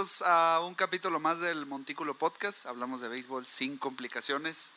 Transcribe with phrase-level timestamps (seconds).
[0.00, 2.64] bienvenidos a un capítulo más del Montículo Podcast.
[2.64, 4.72] Hablamos de béisbol sin complicaciones.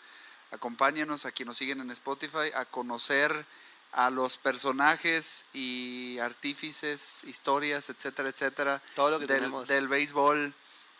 [0.51, 3.45] Acompáñenos a quienes nos siguen en Spotify a conocer
[3.93, 9.67] a los personajes y artífices, historias, etcétera, etcétera, Todo lo que del, tenemos.
[9.69, 10.53] del béisbol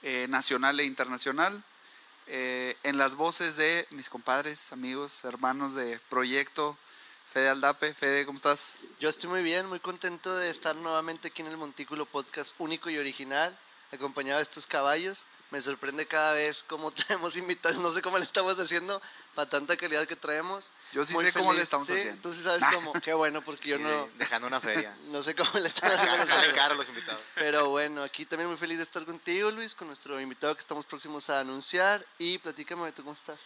[0.03, 1.61] eh, nacional e internacional.
[2.27, 6.77] Eh, en las voces de mis compadres, amigos, hermanos de Proyecto,
[7.33, 7.93] Fede Aldape.
[7.93, 8.77] Fede, ¿cómo estás?
[9.01, 12.89] Yo estoy muy bien, muy contento de estar nuevamente aquí en el Montículo Podcast único
[12.89, 13.59] y original,
[13.93, 15.27] acompañado de estos caballos.
[15.51, 19.01] Me sorprende cada vez cómo traemos invitados, no sé cómo le estamos haciendo
[19.35, 20.69] para tanta calidad que traemos.
[20.93, 22.21] Yo sí Muy sé cómo le estamos Sí, haciendo.
[22.21, 24.97] Tú sí sabes cómo, qué bueno, porque yo no, de- dejando una feria.
[25.05, 26.55] no sé cómo le estamos haciendo.
[26.55, 27.21] Caros los invitados.
[27.35, 30.85] Pero bueno, aquí también muy feliz de estar contigo, Luis, con nuestro invitado que estamos
[30.85, 32.05] próximos a anunciar.
[32.17, 33.37] Y platícame, ¿tú cómo estás?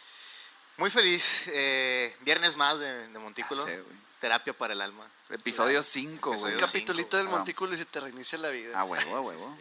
[0.78, 1.44] Muy feliz.
[1.48, 3.64] eh, viernes más de, de Montículo.
[3.64, 3.84] Güey.
[4.22, 5.06] Terapia para el alma.
[5.30, 6.54] Episodio 5, Episodio güey.
[6.56, 7.40] Un capitulito cinco, del vamos.
[7.40, 8.80] Montículo y se te reinicia la vida.
[8.80, 9.58] A huevo, a huevo.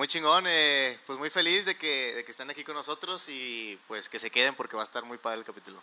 [0.00, 0.44] Muy chingón.
[0.48, 4.18] eh, pues muy feliz de que, de que estén aquí con nosotros y pues que
[4.18, 5.78] se queden porque va a estar muy padre el capítulo.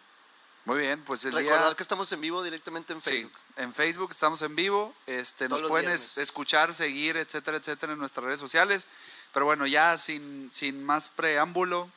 [0.65, 1.75] Muy bien, pues el Recordar día...
[1.75, 3.31] que estamos en vivo directamente en Sí, Facebook.
[3.57, 6.17] en Facebook estamos en vivo, este, Todos nos pueden viernes.
[6.17, 8.87] escuchar, seguir, etcétera, etcétera, en nuestras redes sociales.
[9.33, 11.87] Pero bueno, ya sin, sin más preámbulo,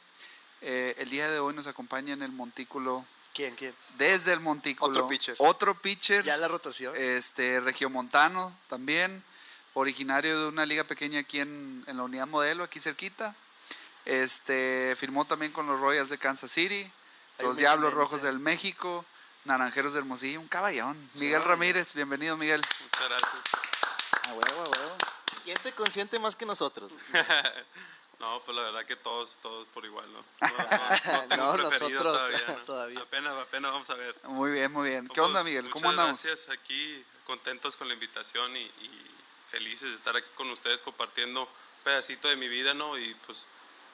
[0.61, 3.75] eh, el día de hoy nos acompaña en el Montículo, ¿Quién, quién?
[3.97, 4.91] desde el Montículo.
[4.93, 5.37] Otro pitcher.
[5.39, 6.95] Otro pitcher, Ya la rotación.
[6.99, 9.25] este, regiomontano también,
[9.75, 13.35] originario de una liga pequeña aquí en, en la unidad modelo, aquí cerquita.
[14.05, 16.91] Este, firmó también con los Royals de Kansas City,
[17.39, 17.95] Hay los Diablos.
[17.95, 19.05] Rojos del México,
[19.45, 21.11] Naranjeros de Hermosillo, un caballón.
[21.15, 22.63] Miguel Ramírez, bienvenido Miguel.
[22.83, 23.43] Muchas gracias.
[24.29, 24.97] A huevo, a huevo.
[25.45, 26.93] ¿Quién te consiente más que nosotros?
[28.21, 30.19] No, pues la verdad que todos, todos por igual, ¿no?
[30.19, 32.55] No, no, no No, preferido nosotros, todavía, ¿no?
[32.67, 33.01] todavía.
[33.01, 34.15] Apenas, apenas vamos a ver.
[34.25, 35.09] Muy bien, muy bien.
[35.09, 35.71] ¿Qué onda, pues, Miguel?
[35.71, 36.23] ¿Cómo muchas andamos?
[36.23, 39.11] Gracias, aquí contentos con la invitación y, y
[39.51, 41.49] felices de estar aquí con ustedes compartiendo un
[41.85, 42.99] pedacito de mi vida, ¿no?
[42.99, 43.47] Y pues,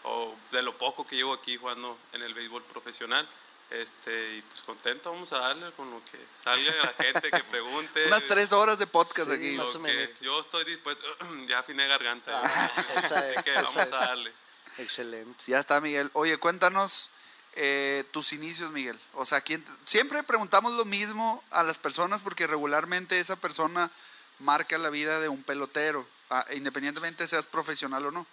[0.05, 3.29] o de lo poco que llevo aquí jugando en el béisbol profesional.
[3.69, 8.07] Este, y pues contento, vamos a darle con lo que salga la gente, que pregunte.
[8.07, 9.51] Unas tres horas de podcast Sí, aquí.
[9.57, 10.21] más o menos.
[10.21, 11.03] yo estoy dispuesto,
[11.49, 12.41] ya afiné garganta.
[12.45, 13.93] Ah, esa así es, que esa vamos es.
[13.93, 14.33] a darle.
[14.79, 15.43] Excelente.
[15.49, 16.11] Ya está, Miguel.
[16.13, 17.11] Oye, cuéntanos
[17.55, 19.01] eh, tus inicios, Miguel.
[19.15, 23.91] O sea, ¿quién siempre preguntamos lo mismo a las personas porque regularmente esa persona
[24.39, 28.27] marca la vida de un pelotero, ah, independientemente seas profesional o no.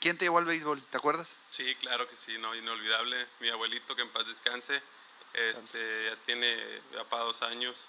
[0.00, 0.82] ¿Quién te llevó al béisbol?
[0.82, 1.38] ¿Te acuerdas?
[1.50, 3.26] Sí, claro que sí, no, inolvidable.
[3.40, 4.82] Mi abuelito, que en paz descanse,
[5.32, 6.56] este, ya tiene
[6.92, 7.86] ya para dos años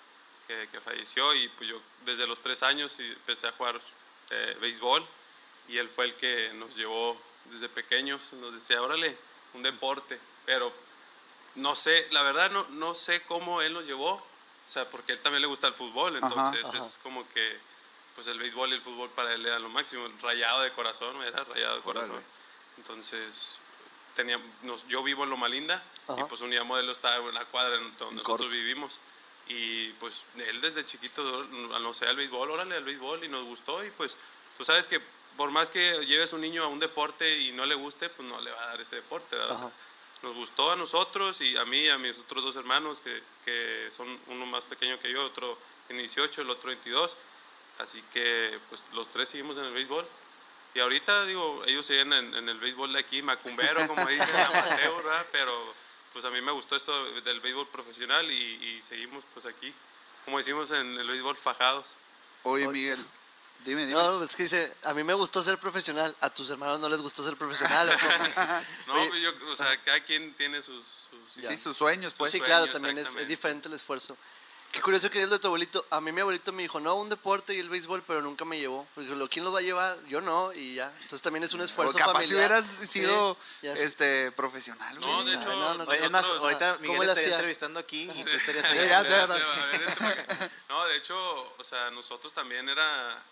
[0.47, 3.81] que, que falleció y pues yo desde los tres años empecé a jugar
[4.29, 5.05] eh, béisbol
[5.67, 9.17] y él fue el que nos llevó desde pequeños, nos decía, órale,
[9.53, 10.73] un deporte, pero
[11.55, 14.25] no sé, la verdad no, no sé cómo él nos llevó,
[14.67, 16.77] o sea, porque a él también le gusta el fútbol, Ajá, entonces ajá.
[16.77, 17.59] es como que
[18.15, 21.43] pues el béisbol y el fútbol para él era lo máximo, rayado de corazón, era
[21.43, 22.23] rayado de corazón.
[22.77, 23.57] Entonces,
[24.15, 26.27] tenía, nos- yo vivo en Loma Linda y Ajá.
[26.27, 28.43] pues un día modelo estaba en la cuadra en donde corto.
[28.43, 28.99] nosotros vivimos.
[29.47, 33.83] Y pues él desde chiquito, no sé, al béisbol, órale al béisbol y nos gustó.
[33.83, 34.15] Y pues
[34.57, 35.01] tú sabes que
[35.35, 38.39] por más que lleves un niño a un deporte y no le guste, pues no
[38.41, 39.35] le va a dar ese deporte.
[39.35, 39.71] ¿verdad?
[40.23, 43.89] Nos gustó a nosotros y a mí y a mis otros dos hermanos, que, que
[43.91, 45.57] son uno más pequeño que yo, otro
[45.89, 47.17] en 18, el otro 22.
[47.79, 50.07] Así que pues los tres seguimos en el béisbol.
[50.75, 54.95] Y ahorita, digo, ellos siguen en, en el béisbol de aquí, macumbero, como dicen, amateur,
[55.03, 55.27] ¿verdad?
[55.31, 55.53] Pero
[56.13, 58.35] pues a mí me gustó esto del béisbol profesional y,
[58.65, 59.73] y seguimos pues aquí,
[60.25, 61.95] como decimos en el béisbol, fajados.
[62.43, 62.67] Oye.
[62.67, 63.05] Miguel,
[63.65, 63.93] dime, dime.
[64.01, 67.01] No, es que dice, a mí me gustó ser profesional, a tus hermanos no les
[67.01, 67.89] gustó ser profesional.
[67.89, 67.93] ¿o?
[68.87, 69.09] No, Oye.
[69.09, 70.85] pues, yo, o sea, cada quien tiene sus...
[71.33, 72.31] sus- sí, sus sueños, pues.
[72.31, 74.17] sí, sueños, claro, también es, es diferente el esfuerzo.
[74.71, 75.85] Qué curioso que es de tu abuelito.
[75.91, 78.57] A mí mi abuelito me dijo, no, un deporte y el béisbol, pero nunca me
[78.57, 78.87] llevó.
[78.95, 79.99] Porque lo, ¿quién lo va a llevar?
[80.07, 80.87] Yo no, y ya.
[81.03, 82.49] Entonces también es un esfuerzo capaz si familiar.
[82.49, 83.83] hubieras Sí, sido sé.
[83.83, 84.99] este profesional.
[84.99, 87.35] No, de hecho, no, no, Oye, es más, ahorita ¿cómo Miguel estaría hacía?
[87.35, 88.35] entrevistando aquí y tú Sí.
[88.35, 90.49] estarías Sí, ahí.
[90.69, 91.15] No, de hecho,
[91.55, 93.23] o sea, nosotros también era,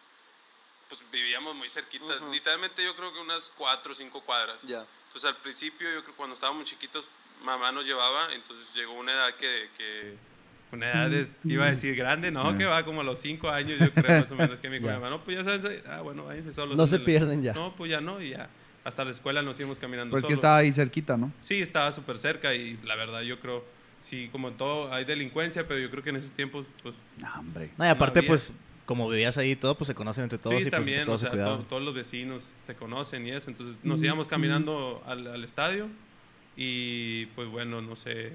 [0.91, 4.61] pues vivíamos muy cerquita, literalmente yo creo que unas cuatro o cinco cuadras.
[4.63, 4.85] Ya.
[5.07, 7.07] Entonces al principio, yo creo que cuando estábamos chiquitos,
[7.43, 9.69] mamá nos llevaba, entonces llegó una edad que...
[9.77, 10.15] que
[10.73, 12.57] una edad de- iba a decir grande, ¿no?
[12.57, 15.09] Que va como a los cinco años, yo creo, más o menos, que mi mamá,
[15.09, 16.75] no, pues ya sabes, ah, bueno, váyanse solos.
[16.77, 17.05] No se ándale".
[17.05, 17.53] pierden ya.
[17.53, 18.49] No, pues ya no, y ya.
[18.83, 21.31] Hasta la escuela nos íbamos caminando Pues que estaba ahí cerquita, ¿no?
[21.41, 23.63] Sí, estaba súper cerca y la verdad yo creo,
[24.01, 27.27] sí, como en todo hay delincuencia, pero yo creo que en esos tiempos, pues No,
[27.39, 27.71] hombre.
[27.77, 28.29] No, y aparte, había.
[28.29, 28.53] pues,
[28.91, 31.05] como vivías ahí y todo, pues se conocen entre todos sí, y pues también, o
[31.05, 35.01] todos se sea, to- todos los vecinos te conocen y eso, entonces nos íbamos caminando
[35.07, 35.88] al, al estadio
[36.57, 38.33] y pues bueno, no sé,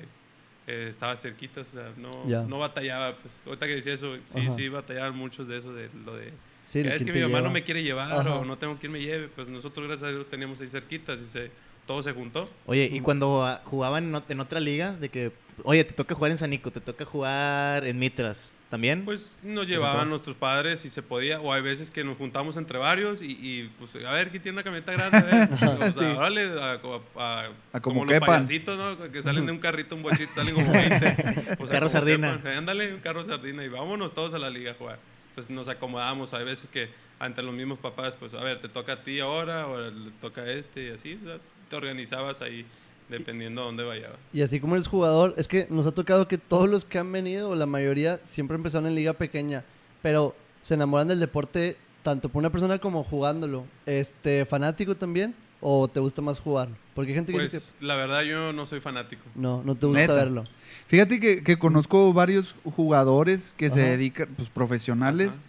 [0.66, 2.42] eh, estaba cerquita, o sea, no, Ya.
[2.42, 4.54] no batallaba, pues ahorita que decía eso, sí, Ajá.
[4.56, 6.32] sí batallaban muchos de eso, de lo de
[6.66, 7.40] Sí, es que mi mamá lleva.
[7.42, 8.34] no me quiere llevar Ajá.
[8.40, 9.28] o no tengo quien me lleve.
[9.28, 11.52] Pues nosotros, gracias a Dios, teníamos ahí cerquitas y se,
[11.86, 12.50] todo se juntó.
[12.66, 15.30] Oye, y cuando ah, jugaban en otra liga, de que,
[15.62, 19.04] oye, te toca jugar en Sanico, te toca jugar en Mitras, ¿también?
[19.04, 22.78] Pues nos llevaban nuestros padres si se podía, o hay veces que nos juntamos entre
[22.78, 25.18] varios y, y, pues a ver, ¿quién tiene una camioneta grande?
[25.18, 25.48] A ver,
[25.90, 26.04] o sea, Sí.
[26.04, 26.80] órale, a,
[27.16, 28.26] a- A como los quepan.
[28.28, 29.10] payasitos, ¿no?
[29.12, 31.16] Que salen de un carrito, un bochito, salen como 20.
[31.58, 32.36] Pues, a Carro como sardina.
[32.38, 32.52] quepan.
[32.58, 34.98] Ándale, un carro sardina y vámonos todos a la liga a jugar.
[35.34, 38.94] Pues nos acomodamos, hay veces que ante los mismos papás, pues a ver, te toca
[38.94, 41.38] a ti ahora, o le toca a este y así, o sea,
[41.70, 42.64] te organizabas ahí
[43.08, 44.10] dependiendo a dónde vayas.
[44.32, 47.10] Y así como eres jugador, es que nos ha tocado que todos los que han
[47.12, 49.64] venido, o la mayoría, siempre empezaron en liga pequeña,
[50.02, 53.64] pero se enamoran del deporte tanto por una persona como jugándolo.
[53.84, 55.34] Este, ¿Fanático también?
[55.60, 56.68] ¿O te gusta más jugar?
[56.94, 59.22] Porque hay gente que dice Pues la verdad yo no soy fanático.
[59.34, 60.14] que no, no te gusta Neta.
[60.14, 60.44] verlo.
[60.86, 63.90] Fíjate que, que conozco varios jugadores que se Ajá.
[63.90, 65.40] dedican, pues profesionales, Ajá.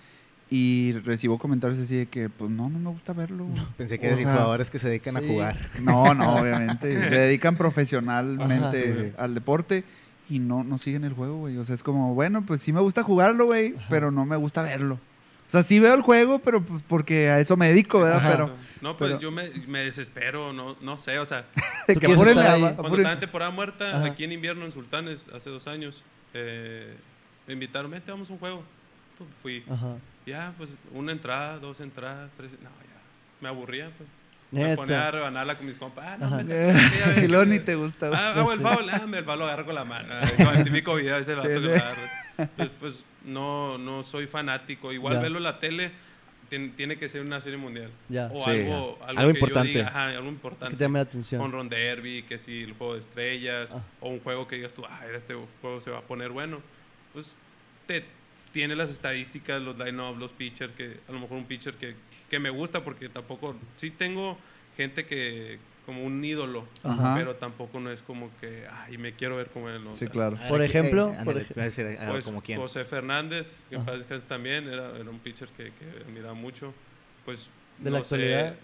[0.49, 3.45] Y recibo comentarios así de que, pues no, no me gusta verlo.
[3.45, 3.61] güey".
[3.77, 5.57] Pensé que eran jugadores que se dedican a jugar.
[5.81, 6.91] No, no, obviamente.
[7.09, 9.11] se dedican profesionalmente Ajá, sí, sí.
[9.17, 9.83] al deporte
[10.29, 11.57] y no, no siguen el juego, güey.
[11.57, 14.61] O sea, es como, bueno, pues sí me gusta jugarlo, güey, pero no me gusta
[14.61, 14.99] verlo.
[15.47, 18.21] O sea, sí veo el juego, pero pues porque a eso me dedico, ¿verdad?
[18.29, 18.51] Pero
[18.81, 21.45] no, pues pero- yo me, me desespero, no, no sé, o sea,
[21.87, 24.05] de que cuando estaba en temporada muerta, Ajá.
[24.07, 26.03] aquí en invierno en Sultanes, hace dos años,
[26.33, 26.95] eh,
[27.47, 28.61] me invitaron, vente, vamos a un juego.
[29.17, 29.95] Pues fui, Ajá.
[30.27, 33.01] Ya, pues una entrada, dos entradas, tres, no, ya,
[33.41, 34.07] me aburría, pues.
[34.49, 38.09] Me ponía a rebanarla con mis compas, ah, no, ya, y luego ni te gusta.
[38.13, 40.07] Ah, hago el foul, ah, me el foul lo agarro con la mano.
[40.13, 42.49] Ah, Como el típico video ese vato Sí, que lo agarra.
[42.55, 44.93] Pues, pues, no, no soy fanático.
[44.93, 45.21] Igual Ya.
[45.23, 45.91] verlo en la tele
[46.49, 47.89] tien- tiene que ser una serie mundial.
[48.07, 48.27] Ya.
[48.33, 48.49] O Sí.
[48.51, 49.67] algo, algo, Algo que yo importante.
[49.69, 50.77] diga, ajá, algo Que importante.
[50.77, 51.41] te llame la atención.
[51.41, 53.81] Con Ron Derby, que si el juego de estrellas, Ah.
[53.99, 56.61] o un juego que digas tú, ah, este juego se va a poner bueno.
[57.11, 57.35] Pues
[57.85, 58.05] te
[58.57, 61.93] tiene las estadísticas, los line-up, los pitchers, que a lo mejor un pitcher que,
[62.27, 64.35] que me gusta, porque tampoco, sí tengo
[64.75, 67.13] gente que como un ídolo, Ajá.
[67.15, 69.83] pero tampoco no es como que, ay, me quiero ver como él.
[69.83, 69.93] ¿no?
[69.93, 70.39] Sí, claro.
[70.49, 72.59] Por ejemplo, eh, por ah, Pues, como quién.
[72.59, 76.73] José Fernández, que descanse también, era, era un pitcher que, que admiraba mucho.
[77.25, 78.55] Pues, ¿De la no sé, actualidad?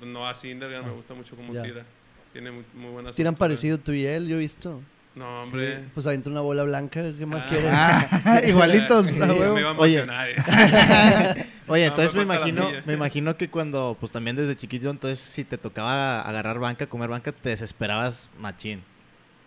[0.00, 1.62] no, a Syndergaard me Ah, gusta mucho cómo ya.
[1.62, 1.84] tira.
[2.32, 4.80] Tiene muy, muy buena Tiran parecido tú y él, yo he visto.
[5.14, 5.76] No, hombre.
[5.76, 7.48] Sí, Pues avienta una bola blanca, ¿qué más Ah.
[7.48, 7.70] quieres?
[7.72, 9.06] Ah, igualitos.
[9.06, 9.54] Sí, a huevo.
[9.54, 9.94] me iba a Oye.
[10.00, 10.28] emocionar.
[10.30, 10.36] eh.
[11.68, 15.44] Oye, No, entonces me imagino, me imagino que cuando, pues también desde chiquito, entonces si
[15.44, 18.82] te tocaba agarrar banca, comer banca, te desesperabas machín.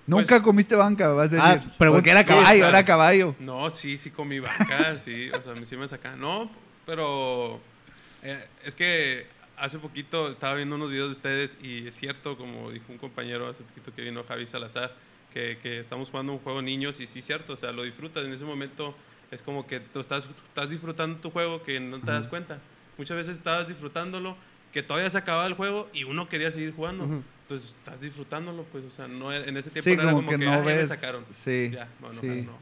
[0.08, 1.70] Nunca comiste banca, vas a Ah, decir.
[1.78, 2.70] pregun- Porque era sí, caballo, claro.
[2.78, 3.36] era caballo.
[3.40, 5.30] No, sí, sí comí vaca, sí.
[5.32, 6.22] O sea, sí me sacaban.
[6.22, 6.50] No,
[6.86, 7.60] pero
[8.24, 9.28] eh, es que
[9.58, 13.50] hace poquito estaba viendo unos videos de ustedes y es cierto, como dijo un compañero
[13.50, 14.94] hace poquito que vino Javi Salazar,
[15.38, 18.26] que, que estamos jugando un juego niños y sí, cierto, o sea, lo disfrutas.
[18.26, 18.96] En ese momento
[19.30, 22.60] es como que tú estás, estás disfrutando tu juego que no te das cuenta.
[22.98, 24.36] Muchas veces estabas disfrutándolo,
[24.74, 27.04] que todavía se acababa el juego y uno quería seguir jugando.
[27.44, 30.38] Entonces estás disfrutándolo, pues, o sea, no, en ese tiempo Sí, no era como que
[30.40, 31.24] que, no "Ah, ya me ves, sacaron.
[31.30, 32.28] sí, Ya, bueno, sí.
[32.28, 32.58] no.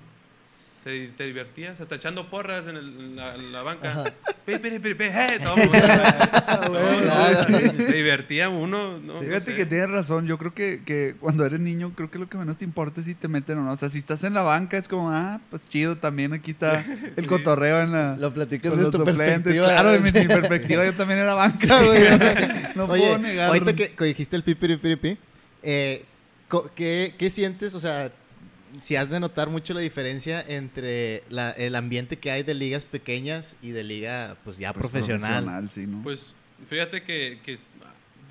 [0.86, 3.90] Te, te divertías, hasta echando porras en, el- en la, en la banca.
[3.90, 4.04] Ajá.
[4.46, 5.06] Pi, pi, pi, pi,
[5.44, 5.80] todo el mundo.
[5.80, 7.72] No, Claro.
[7.76, 9.00] Se divertía uno, ¿no?
[9.00, 9.56] Sí, No Fíjate sé.
[9.56, 10.28] que tienes razón.
[10.28, 13.08] Yo creo que, que cuando eres niño, creo que lo que menos te importa es
[13.08, 13.72] si te meten o no.
[13.72, 16.82] O sea, si estás en la banca, es como, ah, pues chido, también aquí está
[17.16, 17.28] el Sí.
[17.28, 18.16] cotorreo en la.
[18.18, 19.26] Lo platicas con de los tu suplentes.
[19.56, 19.68] perspectiva.
[19.68, 22.04] Claro, de mi, perspectiva, yo también era banca, güey.
[22.76, 23.54] No Oye, puedo negarlo.
[23.60, 25.18] ahorita que, dijiste el pipiripiripi,
[25.64, 26.06] eh,
[26.76, 27.74] ¿qué, ¿qué sientes?
[27.74, 28.12] O sea,
[28.80, 32.86] si has de notar mucho la diferencia entre la- el ambiente que hay de ligas
[32.86, 35.70] pequeñas y de liga, pues ya Pues, profesional.
[35.70, 36.02] sí, ¿no?
[36.04, 36.34] Pues
[36.68, 37.58] fíjate que, que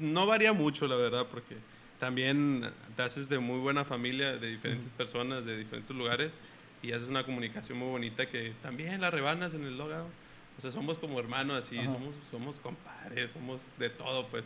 [0.01, 1.57] no varía mucho, la verdad, porque
[2.01, 6.33] también te haces de muy buena familia, de diferentes personas, de diferentes lugares,
[6.83, 10.09] y haces una comunicación muy bonita que también la rebanas en el logout.
[10.59, 11.93] O sea, somos como hermanos, así, Ajá.
[11.93, 14.45] somos, somos compadres, somos de todo, pues.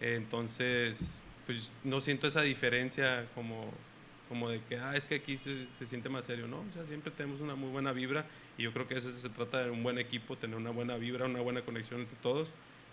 [0.00, 3.70] Entonces, pues no siento esa diferencia como,
[4.34, 6.58] como de que, ah, es que aquí se, se siente más serio, ¿no?
[6.58, 8.26] O sea, siempre tenemos una muy buena vibra
[8.58, 11.26] y yo creo que eso se trata de un buen equipo, tener una buena vibra,
[11.26, 12.50] una buena conexión entre todos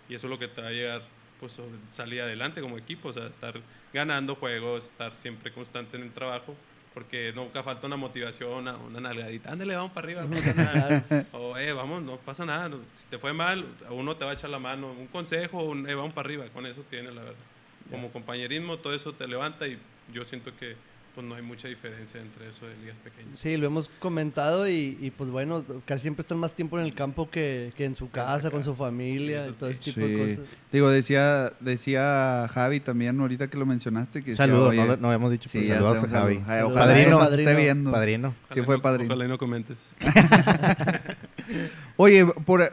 [0.08, 1.02] y eso es lo que te va a llegar,
[1.40, 1.58] pues,
[1.88, 3.60] salir adelante como equipo, o sea, estar
[3.92, 6.54] ganando juegos, estar siempre constante en el trabajo,
[6.94, 11.26] porque nunca falta una motivación, una, una nalgadita, ándale, vamos para arriba, no pasa nada.
[11.32, 14.50] o, eh, vamos, no pasa nada, si te fue mal, uno te va a echar
[14.50, 17.44] la mano, un consejo, un, eh, vamos para arriba, con eso tiene la verdad.
[17.90, 19.76] Como compañerismo, todo eso te levanta y
[20.12, 20.76] yo siento que
[21.14, 23.38] pues no hay mucha diferencia entre eso de ligas pequeñas.
[23.38, 26.94] Sí, lo hemos comentado y, y, pues bueno, casi siempre están más tiempo en el
[26.94, 29.78] campo que, que en su casa, con su familia, y todo sí.
[29.80, 30.12] ese tipo Sí.
[30.12, 30.50] de cosas.
[30.72, 35.30] Digo, decía, decía Javi también, ahorita que lo mencionaste, que Saludos, no, lo- no habíamos
[35.30, 36.40] dicho, sí, saludos a Javi.
[36.46, 36.62] Ay.
[36.62, 37.22] Ojalá Padrino.
[37.22, 37.56] esté Padrino.
[37.56, 37.92] viendo.
[37.92, 38.28] Padrino.
[38.30, 39.06] Sí Ojalá fue no- padrino.
[39.14, 39.94] Ojalá y no comentes.
[41.96, 42.72] Oye, por,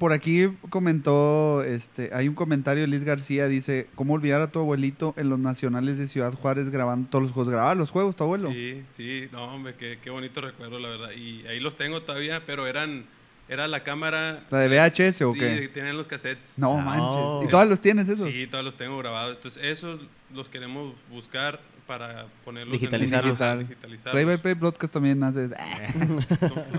[0.00, 4.58] por aquí comentó, este, hay un comentario de Liz García, dice, ¿cómo olvidar a tu
[4.58, 7.52] abuelito en los nacionales de Ciudad Juárez grabando todos los juegos?
[7.52, 8.50] ¿Grababa los juegos tu abuelo?
[8.50, 11.10] Sí, sí, no, hombre, qué, qué bonito recuerdo, la verdad.
[11.12, 13.04] Y ahí los tengo todavía, pero eran,
[13.48, 14.44] era la cámara.
[14.50, 15.68] ¿La de VHS o Sí, qué?
[15.72, 16.54] tenían los cassettes.
[16.56, 16.82] No, No.
[16.82, 17.48] manches.
[17.48, 18.26] ¿Y todos los tienes esos?
[18.28, 19.36] Sí, todos los tengo grabados.
[19.36, 20.00] Entonces, esos
[20.34, 23.30] los queremos buscar para ponerlos Digitalizarlos.
[23.32, 23.58] En, Digital.
[23.66, 24.12] digitalizarlos.
[24.12, 25.50] Play by Play Broadcast también haces.
[25.58, 25.66] ah,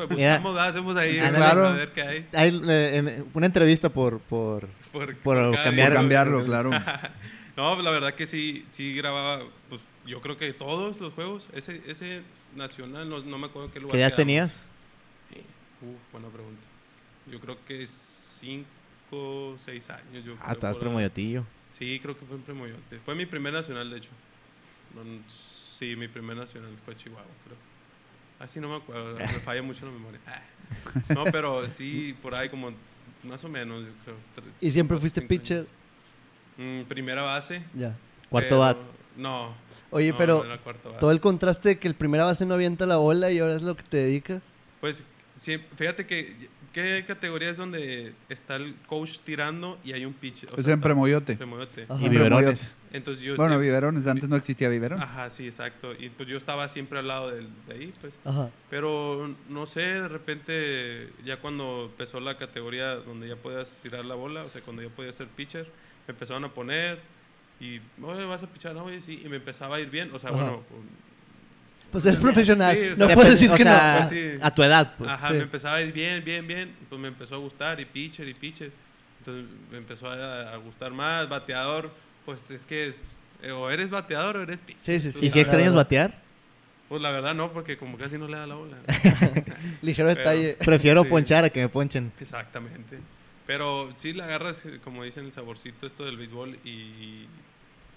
[0.10, 0.38] Mira.
[0.38, 0.70] buscamos, ¿verdad?
[0.70, 1.68] hacemos ahí, Sí, claro.
[1.68, 2.26] a ver qué hay.
[2.34, 6.70] Hay eh, em, una entrevista por, por, Por, Por cambiar- cambiarlo, claro.
[7.58, 11.50] No, la verdad que sí, sí grababa, pues yo creo que todos los juegos.
[11.54, 12.22] Ese, ese
[12.56, 13.92] nacional, no, no me acuerdo qué lugar.
[13.98, 14.70] ¿Qué edad tenías?
[15.82, 16.62] Uh, buena pregunta.
[17.30, 18.08] Yo creo que es
[18.40, 20.24] 5, 6 años.
[20.26, 21.44] Yo Ah, creo, estabas premoyotillo.
[21.78, 23.00] Sí, creo que fue en Premoyote.
[23.04, 24.10] Fue mi primer nacional, de hecho.
[25.80, 27.58] Sí, mi primer nacional fue Chihuahua, creo.
[28.40, 30.20] Así no me acuerdo, me falla mucho la memoria.
[30.28, 30.42] Ah.
[31.10, 32.72] No, pero sí, por ahí como
[33.24, 33.84] más o menos.
[33.86, 35.68] Yo creo, tres, ¿Y siempre cuatro, fuiste pitcher?
[36.58, 37.64] Mm, primera base.
[37.74, 37.96] Ya.
[38.30, 38.78] Cuarto pero- bat.
[39.18, 39.56] No.
[39.92, 40.58] Oye, no, pero no
[41.00, 43.62] todo el contraste de que el primera base no avienta la bola y ahora es
[43.62, 44.42] lo que te dedicas.
[44.80, 45.04] Pues
[45.36, 50.50] sí, fíjate que ¿qué categoría es donde está el coach tirando y hay un pitcher?
[50.54, 51.36] O Es sea, en Premoyote.
[51.36, 51.86] Premoyote.
[51.90, 52.04] Ajá.
[52.04, 52.78] Y biberones.
[52.94, 55.02] Entonces yo Bueno, biberones, antes no existía biberón.
[55.02, 55.94] Ajá, sí, exacto.
[55.98, 58.18] Y pues yo estaba siempre al lado de, ahí, pues.
[58.26, 58.50] Ajá.
[58.70, 64.16] Pero no sé, de repente, ya cuando empezó la categoría donde ya podías tirar la
[64.16, 65.68] bola, o sea, cuando ya podías ser pitcher,
[66.08, 67.00] me empezaron a poner
[67.60, 70.20] y, oye, vas a pichar, no, oye, sí, y me empezaba a ir bien, o
[70.20, 70.40] sea, Ajá.
[70.42, 70.64] bueno,
[71.92, 72.76] Pues es profesional.
[72.76, 74.08] Sí, o sea, no puedes Depende- decir o que sea, no.
[74.08, 74.40] Pues sí.
[74.42, 75.10] A tu edad, pues.
[75.10, 75.34] ajá, sí.
[75.36, 78.34] me empezaba a ir bien, bien, bien, pues me empezó a gustar, y pitcher, y
[78.34, 78.72] pitcher,
[79.20, 81.92] entonces me empezó a, a gustar más, bateador,
[82.26, 83.12] pues es que es,
[83.44, 85.02] eh, o eres bateador o eres pitcher.
[85.02, 86.20] Sí, sí, ¿Y si extrañas batear?
[86.88, 88.78] Pues la verdad no, porque como casi no le da la bola.
[89.82, 90.58] Ligero Pero- detalle.
[90.66, 91.10] Prefiero Sí.
[91.10, 92.12] ponchar a que me ponchen.
[92.20, 93.00] Exactamente.
[93.48, 97.26] Pero sí le agarras, como dicen, el saborcito esto del béisbol y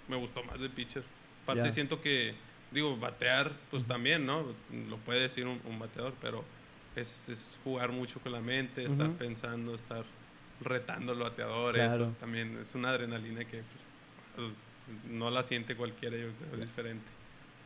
[0.09, 1.03] me gustó más de pitcher.
[1.45, 2.35] Aparte siento que,
[2.75, 4.45] digo, batear, pues también, ¿no?
[4.91, 6.45] Lo puede decir un, un bateador, pero
[6.97, 10.05] es, es jugar mucho con la mente, estar pensando, estar
[10.61, 11.75] retando al bateador.
[11.75, 12.07] Claro.
[12.07, 13.63] Eso también es una adrenalina que
[14.37, 14.53] pues,
[15.09, 17.11] no la siente cualquiera, yo creo, es diferente.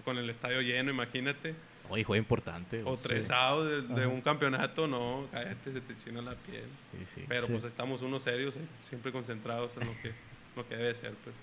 [0.05, 1.55] Con el estadio lleno, imagínate.
[1.91, 2.83] Oye, juego importante.
[2.85, 6.67] O tres outs de, un campeonato, no, cállate, se te china la piel.
[6.91, 7.25] Sí, sí.
[7.27, 7.53] Pero Sí.
[7.53, 10.13] pues estamos unos serios, eh, siempre concentrados en lo que,
[10.55, 11.15] lo que debe ser.
[11.25, 11.35] Pues.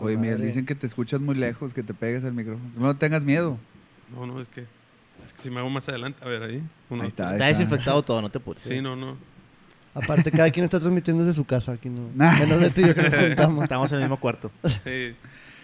[0.00, 0.46] Oye, Miguel, Madre.
[0.46, 2.70] dicen que te escuchas muy lejos, que te pegues al micrófono.
[2.76, 3.58] No tengas miedo.
[4.14, 4.62] No, no, es que,
[5.24, 6.62] es que si me hago más adelante, a ver ahí.
[6.88, 7.32] uno, Ahí está.
[7.32, 8.62] Está desinfectado todo, no te apures.
[8.62, 9.16] Sí, no, no.
[9.94, 11.72] Aparte, cada quien está transmitiendo desde su casa.
[11.72, 12.08] Aquí no.
[12.14, 12.38] Nah.
[12.38, 13.62] Menos de tú y yo que nos juntamos.
[13.64, 14.50] Estamos en el mismo cuarto.
[14.84, 15.14] Sí,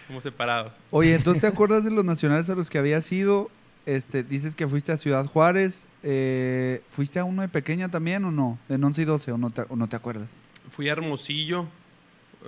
[0.07, 0.73] somos separados.
[0.91, 3.49] Oye, entonces te acuerdas de los nacionales a los que habías ido.
[3.85, 5.87] Este, dices que fuiste a Ciudad Juárez.
[6.03, 8.59] eh, ¿Fuiste a uno de pequeña también o no?
[8.67, 10.27] En 11 y 12 o no te, o no te acuerdas.
[10.71, 11.65] Fui a Hermosillo,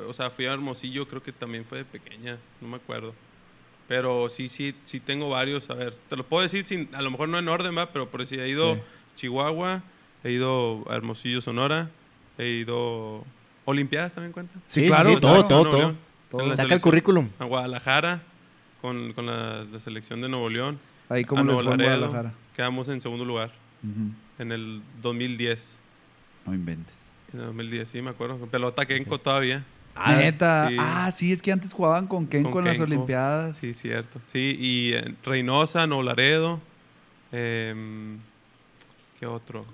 [0.08, 3.14] o sea, fui a Hermosillo, creo que también fue de pequeña, no me acuerdo.
[3.88, 5.70] Pero sí, sí, sí tengo varios.
[5.70, 7.88] A ver, te lo puedo decir, sin, a lo mejor no en orden, ¿va?
[7.92, 8.82] pero por si he ido Sí.
[9.16, 9.82] Chihuahua,
[10.24, 11.90] he ido a Hermosillo, Sonora,
[12.38, 13.24] he ido...
[13.66, 14.54] ¿Olimpiadas también cuenta?
[14.68, 15.46] Sí, claro, sí, claro.
[15.48, 15.96] todo, todo,
[16.32, 16.56] todo.
[16.56, 17.30] Saca el currículum.
[17.38, 18.22] A Guadalajara,
[18.82, 20.80] con, con la, la selección de Nuevo León.
[21.10, 22.34] Ahí como Nuevo fue en Guadalajara.
[22.56, 23.52] Quedamos en segundo lugar
[23.84, 24.12] Ujú.
[24.40, 25.80] en el 2010.
[26.46, 26.96] No inventes.
[27.34, 28.38] En el 2010, sí, me acuerdo.
[28.48, 29.64] Pelota Kenco todavía.
[30.08, 30.68] Neta.
[30.70, 30.78] sí.
[30.80, 32.80] Ah, sí, es que antes jugaban con Kenko Con en las.
[32.80, 33.58] Olimpiadas.
[33.58, 34.20] Sí, cierto.
[34.28, 36.60] Sí, y eh, Reynosa, Nuevo Laredo.
[37.32, 38.18] em,
[39.20, 39.66] ¿Qué otro?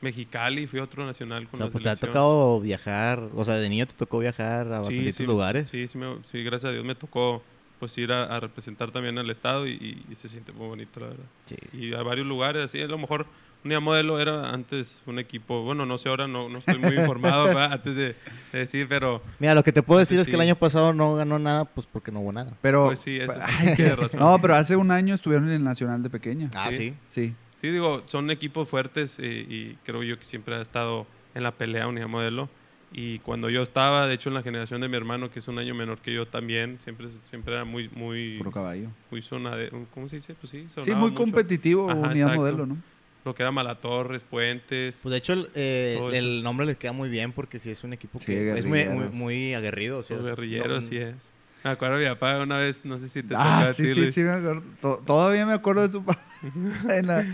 [0.00, 3.56] Mexicali, fui otro nacional O con sea, la pues te ha tocado viajar, o sea,
[3.56, 5.68] de niño te tocó viajar a Sí, bastantes sí, lugares.
[5.70, 7.42] Sí, sí, me- sí, gracias a Dios me tocó
[7.80, 11.06] pues ir a, a representar también al estado y, y se siente muy bonito, la
[11.08, 11.24] verdad.
[11.46, 11.86] Sí, sí.
[11.86, 13.26] Y a varios lugares, así, a lo mejor
[13.64, 17.44] Unidad Modelo era antes un equipo, bueno, no sé ahora, no, no estoy muy informado
[17.46, 17.72] ¿verdad?
[17.72, 18.14] antes de,
[18.52, 20.92] de decir, pero Mira, lo que te puedo decir Sí, es que el año pasado
[20.94, 22.52] no ganó nada, pues porque no hubo nada.
[22.62, 22.86] Pero.
[22.86, 23.34] pues sí, eso
[23.76, 24.20] sí, razón.
[24.20, 26.50] No, pero hace un año estuvieron en el Nacional de Pequeña.
[26.54, 26.76] Ah, Sí.
[26.76, 26.94] sí.
[27.08, 27.34] Sí.
[27.60, 31.50] Sí, digo, son equipos fuertes eh, y creo yo que siempre ha estado en la
[31.50, 32.48] pelea Unidad Modelo.
[32.92, 35.58] Y cuando yo estaba, de hecho, en la generación de mi hermano, que es un
[35.58, 38.88] año menor que yo también, siempre, siempre era muy, muy, Puro caballo.
[39.10, 40.34] muy zona de, ¿cómo se dice?
[40.40, 41.16] Pues sí, Sí, muy mucho.
[41.16, 42.40] competitivo, Ajá, unidad exacto.
[42.40, 42.76] modelo, ¿no?
[43.24, 45.00] Lo que era Malatorres, Puentes.
[45.02, 47.92] Pues de hecho, el, eh, el nombre les queda muy bien porque sí es un
[47.92, 49.98] equipo Sí, que es muy, muy, muy aguerrido.
[49.98, 51.32] O sea, guerrilleros, no- sí es.
[51.64, 54.12] Me acuerdo de mi papá una vez, no sé si te Ah, sí, ti, sí,
[54.12, 54.62] sí, me acuerdo.
[54.80, 56.16] To- Todavía me acuerdo de su pa-
[56.88, 57.24] en la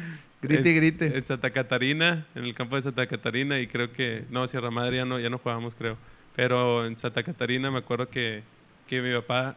[0.40, 1.16] grite y en- grite.
[1.18, 4.96] En Santa Catarina, en el campo de Santa Catarina, y creo que, no, Sierra Madre
[4.96, 5.98] ya no, ya no jugábamos, creo.
[6.34, 8.42] Pero en Santa Catarina me acuerdo que,
[8.88, 9.56] que mi papá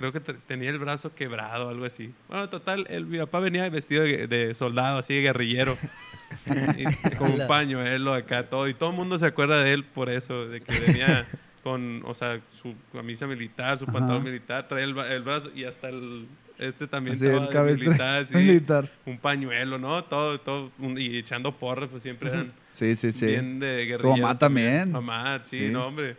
[0.00, 2.12] creo que te- tenía el brazo quebrado, algo así.
[2.28, 5.76] Bueno, total, el, mi papá venía vestido de, de soldado, así de guerrillero,
[6.76, 8.66] y con un pañuelo acá, todo.
[8.68, 11.26] Y todo el mundo se acuerda de él por eso, de que venía
[11.62, 15.88] con, o sea, su camisa militar, su pantalón militar, traía el, el brazo y hasta
[15.90, 16.26] el,
[16.58, 18.88] este también Sí, estaba el militar, militar.
[19.06, 20.02] un pañuelo, ¿no?
[20.04, 23.26] Todo, todo, un- y echando porras, pues siempre eran Sí, sí, sí.
[23.26, 24.18] bien de guerrilleros.
[24.20, 24.90] mamá también.
[24.92, 25.68] Mamá, sí, Sí.
[25.68, 26.16] no, hombre.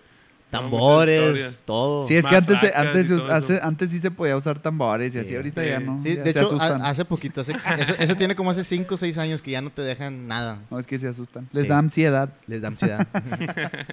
[0.52, 2.06] Tambores, todo.
[2.08, 5.36] Sí, es que antes, antes, hace- antes sí se podía usar tambores y así, Sí.
[5.36, 5.70] ahorita Sí.
[5.70, 6.02] ya no.
[6.02, 6.82] Sí, ya de se hecho, asustan.
[6.82, 9.62] a- hace poquito, hace- eso, eso tiene como hace 5 o 6 años que ya
[9.62, 10.60] no te dejan nada.
[10.70, 11.48] No, es que se asustan.
[11.54, 11.70] Les Sí.
[11.70, 12.34] da ansiedad.
[12.48, 13.08] Les da ansiedad.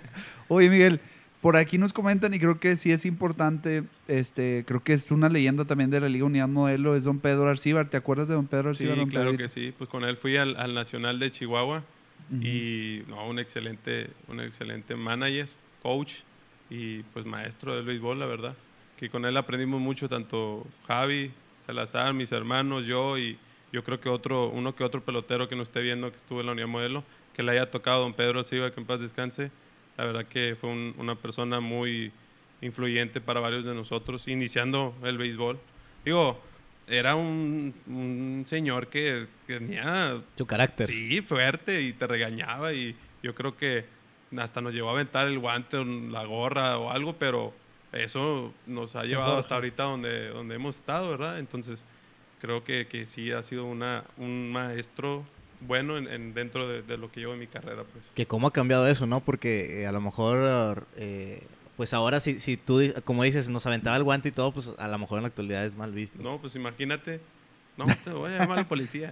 [0.48, 1.00] Oye, Miguel,
[1.40, 5.28] por aquí nos comentan y creo que sí es importante, este, creo que es una
[5.28, 7.88] leyenda también de la Liga Unidad Modelo, es don Pedro Arcíbar.
[7.88, 8.96] ¿Te acuerdas de don Pedro Sí, Arcíbar?
[8.98, 9.42] don claro Pedrito?
[9.44, 9.72] que sí.
[9.76, 11.84] Pues con él fui al, al Nacional de Chihuahua
[12.42, 15.48] y no, un excelente, un excelente manager,
[15.82, 16.14] coach
[16.70, 18.54] y pues maestro del béisbol, la verdad.
[18.96, 21.30] Que con él aprendimos mucho, tanto Javi,
[21.66, 23.38] Salazar, mis hermanos, yo y
[23.72, 26.46] yo creo que otro, uno que otro pelotero que nos esté viendo que estuvo en
[26.46, 29.50] la Unidad Modelo, que le haya tocado don Pedro Silva, que en paz descanse.
[29.96, 32.10] La verdad que fue un- una persona muy
[32.60, 35.58] influyente para varios de nosotros, iniciando el béisbol.
[36.04, 36.40] Digo,
[36.86, 40.86] era un, un señor que tenía Su carácter.
[40.86, 43.84] Sí, fuerte y te regañaba y yo creo que
[44.36, 47.52] hasta nos llevó a aventar el guante la gorra o algo, pero
[47.92, 49.40] eso nos ha llevado forja.
[49.40, 51.38] hasta ahorita donde, donde hemos estado, ¿verdad?
[51.38, 51.84] Entonces
[52.40, 55.24] creo que, que sí ha sido una, un maestro
[55.60, 58.10] bueno en, en- dentro de, de lo que llevo en mi carrera, pues.
[58.14, 59.20] Que cómo ha cambiado eso, ¿no?
[59.20, 61.42] Porque eh, a lo mejor, eh,
[61.76, 64.86] pues ahora si, si tú, como dices, nos aventaba el guante y todo, pues a
[64.88, 66.22] lo mejor en la actualidad es mal visto.
[66.22, 67.20] No, pues imagínate,
[67.76, 69.10] no, te voy a llamar a la policía.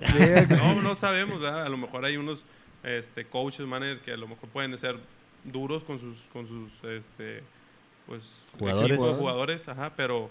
[0.50, 1.64] no, no sabemos, ¿verdad?
[1.64, 2.44] A lo mejor hay unos
[2.86, 4.96] este, coaches, managers que a lo mejor pueden ser
[5.44, 7.42] duros con sus, con sus, este,
[8.06, 8.98] pues, Jugadores.
[8.98, 10.30] de jugadores, ajá, pero,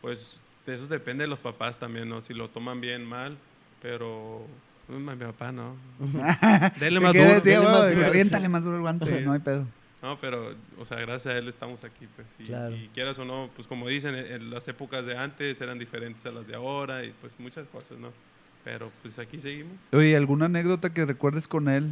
[0.00, 2.22] pues, de eso depende de los papás también, ¿no?
[2.22, 3.36] Si lo toman bien, mal,
[3.82, 4.46] pero,
[4.88, 5.76] mm, mi papá no.
[6.80, 7.34] Denle más ¿Qué duro.
[7.34, 9.24] decía, Dele más duro, Aviéntale más duro el guante, Sí.
[9.24, 9.66] no hay pedo.
[10.02, 12.36] No, pero, o sea, gracias a él estamos aquí, pues.
[12.38, 12.76] Y, Claro.
[12.76, 16.24] y quieras o no, pues como dicen, en- en las épocas de antes eran diferentes
[16.26, 18.12] a las de ahora y pues muchas cosas, ¿no?
[18.64, 19.72] Pero pues aquí seguimos.
[19.92, 21.90] Oye, ¿alguna anécdota que recuerdes con él?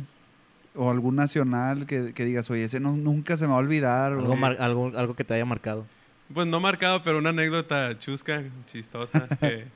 [0.74, 4.12] O algún nacional que, que digas, oye, ese no, nunca se me va a olvidar.
[4.12, 5.84] Algo, mar- algo, algo que te haya marcado.
[6.32, 9.66] Pues no marcado, pero una anécdota chusca, chistosa, que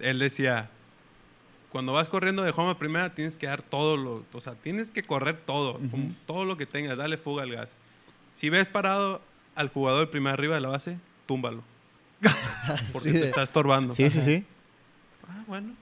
[0.00, 0.68] él decía,
[1.70, 4.90] cuando vas corriendo de home a primera tienes que dar todo lo, o sea, tienes
[4.90, 5.78] que correr todo,
[6.26, 7.76] todo lo que tengas, dale fuga al gas.
[8.34, 9.22] Si ves parado
[9.54, 11.62] al jugador del primer arriba de la base, túmbalo.
[12.92, 13.94] Porque Sí, te está estorbando.
[13.94, 14.44] Sí, sí, sí.
[15.28, 15.72] Ah, bueno.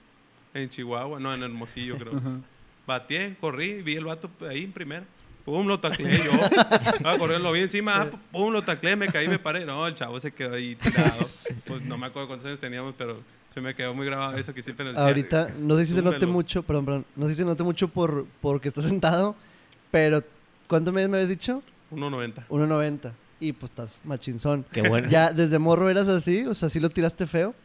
[0.53, 2.13] En Chihuahua, no, en Hermosillo, creo.
[2.85, 5.05] Batié, corrí, vi el vato ahí en primera.
[5.45, 6.31] Pum, lo tacleé yo.
[6.93, 9.65] Estaba corriendo, lo vi encima, ah, pum, lo tacleé, me caí, me paré.
[9.65, 11.29] No, el chavo se quedó ahí tirado.
[11.65, 13.19] Pues no me acuerdo cuántos años teníamos, pero
[13.53, 15.07] se me quedó muy grabado eso que siempre nos decía.
[15.07, 17.87] Ahorita, no sé si se note mucho, perdón, perdón, no sé si se note mucho
[17.87, 19.35] por porque está sentado,
[19.89, 20.23] pero
[20.67, 21.63] ¿cuánto me, me habías dicho?
[21.91, 22.47] 1.90.
[22.47, 23.11] 1.90.
[23.39, 24.63] Y pues estás machinzón.
[24.71, 25.09] Qué bueno.
[25.09, 26.45] ¿Ya desde morro eras así?
[26.45, 27.55] O sea, ¿sí lo tiraste feo?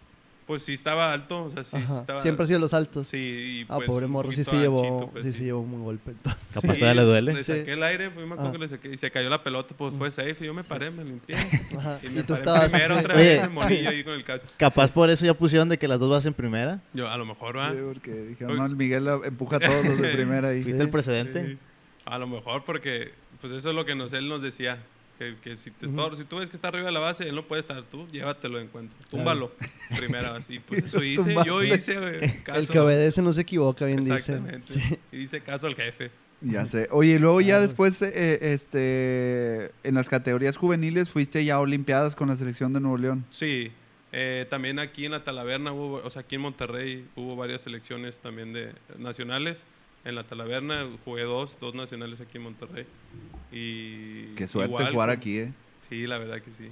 [0.47, 2.23] Pues sí estaba alto, o sea, sí, sí estaba...
[2.23, 3.09] Siempre ha sido los altos.
[3.09, 5.61] Sí, y ah, pues, pobre un morro, sí se llevó, anchito, pues, sí se llevó
[5.63, 6.41] un golpe entonces.
[6.55, 7.33] Capaz todavía le duele.
[7.35, 7.53] Le Sí.
[7.59, 8.53] saqué el aire, pues, me acuerdo Ah.
[8.53, 10.93] que le saqué, y se cayó la pelota, pues fue safe, y yo me paré,
[10.93, 11.35] me limpié.
[11.77, 11.99] Ajá.
[12.01, 12.71] Y Y me tú paré estabas...
[12.71, 14.49] primero otra Oye, vez en monillo ahí con el casco.
[14.57, 16.81] Capaz por eso ya pusieron de que las dos vas en primera.
[16.95, 17.73] Yo, a lo mejor, va.
[17.73, 20.63] Sí, porque dijeron, no, el Miguel empuja a todos los de primera ahí.
[20.63, 21.45] ¿Viste el precedente?
[21.45, 21.59] Sí.
[22.05, 24.79] A lo mejor porque, pues eso es lo que nos, él nos decía.
[25.19, 27.35] Que, que si, te estor- si tú ves que está arriba de la base, él
[27.35, 28.99] no puede estar tú, llévatelo de encuentro.
[29.09, 29.51] Túmbalo.
[29.97, 30.55] Primera base.
[30.55, 31.35] Y pues eso hice.
[31.47, 32.61] Yo hice caso.
[32.61, 34.17] El que obedece no se equivoca, bien dicen.
[34.17, 34.67] Exactamente.
[34.69, 34.99] Sí.
[35.13, 36.11] Y hice caso al jefe.
[36.43, 36.87] Ya sé.
[36.91, 42.15] Oye, y luego ya después, eh, este, en las categorías juveniles fuiste ya a Olimpiadas
[42.15, 43.25] con la selección de Nuevo León.
[43.31, 43.73] Sí.
[44.13, 48.19] eh, también aquí en la Talaverna hubo, o sea, aquí en Monterrey hubo varias selecciones
[48.19, 49.65] también de nacionales.
[50.07, 52.87] En la Talaverna jugué dos, dos nacionales aquí en Monterrey.
[53.53, 55.53] Y Qué suerte igual jugar aquí, ¿eh?
[55.89, 56.69] Sí, la verdad que sí.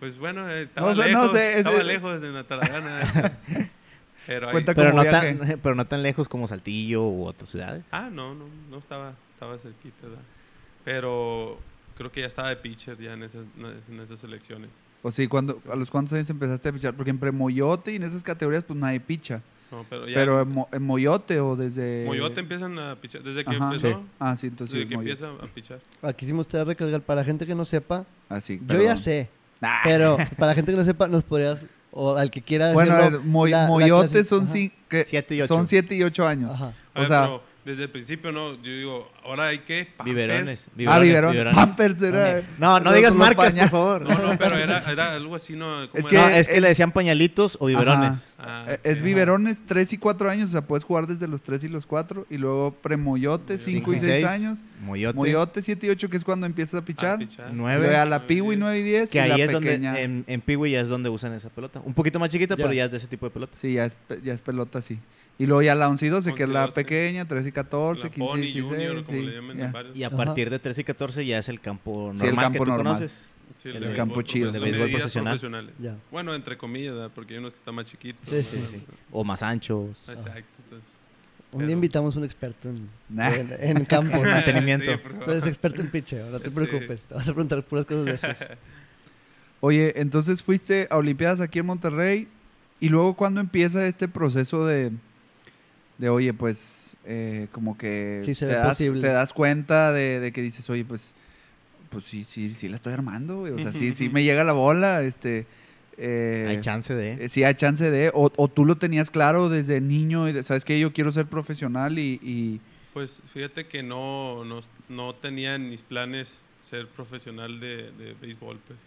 [0.00, 3.38] Pues bueno, eh, estaba No lejos, no sé, estaba lejos de la Talaverna.
[4.26, 5.34] pero ahí- Pero no, viaje.
[5.34, 7.84] tan, pero no tan lejos como Saltillo u otras ciudades.
[7.90, 10.22] Ah, no, no, no estaba, estaba cerquita, ¿verdad?
[10.84, 11.58] Pero
[11.96, 13.44] creo que ya estaba de pitcher ya en esas,
[13.88, 14.70] en esas elecciones.
[15.02, 16.94] O sí, cuando, ¿a los cuántos años empezaste a pichar?
[16.94, 19.42] Porque en premoyote y en esas categorías, pues nadie picha.
[19.74, 22.04] No, pero ya Pero en, mo- en moyote o desde...
[22.06, 23.72] Moyote empiezan a pichar, desde que Ajá.
[23.74, 25.24] empezó, Ah, sí, entonces desde sí, que moyote.
[25.24, 25.78] empieza a pichar.
[26.02, 28.96] Aquí sí me gustaría recalcar, para la gente que no sepa, Ah, sí, yo ya
[28.96, 29.28] sé,
[29.60, 29.80] Ah.
[29.84, 31.58] pero para la gente que no sepa, nos podrías,
[31.90, 35.54] o al que quiera Bueno, decirlo, ver, la- moyote son, Siete y ocho.
[35.54, 36.50] son 7 y 8 años.
[36.52, 36.72] Ajá.
[36.94, 38.54] O ver, sea, pero Desde el principio, no.
[38.56, 39.86] Yo digo, ahora hay que.
[39.96, 40.04] Pampers.
[40.04, 40.66] Biberones.
[40.86, 41.32] ah, biberón.
[41.32, 41.56] biberones.
[41.56, 42.42] Pampers era.
[42.58, 44.02] No, no los- digas marcas, por favor.
[44.02, 45.88] No, no, pero era, era algo así, ¿no?
[45.88, 48.34] ¿Cómo Es que- No, es que es- le decían pañalitos o biberones.
[48.38, 48.80] Ah, Eh, ok.
[48.84, 51.86] Es biberones 3 y 4 años, o sea, puedes jugar desde los 3 y los
[51.86, 52.26] 4.
[52.28, 54.58] Y luego premoyote 5 y 6 años.
[54.84, 55.16] Moyote.
[55.16, 57.18] Moyote 7 y 8, que es cuando empiezas a pichar.
[57.18, 57.50] pichar.
[57.52, 57.86] Nueve.
[57.86, 59.10] Luego a la Piwi 9 y 10.
[59.10, 59.90] Que y la ahí es pequeña.
[59.92, 61.80] donde, en, en Piwi ya es donde usan esa pelota.
[61.82, 62.62] Un poquito más chiquita, Ya.
[62.62, 63.52] pero ya es de ese tipo de pelota.
[63.56, 64.98] Sí, ya es, ya es pelota, sí.
[65.38, 66.74] Y luego ya la 11 y 12, que es 11 la 12.
[66.74, 68.64] pequeña, 13 y 14, La 15 y Pony 16.
[68.64, 69.64] Junior, como sí, le llaman ya.
[69.66, 69.96] en varios.
[69.96, 70.16] Y a Ajá.
[70.16, 72.64] partir de 13 y 14 ya es el campo normal Sí, el campo que tú
[72.66, 72.86] normal.
[72.86, 73.26] conoces.
[73.62, 74.48] Sí, el de de campo béisbol chido.
[74.48, 75.72] profe- De donde béisbol profesional.
[76.10, 77.10] Bueno, entre comillas, ¿verdad?
[77.14, 78.28] porque hay unos que están más chiquitos.
[78.28, 78.82] Sí, sí, sí.
[79.10, 80.04] O más anchos.
[80.08, 80.44] Exacto.
[80.64, 80.98] Entonces,
[81.50, 83.28] Un Pero- día invitamos a un experto en, Nah.
[83.32, 84.16] en, en campo.
[84.16, 84.86] En mantenimiento.
[85.24, 86.54] Tú eres experto en picheo, no te Sí.
[86.56, 87.02] preocupes.
[87.02, 88.36] Te vas a preguntar puras cosas de esas.
[89.60, 92.28] Oye, entonces fuiste a Olimpiadas aquí en Monterrey.
[92.80, 94.90] Y luego, ¿cuándo empieza este proceso de,
[95.98, 100.32] de oye, pues, eh, como que Sí se te, das, te das cuenta de, de
[100.32, 101.14] que dices, oye, pues,
[101.90, 103.52] pues sí, sí, sí la estoy armando, güey.
[103.52, 105.46] O sea, sí, sí me llega la bola, este...
[105.96, 107.24] eh, Hay chance de.
[107.24, 108.10] eh, Sí, hay chance de...
[108.14, 111.26] O, o tú lo tenías claro desde niño y de- sabes que yo quiero ser
[111.26, 112.18] profesional y...
[112.22, 112.60] y-
[112.92, 118.58] Pues fíjate que no, no, no tenía en mis planes ser profesional de, de béisbol,
[118.66, 118.78] pues.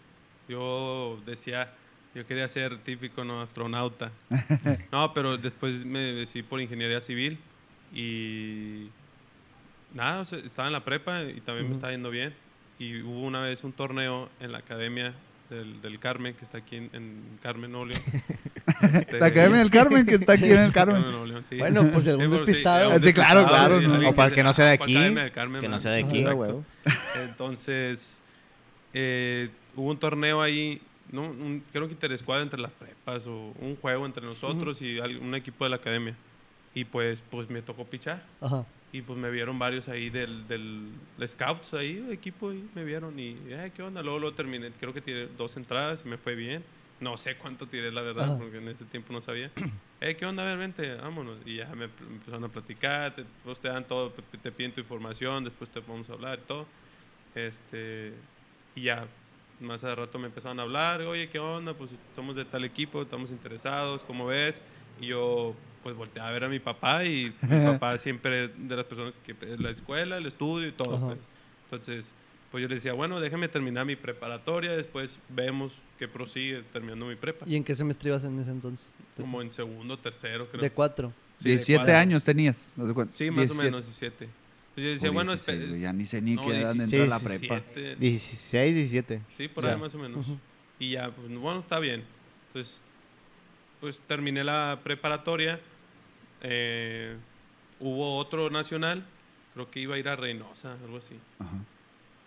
[0.48, 1.72] Yo decía,
[2.14, 3.40] yo quería ser típico, ¿no?
[3.42, 4.10] Astronauta.
[4.92, 7.38] No, pero después me decidí por ingeniería civil
[7.94, 8.88] y
[9.94, 11.74] nada, o sea, estaba en la prepa y también me Ujú.
[11.74, 12.34] estaba yendo bien.
[12.78, 15.14] Y hubo una vez un torneo en la academia
[15.50, 17.90] del, del Carmen, que está aquí en, en Carmen, León.
[18.94, 21.02] Este, La Academia del Carmen, que está aquí en el Carmen.
[21.26, 21.56] León, sí.
[21.56, 22.92] Bueno, por si algún despistado.
[22.92, 24.08] algún Sí, claro, claro, sí, ¿no?
[24.10, 26.04] O para el que no sea de ah, ¿cuál aquí, Carmen, que no sea de
[26.04, 26.24] aquí.
[27.28, 28.20] Entonces,
[28.92, 30.80] eh, hubo un torneo ahí,
[31.12, 31.22] ¿no?
[31.22, 35.34] Un- creo que interescuadra entre las prepas o un juego entre nosotros y al- un
[35.34, 36.14] equipo de la academia.
[36.74, 38.22] Y pues, pues me tocó pichar.
[38.40, 38.64] Ajá.
[38.92, 43.18] Y pues me vieron varios ahí del, del de scouts ahí, equipo ahí, me vieron
[43.18, 44.02] y, eh, ¿qué onda?
[44.02, 46.62] Luego lo terminé, creo que tiré dos entradas y me fue bien.
[47.00, 48.38] No sé cuánto tiré, la verdad, Ajá.
[48.38, 49.50] porque en ese tiempo no sabía.
[50.00, 50.42] eh, ¿qué onda?
[50.42, 51.36] A ver, vente, vámonos.
[51.46, 54.72] Y ya me, me empezaron a platicar, te, pues te dan todo, te, te piden
[54.72, 56.66] tu información, después te vamos a hablar y todo.
[57.34, 58.14] Este,
[58.74, 59.06] y ya,
[59.60, 61.74] más de rato me empezaron a hablar, oye, ¿qué onda?
[61.74, 64.60] Pues somos de tal equipo, estamos interesados, ¿cómo ves?
[65.00, 68.84] Y yo, pues volteé a ver a mi papá y mi papá siempre de las
[68.84, 70.98] personas que la escuela, el estudio y todo.
[71.08, 71.18] Pues.
[71.64, 72.12] Entonces,
[72.50, 77.16] pues yo le decía, bueno, déjame terminar mi preparatoria, después vemos qué prosigue terminando mi
[77.16, 77.44] prepa.
[77.46, 78.86] ¿Y en qué semestre ibas en ese entonces?
[79.16, 80.62] Como en segundo, tercero, creo.
[80.62, 81.12] De cuatro.
[81.36, 81.98] Sí, de 17 cuadro.
[81.98, 82.72] años tenías.
[82.76, 83.12] ¿no te cuenta?
[83.12, 83.60] Sí, más 17.
[83.60, 84.28] o menos 17.
[84.78, 86.72] Entonces yo decía, O bueno, 16, espe- güey, ya ni sé ni no, qué edad
[86.74, 88.00] 16, entra a la 17, prepa.
[88.00, 89.22] 16, 17.
[89.36, 89.72] Sí, por Ya.
[89.74, 90.26] ahí más o menos.
[90.26, 90.38] Ujú.
[90.78, 92.04] Y ya, pues bueno, está bien.
[92.48, 92.80] Entonces,
[93.80, 95.60] pues terminé la preparatoria.
[96.42, 97.16] eh,
[97.80, 99.04] hubo otro nacional,
[99.54, 101.14] creo que iba a ir a Reynosa, algo así.
[101.40, 101.50] Ajá.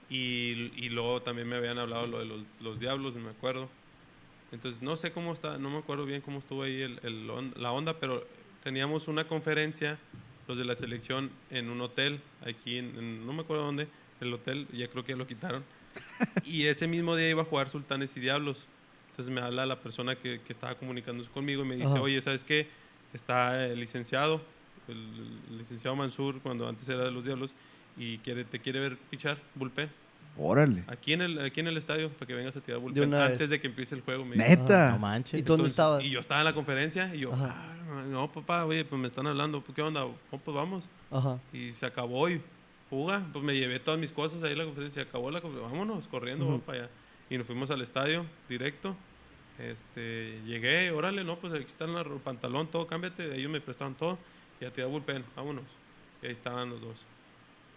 [0.10, 3.70] Y, y luego también me habían hablado lo de los, los diablos, me acuerdo.
[4.52, 7.28] Entonces, no sé cómo está, no me acuerdo bien cómo estuvo ahí el, el
[7.62, 8.28] la onda, pero
[8.64, 9.98] teníamos una conferencia,
[10.52, 13.88] los de la selección, en un hotel, aquí en, en- no me acuerdo dónde,
[14.20, 15.64] el hotel, ya creo que ya lo quitaron.
[16.46, 18.68] y ese mismo día iba a jugar Sultanes y Diablos.
[19.12, 22.02] Entonces me habla la persona que, que estaba comunicándose conmigo y me dice, Ajá.
[22.02, 22.68] oye, ¿sabes qué?
[23.14, 24.42] Está el licenciado,
[24.90, 24.98] el,
[25.52, 27.52] el licenciado Mansur, cuando antes era de los Diablos,
[27.98, 29.90] y quiere, te quiere ver pichar, bullpen.
[30.38, 30.84] Órale.
[30.88, 33.26] Aquí en el, aquí en el estadio, para que vengas a tirar De bullpen una
[33.26, 33.50] antes vez.
[33.50, 34.24] de que empiece el juego.
[34.26, 34.48] me dijo.
[34.48, 34.92] Neta.
[34.92, 35.40] No manches.
[35.40, 36.04] ¿Y tú dónde estabas?
[36.04, 37.32] Y yo estaba en la conferencia y yo.
[37.34, 37.74] "Ah,
[38.10, 40.06] no, papá, oye, pues me están hablando, pues, ¿qué onda?
[40.06, 40.86] Oh, pues vamos.
[41.12, 41.38] Ajá.
[41.52, 42.42] Y se acabó y
[42.90, 43.22] fuga.
[43.34, 45.04] Pues me llevé todas mis cosas ahí a la conferencia.
[45.04, 45.72] Se acabó la conferencia.
[45.78, 46.90] Vámonos, corriendo, vamos para allá.
[47.30, 48.96] Y nos fuimos al estadio directo.
[49.60, 53.36] Este, llegué, órale, no, pues aquí está el pantalón, todo, cámbiate.
[53.36, 54.18] Ellos me prestaron todo.
[54.60, 55.66] Y a tirar bullpen, vámonos.
[56.24, 56.96] Y ahí estaban los dos.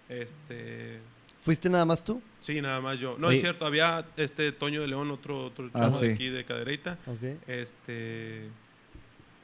[0.08, 1.00] Este,
[1.44, 2.22] ¿Fuiste nada más tú?
[2.40, 3.16] sí, nada más yo.
[3.18, 3.36] No, Oye.
[3.36, 6.14] es cierto, había este Toño de León, otro, otro Ah, chavo de sí.
[6.14, 6.98] aquí de Cadereita.
[7.06, 7.22] Ok.
[7.46, 8.48] Este,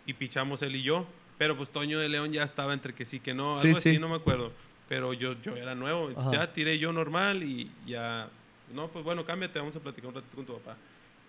[0.07, 1.07] y pichamos él y yo.
[1.37, 3.89] Pero pues Toño de León ya estaba entre que sí que no, Sí, algo sí.
[3.91, 4.51] así, no me acuerdo.
[4.89, 6.33] Pero yo, yo era nuevo, Ajá.
[6.33, 8.29] ya tiré yo normal y ya,
[8.75, 10.77] no, pues bueno, cámbiate, vamos a platicar un ratito con tu papá.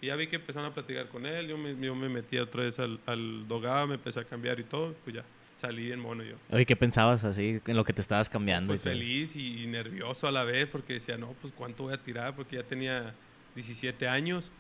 [0.01, 2.63] Y ya vi que empezaron a platicar con él, yo me, yo me metí otra
[2.63, 5.23] vez al, al dogado, me empecé a cambiar y todo, pues ya
[5.61, 6.35] salí en mono yo.
[6.49, 8.71] Oye, ¿qué pensabas así en lo que te estabas cambiando?
[8.71, 11.93] Pues y feliz y, y nervioso a la vez porque decía, no, pues cuánto voy
[11.93, 13.13] a tirar porque ya tenía
[13.55, 14.51] 17 años.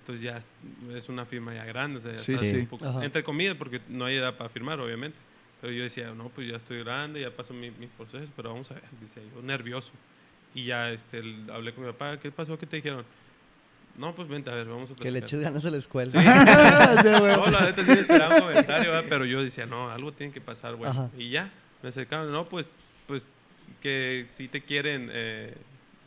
[0.00, 0.40] Entonces ya
[0.96, 2.56] es una firma ya grande, o sea, ya Sí, sí.
[2.56, 3.04] un poco- Ajá.
[3.04, 5.18] entre comillas, porque no hay edad para firmar, obviamente.
[5.60, 8.70] Pero yo decía, no, pues ya estoy grande, ya pasó mi, mi proceso, pero vamos
[8.70, 9.92] a ver, decía yo, nervioso.
[10.54, 12.58] Y ya este, el- hablé con mi papá, ¿qué pasó?
[12.58, 13.04] ¿Qué te dijeron?
[13.98, 15.26] No, pues vente, a ver, vamos a Que le platicar.
[15.26, 16.12] eches ganas a la escuela.
[17.02, 19.06] No, la neta sí me esperaba un comentario, ¿verdad?
[19.08, 20.90] pero yo decía, no, algo tiene que pasar, güey.
[21.16, 21.50] Y ya,
[21.82, 22.70] me acercaron, no, pues
[23.08, 23.26] pues
[23.80, 25.54] que si te quieren, eh,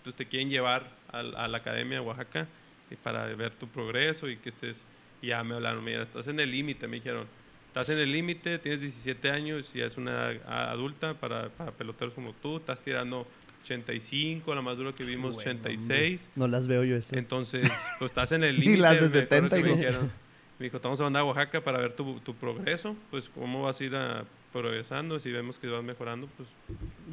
[0.03, 2.47] pues te quieren llevar a, la academia de Oaxaca
[2.89, 4.83] y para ver tu progreso y que estés,
[5.21, 7.27] y ya me hablaron, mira, estás en el límite, me dijeron,
[7.67, 12.33] estás en el límite, tienes 17 años y es una adulta para, para peloteros como
[12.33, 13.27] tú, estás tirando
[13.63, 16.29] 85, la más duro que vimos, 86.
[16.35, 17.15] No las veo yo eso.
[17.15, 17.69] Entonces,
[17.99, 18.77] pues estás en el Y límite.
[18.81, 19.77] las de me acuerdo 70, que me hijo.
[19.77, 20.11] dijeron.
[20.59, 23.63] Me dijo, te vamos a mandar a Oaxaca para ver tu, tu progreso, pues cómo
[23.63, 26.47] vas a ir a- progresando, si vemos que vas mejorando, pues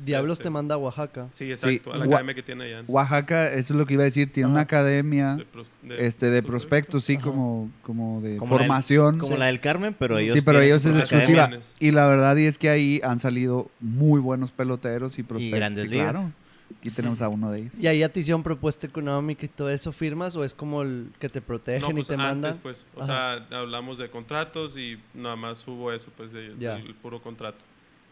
[0.04, 1.28] Diablos este- te manda a Oaxaca.
[1.30, 2.82] sí, exacto, a la Gua- academia que tiene allá.
[2.88, 6.30] Oaxaca, eso es lo que iba a decir, tiene una academia De pros- de- este,
[6.30, 7.04] de prospectos.
[7.04, 7.24] sí, Ajá.
[7.24, 9.18] como, como de Como la del- formación.
[9.18, 11.50] Como la del Carmen, pero ellos sí, pero ellos es exclusiva.
[11.78, 15.58] Y la verdad y es que ahí han salido muy buenos peloteros y prospectos.
[15.58, 16.10] grandes sí, ligas.
[16.12, 16.32] claro.
[16.78, 17.74] Aquí tenemos a uno de ellos.
[17.78, 21.10] ¿Y ahí a ti hicieron propuesta económica y todo eso firmas o es como el
[21.18, 22.50] que te protegen No, y pues te mandan?
[22.52, 26.74] antes, pues, o sea, hablamos de contratos y nada más hubo eso, pues, de- Ya.
[26.76, 27.58] del puro contrato.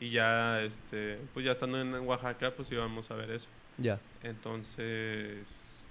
[0.01, 3.49] Y ya, este, pues ya estando en Oaxaca, pues íbamos a ver eso.
[3.79, 3.99] Ya.
[4.23, 5.47] Entonces,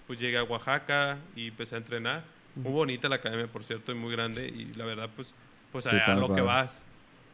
[0.08, 2.24] pues llegué a Oaxaca y empecé a entrenar.
[2.56, 4.48] Muy bonita la academia, por cierto, y muy grande.
[4.48, 5.34] Y la verdad, pues,
[5.72, 6.84] pues Sí, a, lo que vas.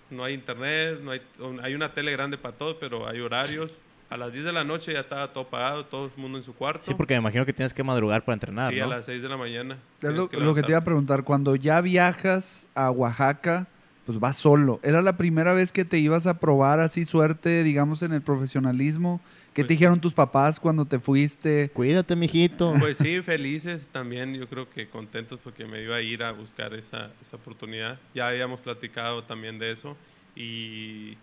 [0.09, 1.21] No hay internet, no hay,
[1.61, 3.71] hay una tele grande para todos, pero hay horarios.
[4.12, 6.54] A las 10 de la noche ya estaba todo pagado, todo el mundo en su
[6.54, 6.84] cuarto.
[6.84, 8.84] Sí, porque me imagino que tienes que madrugar para entrenar, Sí, ¿no?
[8.86, 9.78] a las 6 de la mañana.
[10.02, 13.67] Es lo, lo que te iba a preguntar, cuando ya viajas a Oaxaca,
[14.06, 14.80] pues vas solo.
[14.84, 19.21] ¿Era la primera vez que te ibas a probar así suerte, digamos, en el profesionalismo?
[19.54, 21.69] ¿Qué te Pues- dijeron tus papás cuando te fuiste?
[21.74, 22.74] Cuídate, mijito.
[22.80, 26.74] Pues sí, felices también, yo creo que contentos porque me iba a ir a buscar
[26.74, 27.97] esa, esa oportunidad.
[28.13, 29.95] Ya habíamos platicado también de eso
[30.36, 31.17] y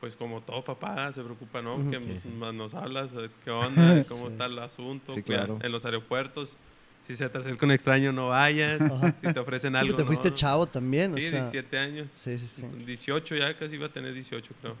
[0.00, 1.76] pues como todo papá se preocupa, ¿no?
[1.90, 2.28] Que Sí, nos, sí.
[2.54, 4.32] nos hablas, a ver qué onda, cómo Sí.
[4.32, 5.58] está el asunto, claro.
[5.62, 6.56] en los aeropuertos.
[7.04, 8.80] Si se te acerca un extraño, no vayas.
[8.82, 9.14] Ajá.
[9.22, 10.36] Si te ofrecen algo, te fuiste no.
[10.36, 11.40] chavo también, Sí, o sea.
[11.40, 12.12] 17 años.
[12.16, 12.62] Sí, sí, sí.
[12.84, 14.76] 18 ya casi iba a tener 18, creo.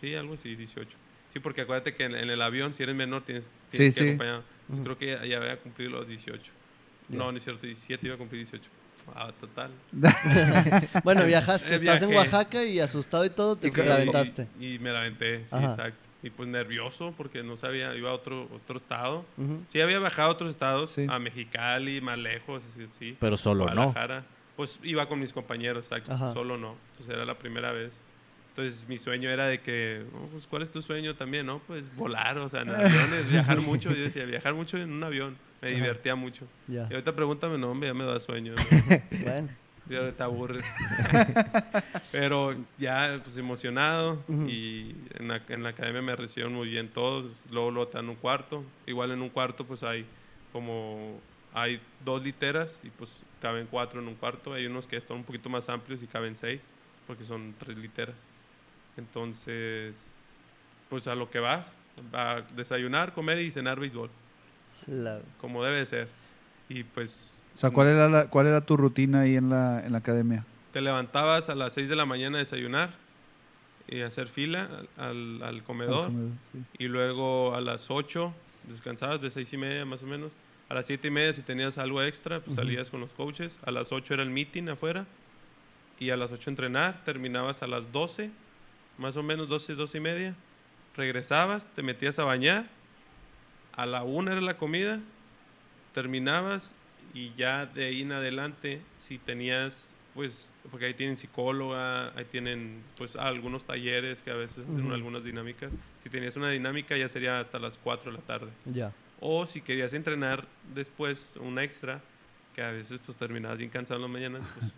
[0.00, 0.90] Sí, algo así, 18.
[1.32, 4.04] Sí, porque acuérdate que en, en el avión, si eres menor, tienes, tienes Sí, que
[4.04, 4.08] sí.
[4.10, 4.42] acompañar.
[4.68, 4.80] Pues.
[4.80, 6.42] Creo que ya, ya había cumplido los 18.
[7.08, 7.16] Ya.
[7.18, 8.68] No, no es cierto, 17 iba a cumplir 18.
[9.14, 9.70] Ah, total.
[11.04, 14.48] Bueno, viajaste, Eh, estás en oaxaca y asustado y todo, te Y la aventaste.
[14.60, 15.70] Y, y me la aventé, sí, Ajá.
[15.70, 16.08] exacto.
[16.22, 19.24] Y pues nervioso porque no sabía, iba a otro, otro estado.
[19.36, 19.62] Ujú.
[19.72, 21.06] Sí, había viajado a otros estados, Sí.
[21.08, 23.16] a Mexicali, más lejos, así, sí.
[23.18, 23.72] Pero solo, ¿no?
[23.90, 24.24] Guadalajara.
[24.56, 26.12] Pues iba con mis compañeros, exacto.
[26.12, 26.32] Ajá.
[26.32, 26.76] Solo no.
[26.92, 28.00] Entonces era la primera vez.
[28.54, 31.46] Entonces mi sueño era de que, "Oh, pues, ¿cuál es tu sueño también?
[31.46, 33.90] No, pues volar, o sea, en aviones, viajar mucho.
[33.90, 35.36] Yo decía, viajar mucho en un avión.
[35.62, 35.76] Me Ajá.
[35.76, 36.46] divertía mucho.
[36.68, 36.82] Ya.
[36.90, 38.54] Y ahorita pregúntame, no, hombre, ya me da sueño.
[38.54, 38.62] ¿no?
[39.22, 39.48] Bueno.
[39.88, 40.64] Ya te aburres.
[42.12, 44.22] Pero ya, pues emocionado.
[44.46, 47.26] Y en la, en la academia me recibieron muy bien todos.
[47.50, 48.64] Luego lo en un cuarto.
[48.86, 50.04] Igual en un cuarto, pues hay
[50.52, 51.18] como.
[51.54, 54.52] Hay dos literas y pues caben cuatro en un cuarto.
[54.54, 56.62] Hay unos que están un poquito más amplios y caben seis,
[57.06, 58.16] porque son tres literas.
[58.96, 59.96] Entonces,
[60.88, 61.70] pues a lo que vas,
[62.12, 64.10] a desayunar, comer y cenar béisbol,
[64.86, 66.08] La- como debe de ser.
[66.68, 69.92] Y pues O sea, ¿cuál era, la- cuál era tu rutina ahí en la, en
[69.92, 70.44] la academia?
[70.72, 72.94] te levantabas a las 6 de la mañana a desayunar
[73.86, 76.04] y hacer fila al, al- comedor.
[76.06, 76.58] Al comedor, sí.
[76.78, 78.32] Y luego a las 8
[78.68, 80.30] descansabas de 6 y media más o menos.
[80.70, 83.58] A las 7 y media si tenías algo extra, pues salías con los coaches.
[83.66, 85.04] A las 8 era el meeting afuera.
[85.98, 87.02] Y a las 8 entrenar.
[87.04, 88.30] Terminabas a las 12,
[88.98, 90.34] más o menos 12, 12 y media.
[90.96, 92.66] Regresabas, te metías a bañar.
[93.74, 95.00] A la 1 era la comida.
[95.94, 96.74] Terminabas
[97.14, 102.82] y ya de ahí en adelante, si tenías, pues, porque ahí tienen psicóloga, ahí tienen,
[102.96, 104.94] pues, algunos talleres que a veces hacen Ujú.
[104.94, 105.70] algunas dinámicas.
[106.02, 108.50] Si tenías una dinámica ya sería hasta las 4 de la tarde.
[108.64, 108.92] Ya.
[109.20, 112.00] O si querías entrenar después un extra,
[112.54, 114.72] que a veces pues terminabas bien cansado en la mañana, pues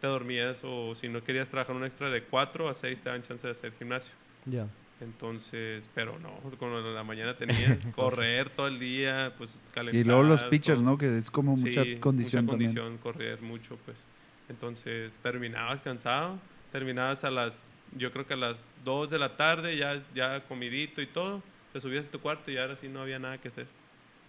[0.00, 3.22] te dormías o si no querías trabajar un extra de 4 a 6 te dan
[3.22, 4.12] chance de hacer gimnasio.
[4.44, 4.66] Ya.
[5.00, 10.00] Entonces, pero no, con la mañana tenías correr todo el día, pues calentar.
[10.00, 10.90] Y luego los pitchers, todo.
[10.90, 10.98] ¿no?
[10.98, 12.74] Que es como mucha Sí, condición mucha también.
[12.74, 14.02] condición, correr mucho, pues.
[14.48, 16.38] Entonces, terminabas cansado,
[16.70, 21.00] terminabas a las, yo creo que a las 2 de la tarde, ya, ya comidito
[21.02, 23.66] y todo, te subías a tu cuarto y ahora sí no había nada que hacer.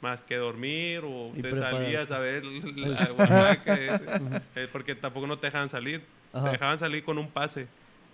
[0.02, 1.74] Más que dormir o Y te preparar.
[1.74, 4.00] salías a ver la Oaxaca, eh,
[4.56, 6.04] eh, porque tampoco no te dejaban salir.
[6.34, 6.46] Ajá.
[6.46, 7.68] Te dejaban salir con un pase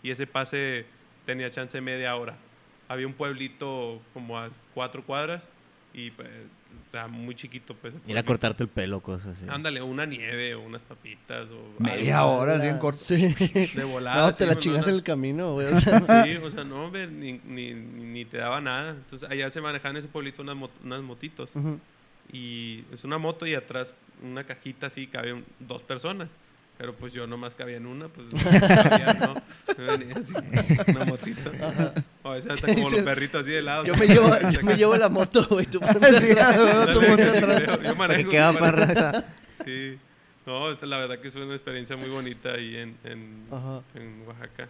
[0.04, 0.86] y ese pase
[1.26, 2.36] tenía chance de media hora.
[2.88, 5.44] Había un pueblito como a cuatro cuadras
[5.94, 7.74] y pues, o sea, muy chiquito.
[7.76, 9.46] Pues, Ir a cortarte el pelo, cosas así.
[9.50, 13.00] Ándale, una nieve o unas papitas o Media algo hora, así en corto.
[13.04, 13.16] Sí.
[13.76, 14.22] de volada.
[14.22, 15.68] No, te sí, la pues, chingas en el camino, güey.
[15.68, 18.92] O sea, Sí, o sea, no, hombre, ni, ni, ni, ni te daba nada.
[18.92, 21.54] Entonces, allá se manejaban en ese pueblito unas, mot- unas motitos.
[22.32, 26.30] Y es una moto y atrás una cajita así, caben dos personas.
[26.78, 29.36] Pero pues yo nomás cabía en una, pues no, cabía, no.
[29.78, 30.34] Me venía así,
[30.88, 31.52] una motito.
[32.24, 33.84] O a veces hasta como los perritos así de lado.
[33.86, 35.68] Yo me llevo, yo me llevo la moto, güey.
[35.68, 35.86] Tú Sí,
[36.36, 37.62] no, tú ponte atrás.
[37.68, 39.26] Yo- yo manejo, para raza.
[39.64, 39.98] Sí.
[40.46, 43.46] No, esta, la verdad que fue una experiencia muy bonita ahí en, en,
[43.94, 44.68] en Oaxaca.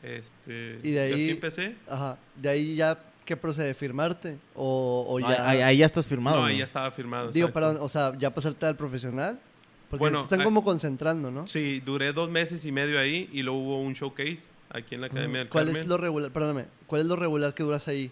[0.00, 1.74] Este, Y de ahí- Yo sí empecé.
[1.88, 2.16] Ajá.
[2.36, 3.74] De ahí ya, ¿qué procede?
[3.74, 4.36] ¿Firmarte?
[4.54, 5.48] ¿O, o No, ya...?
[5.48, 6.36] ahí, ahí ya estás firmado.
[6.36, 6.48] No, ¿no?
[6.48, 7.32] ahí ya estaba firmado.
[7.32, 7.54] Digo, exacto.
[7.68, 9.40] perdón, o sea, ya pasarte al profesional.
[9.90, 11.46] Porque Bueno, te están como concentrando, ¿no?
[11.48, 15.06] Sí, duré dos meses y medio ahí y luego hubo un showcase aquí en la
[15.06, 15.82] Academia del ¿Cuál Carmen.
[15.82, 16.30] es lo regular?
[16.30, 16.64] Perdóname.
[16.86, 18.10] ¿Cuál es lo regular que duras ahí?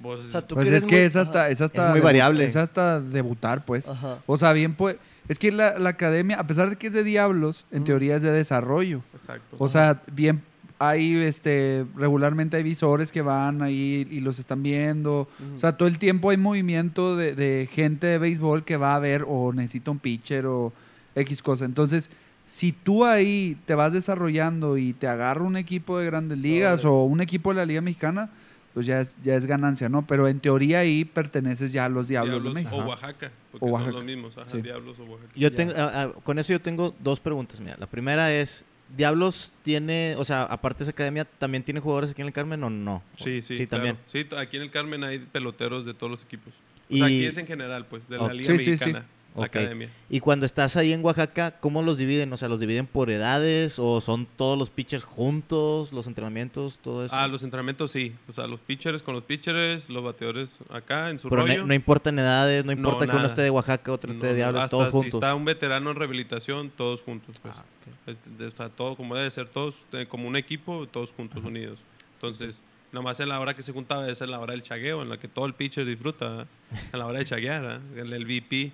[0.00, 2.44] Vos- O sea, tú Pues es que muy- es hasta, es hasta Es muy variable.
[2.44, 3.86] Es hasta debutar, pues.
[3.88, 4.18] Ajá.
[4.26, 4.96] O sea, bien pues.
[5.28, 8.22] Es que la, la academia, a pesar de que es de diablos, en teoría es
[8.22, 9.02] de desarrollo.
[9.14, 9.56] Exacto.
[9.58, 10.42] O sea, bien
[10.80, 15.28] hay este regularmente hay visores que van ahí y los están viendo.
[15.54, 18.98] O sea, todo el tiempo hay movimiento de, de gente de béisbol que va a
[18.98, 20.72] ver o necesita un pitcher o
[21.14, 21.64] X cosa.
[21.64, 22.10] Entonces,
[22.46, 26.94] si tú ahí te vas desarrollando y te agarra un equipo de grandes ligas Sobre.
[26.94, 28.30] o un equipo de la Liga Mexicana,
[28.74, 30.06] pues ya es, ya es ganancia, ¿no?
[30.06, 32.76] Pero en teoría ahí perteneces ya a los Diablos, de México.
[32.76, 32.84] o.
[32.86, 33.92] Oaxaca, porque O son Oaxaca.
[33.92, 34.62] los mismos, ajá, Sí.
[34.62, 35.32] Diablos o Oaxaca.
[35.36, 35.56] Yo Ya.
[35.56, 37.60] tengo, ah, ah, con eso yo tengo dos preguntas.
[37.60, 38.64] Mira, la primera es,
[38.96, 42.62] ¿Diablos tiene, o sea, aparte de esa academia, también tiene jugadores aquí en el Carmen
[42.64, 43.02] o no?
[43.16, 43.84] Sí, sí, Sí, claro.
[43.84, 43.98] también.
[44.06, 46.52] Sí, aquí en el Carmen hay peloteros de todos los equipos.
[46.90, 48.32] O Y- sea, aquí es en general, pues, de la.
[48.34, 48.92] Liga Sí, sí, sí.
[49.34, 49.56] Mexicana, la Ok.
[49.56, 49.88] Academia.
[50.10, 52.32] Y cuando estás ahí en Oaxaca, ¿cómo los dividen?
[52.32, 57.04] O sea, ¿los dividen por edades o son todos los pitchers juntos, los entrenamientos, todo
[57.04, 57.14] eso?
[57.16, 58.14] Ah, los entrenamientos sí.
[58.28, 61.60] O sea, los pitchers con los pitchers, los bateadores acá en su Pero rollo.
[61.62, 64.32] no, no importan edades, no No, importa que uno esté de Oaxaca, otro esté de
[64.32, 65.14] No, Diablos, todos si juntos.
[65.14, 67.36] está un veterano en rehabilitación, todos juntos.
[67.40, 67.54] Pues.
[67.56, 67.64] Ah,
[68.06, 71.78] Este, Está todo como debe ser, todos eh, como un equipo, todos juntos, unidos.
[72.14, 72.60] Entonces,
[72.92, 75.08] nada más en la hora que se juntaba es en la hora del chagueo, en
[75.08, 76.46] la que todo el pitcher disfruta, ¿verdad?
[76.92, 77.80] en la hora de chaguear, ¿verdad?
[77.96, 78.72] el, el VP.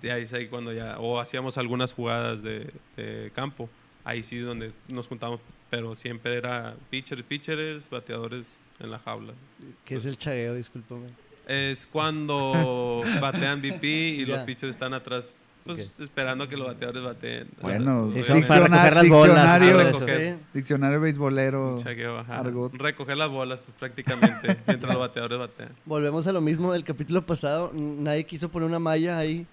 [0.00, 3.68] Y ahí es ahí cuando ya, o hacíamos algunas jugadas de, de campo,
[4.04, 8.46] ahí sí donde nos juntamos, pero siempre era pitchers, pitchers, bateadores
[8.80, 9.32] en la jaula.
[9.84, 10.54] ¿Qué es el chagueo?
[10.54, 11.08] Discúlpame.
[11.46, 14.44] Es cuando batean VP y los Ya.
[14.46, 17.48] pitchers están atrás, pues esperando a que los bateadores bateen.
[17.60, 18.22] Bueno, Obviamente.
[18.28, 20.34] son para recoger las bolas, diccionario, ah, recoger.
[20.34, 20.40] Sí.
[20.54, 21.74] diccionario beisbolero.
[21.76, 22.38] Un chagueo, ajá.
[22.40, 22.74] Argot.
[22.74, 25.70] Recoger las bolas pues, prácticamente mientras los bateadores batean.
[25.84, 27.70] Volvemos a lo mismo del capítulo pasado.
[27.74, 29.46] Nadie quiso poner una malla ahí.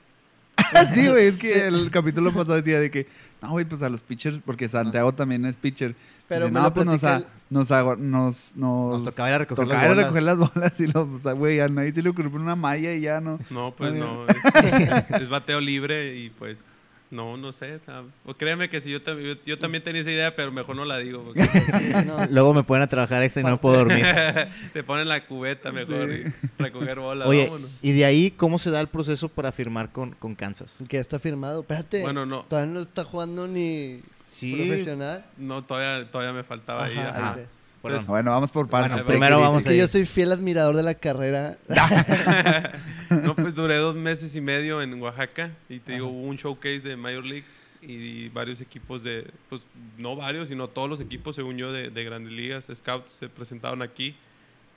[0.94, 3.08] sí, güey, es que el capítulo pasado decía de que,
[3.42, 5.96] no, güey, pues a los pitchers, porque Santiago también es pitcher.
[6.28, 9.66] Pero Dice, no, pues nos, a- nos, hago- nos, nos, Nos tocaba ir a recoger
[9.66, 10.06] tocaba las a bolas.
[10.06, 12.94] recoger las bolas y lo, o sea, güey, a nadie se le ocurrió una malla
[12.94, 13.40] y ya no.
[13.50, 14.26] No, pues no.
[14.28, 16.66] Es, es bateo libre y pues
[17.12, 17.80] no, no sé.
[18.26, 20.98] o créeme que si yo, yo, yo también tenía esa idea, pero mejor no la
[21.00, 21.24] digo.
[21.24, 21.42] Porque
[21.80, 22.26] Sí, no.
[22.30, 24.06] Luego me ponen a trabajar extra y no puedo dormir.
[24.74, 26.24] te ponen la cubeta mejor Sí.
[26.24, 27.28] y recoger bolas.
[27.28, 27.72] Oye, vámonos.
[27.82, 30.84] y de ahí, ¿cómo se da el proceso para firmar con, con Kansas?
[30.88, 31.62] Que ya está firmado.
[31.62, 32.02] Espérate.
[32.02, 32.44] Bueno, no.
[32.44, 35.26] Todavía no está jugando ni Sí, profesional.
[35.38, 36.98] No, todavía, todavía me faltaba ahí.
[36.98, 37.38] Ajá, ajá.
[37.82, 38.92] Bueno, vamos por partes.
[38.92, 39.62] Bueno, primero vamos.
[39.62, 41.58] Es que yo soy fiel admirador de la carrera.
[43.10, 46.80] No, pues duré dos meses y medio en Oaxaca y te digo, hubo un showcase
[46.82, 47.46] de Major League
[47.82, 49.64] y varios equipos de, pues
[49.98, 53.82] no varios, sino todos los equipos, según yo, de, de grandes ligas, scouts, se presentaron
[53.82, 54.16] aquí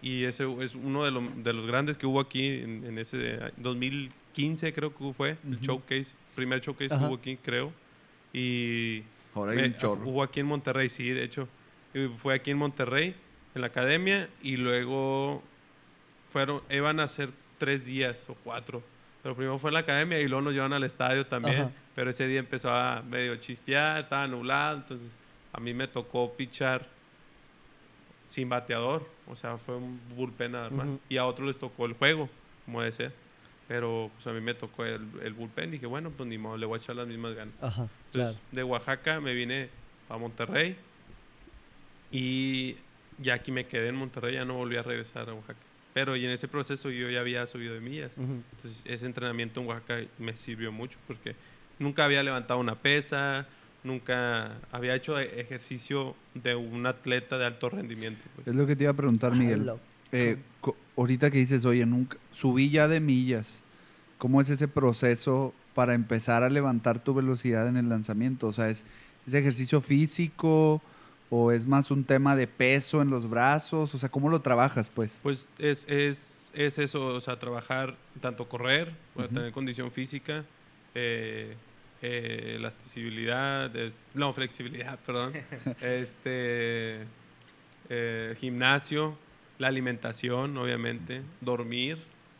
[0.00, 3.38] y ese es uno de, lo- de los grandes que hubo aquí en, en ese
[3.58, 7.06] 2015 creo que fue, el showcase, primer showcase que Ajá.
[7.08, 7.70] hubo aquí, creo.
[8.32, 9.02] Y
[9.34, 10.08] Ahora hay me- un chorro.
[10.08, 11.48] hubo aquí en Monterrey, sí, de hecho.
[12.22, 13.14] Fue aquí en Monterrey,
[13.54, 15.42] en la academia, y luego
[16.32, 18.82] fueron, iban a ser tres días o cuatro.
[19.22, 21.60] Pero primero fue en la academia y luego nos llevan al estadio también.
[21.60, 21.70] Ajá.
[21.94, 25.16] Pero ese día empezó a medio chispear, estaba nublado, entonces
[25.52, 26.88] a mí me tocó pichar
[28.26, 29.06] sin bateador.
[29.28, 30.88] O sea, fue un bullpen nada más.
[31.08, 32.28] Y a otros les tocó el juego,
[32.64, 33.12] como debe ser.
[33.68, 35.70] Pero pues, a mí me tocó el, el bullpen.
[35.70, 37.54] Dije, bueno, pues ni modo, le voy a echar las mismas ganas.
[37.60, 38.38] Ajá, Entonces, claro.
[38.50, 39.68] de Oaxaca me vine
[40.08, 40.76] a Monterrey
[42.12, 42.76] y
[43.18, 45.58] ya aquí me quedé en Monterrey, ya no volví a regresar a Oaxaca.
[45.94, 48.16] Pero y en ese proceso yo ya había subido de millas.
[48.16, 48.42] Ujú.
[48.56, 51.34] Entonces ese entrenamiento en Oaxaca me sirvió mucho porque
[51.78, 53.46] nunca había levantado una pesa,
[53.84, 58.22] nunca había hecho ejercicio de un atleta de alto rendimiento.
[58.36, 58.46] pues.
[58.46, 59.62] Es lo que te iba a preguntar, Miguel.
[59.62, 59.76] Ala.
[60.12, 60.36] Eh,
[60.96, 63.62] ahorita que dices, oye, nunca subí ya de millas,
[64.18, 68.46] ¿cómo es ese proceso para empezar a levantar tu velocidad en el lanzamiento?
[68.48, 68.84] O sea, ¿es,
[69.26, 70.82] es ejercicio físico
[71.34, 73.94] o es más un tema de peso en los brazos?
[73.94, 75.18] O sea, ¿cómo lo trabajas, pues?
[75.22, 80.44] Pues es, es, es eso, o sea, trabajar, tanto correr, para tener condición física,
[80.94, 81.56] eh,
[82.02, 85.32] eh, elasticidad, es- no, flexibilidad, perdón,
[85.80, 87.06] este,
[87.88, 89.16] eh, gimnasio,
[89.58, 91.96] la alimentación, obviamente, dormir,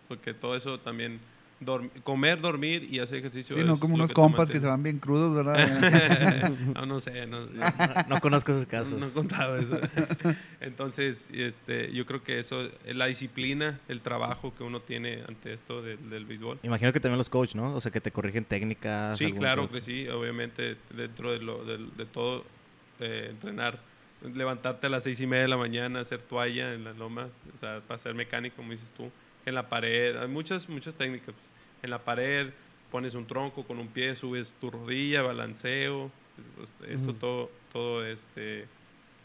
[0.09, 1.18] porque todo eso también
[1.64, 3.56] dorm- comer, dormir y hacer ejercicio.
[3.56, 6.56] Sí, no como unos compas que se van bien crudos, ¿verdad?
[6.74, 7.64] no, no sé, no, No,
[8.08, 8.98] no conozco esos casos.
[9.00, 9.78] no he contado eso.
[10.60, 15.52] Entonces, este, yo creo que eso, es la disciplina, el trabajo que uno tiene ante
[15.52, 16.58] esto del, del béisbol.
[16.62, 17.74] Imagino que también los coach, ¿no?
[17.74, 19.18] O sea, que te corrigen técnicas.
[19.18, 22.44] Sí, claro que sí, obviamente dentro de, lo, del- de todo,
[23.00, 23.78] eh, entrenar,
[24.34, 27.56] levantarte a las seis y media de la mañana, hacer toalla en la loma, o
[27.56, 29.10] sea, para ser mecánico, como dices tú,
[29.44, 31.34] en la pared, hay muchas, muchas técnicas.
[31.83, 32.51] En la pared
[32.91, 36.11] pones un tronco con un pie, subes tu rodilla, balanceo,
[36.89, 38.66] esto todo, todo este,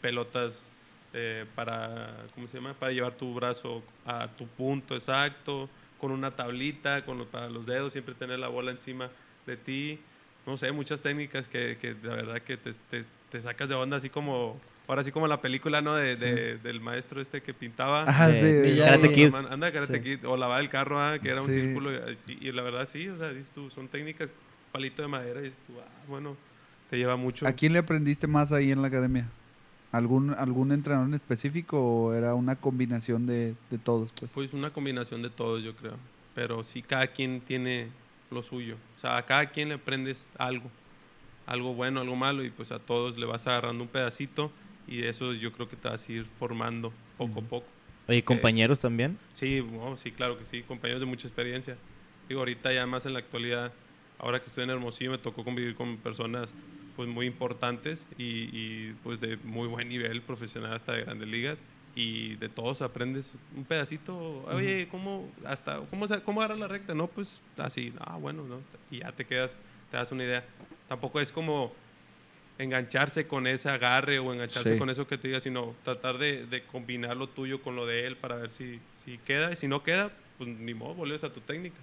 [0.00, 0.70] pelotas
[1.14, 2.74] eh, para, ¿cómo se llama?
[2.74, 5.68] Para llevar tu brazo a tu punto exacto,
[6.00, 9.10] con una tablita, con los- para los dedos, siempre tener la bola encima
[9.46, 9.98] de ti.
[10.46, 13.96] No sé, muchas técnicas que, que la verdad que te, te- te sacas de onda,
[13.98, 15.94] así como, ahora sí como la película, ¿no?
[15.94, 18.02] De, de- del maestro este que pintaba.
[18.02, 18.70] Ajá, de sí.
[18.70, 18.90] Miyagi.
[19.02, 19.34] Karate Kid.
[19.34, 20.02] Anda, Karate Sí.
[20.02, 21.60] Kid, o lavar el carro, ah, que era un Sí.
[21.60, 24.30] círculo, y, así, y la verdad sí, o sea, dices tú, son técnicas,
[24.72, 26.36] palito de madera, y dices tú, ah, bueno,
[26.90, 27.46] te lleva mucho.
[27.46, 29.28] ¿A quién le aprendiste más ahí en la academia?
[29.92, 34.12] ¿Algún, algún entrenador en específico o era una combinación de, de todos?
[34.18, 34.32] Pues?
[34.32, 35.94] Pues una combinación de todos, yo creo.
[36.34, 37.88] Pero sí, cada quien tiene
[38.30, 38.76] lo suyo.
[38.96, 40.70] O sea, a cada quien le aprendes algo.
[41.46, 44.52] Algo bueno, algo malo, y pues a todos le vas agarrando un pedacito,
[44.88, 47.66] y eso yo creo que te vas a ir formando poco a poco.
[48.08, 49.18] Oye, compañeros también.
[49.34, 51.76] Sí, oh, sí, claro que sí, compañeros de mucha experiencia.
[52.28, 53.72] Digo, ahorita ya más en la actualidad,
[54.18, 56.54] ahora que estoy en Hermosillo, me tocó convivir con personas
[56.96, 61.62] pues muy importantes y, y, pues de muy buen nivel profesional hasta de grandes ligas
[61.94, 64.44] y de todos aprendes un pedacito.
[64.46, 66.94] Oye, ¿cómo hasta cómo cómo agarrar la recta?
[66.94, 67.92] No, pues así.
[68.00, 68.60] Ah, bueno, no,
[68.90, 69.54] y ya te quedas,
[69.90, 70.44] te das una idea.
[70.88, 71.72] Tampoco es como
[72.58, 74.78] engancharse con ese agarre o engancharse Sí.
[74.78, 78.06] con eso que te diga, sino tratar de, de combinar lo tuyo con lo de
[78.06, 79.52] él para ver si, si queda.
[79.52, 81.76] Y si no queda, pues ni modo, vuelves a tu técnica.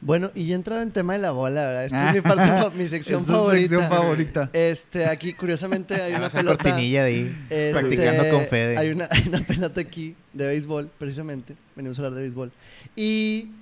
[0.00, 1.84] Bueno, y ya entrado en tema de la bola, ¿verdad?
[1.86, 3.68] Esta es mi parte, mi sección Es favorita.
[3.68, 4.50] sección favorita.
[4.52, 6.62] Este, aquí curiosamente hay una pelota.
[6.64, 7.36] cortinilla de ahí.
[7.48, 8.76] este, practicando con Fede.
[8.78, 11.54] Hay una, hay una pelota aquí de béisbol, precisamente.
[11.74, 12.52] Venimos a hablar de béisbol.
[12.94, 13.52] Y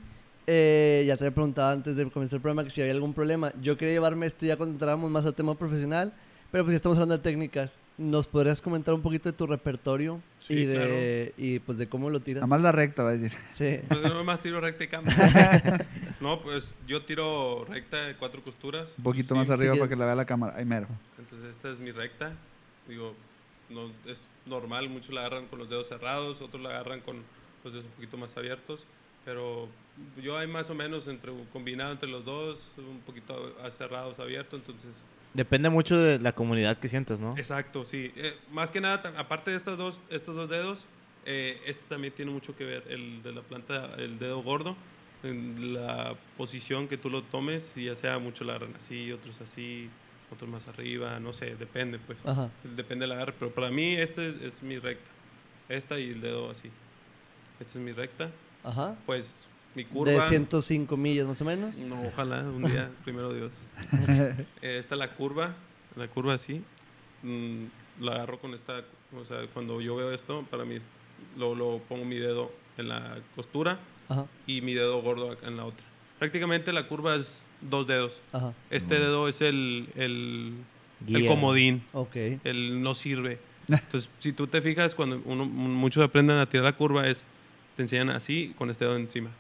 [0.49, 3.53] eh, ya te había preguntado antes de comenzar el programa que si había algún problema.
[3.63, 6.13] Yo quería llevarme esto ya cuando entráramos más al tema profesional,
[6.55, 7.81] pero pues ya estamos hablando de técnicas.
[7.99, 12.11] ¿Nos podrías comentar un poquito de tu repertorio Sí, y de y pues de cómo
[12.11, 12.43] lo tiras?
[12.43, 13.37] Nada más la recta, va a decir.
[13.57, 13.81] Sí.
[13.89, 15.13] Pues no más tiro recta y cambio.
[16.21, 18.95] no, pues yo tiro recta de cuatro costuras.
[18.99, 19.81] Un poquito Sí, más arriba sí.
[19.81, 20.57] para que la vea la cámara.
[20.57, 20.87] Ahí mero.
[21.19, 22.35] Entonces esta es mi recta.
[22.87, 23.17] Digo,
[23.69, 27.17] no, es normal, muchos la agarran con los dedos cerrados, otros la agarran con
[27.65, 28.85] los dedos un poquito más abiertos.
[29.25, 29.67] Pero
[30.23, 35.03] yo hay más o menos entre combinado entre los dos, un poquito cerrados, abiertos, entonces
[35.35, 37.37] Depende mucho de la comunidad que sientas, ¿no?
[37.37, 38.13] Exacto, sí.
[38.17, 40.87] Eh, más que nada, aparte de estos dos, estos dos dedos,
[41.27, 44.77] eh, este también tiene mucho que ver, el de la planta, el dedo gordo,
[45.25, 49.91] en la posición que tú lo tomes, ya sea mucho la agarran así, otros así,
[50.31, 52.19] otros más arriba, no sé, depende, pues.
[52.25, 52.51] Ajá.
[52.63, 55.11] Depende del agarre, pero para mí este es, es mi recta.
[55.69, 56.71] Esta y el dedo así.
[57.59, 58.31] Esta es mi recta.
[58.63, 58.97] Ajá.
[59.07, 60.29] Pues mi De curva.
[60.29, 61.77] 105 millas más o menos.
[61.79, 63.53] No, ojalá un día, primero Dios.
[64.63, 65.55] Eh, esta la curva,
[65.97, 66.63] la curva así.
[67.23, 67.65] mm,
[68.01, 68.83] la agarro con esta,
[69.17, 70.79] o sea, cuando yo veo esto, para mí
[71.37, 74.27] lo, lo pongo mi dedo en la costura Ajá.
[74.47, 75.85] y mi dedo gordo acá en la otra.
[76.19, 78.15] Prácticamente la curva es dos dedos.
[78.33, 78.53] Ajá.
[78.71, 80.55] Este dedo es el, el,
[81.09, 82.17] el comodín, Ok.
[82.45, 83.39] el no sirve.
[83.69, 87.27] Entonces, si tú te fijas, cuando uno, muchos aprenden a tirar la curva, es
[87.77, 89.31] te enseñan así con este dedo encima.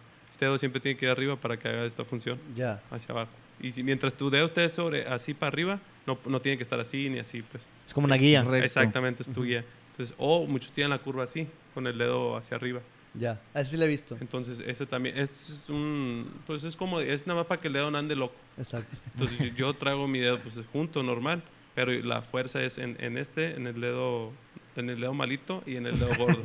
[0.45, 2.82] Dedo siempre tiene que ir arriba para que haga esta función Ya.
[2.90, 3.30] hacia abajo.
[3.61, 6.78] Y si, mientras tu dedo esté sobre así para arriba, no, no tiene que estar
[6.80, 7.66] así ni así, pues.
[7.86, 8.42] Es como una guía.
[8.42, 8.64] Recto.
[8.64, 9.64] Exactamente, es tu guía.
[9.92, 12.80] Entonces, o muchos tienen la curva así, con el dedo hacia arriba.
[13.14, 13.40] Ya.
[13.55, 14.16] Así sí lo he visto.
[14.20, 17.74] Entonces, ese también, este es un, pues es como, es nada más para que el
[17.74, 18.34] dedo no ande loco.
[18.59, 18.97] Exacto.
[19.14, 21.42] Entonces, yo, yo traigo mi dedo pues junto, normal,
[21.76, 24.32] pero la fuerza es en, en este, en el dedo,
[24.81, 26.43] en el dedo malito y en el dedo gordo.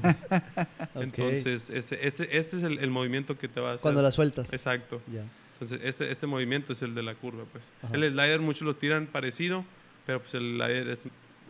[0.95, 3.81] Entonces, este, este, este es el, el movimiento que te va a hacer.
[3.81, 4.51] Cuando la sueltas.
[4.53, 5.01] Exacto.
[5.11, 5.23] Ya.
[5.53, 7.63] Entonces, este, este movimiento es el de la curva, pues.
[7.83, 7.93] Ajá.
[7.93, 9.65] El slider muchos lo tiran parecido,
[10.05, 11.05] pero pues el slider es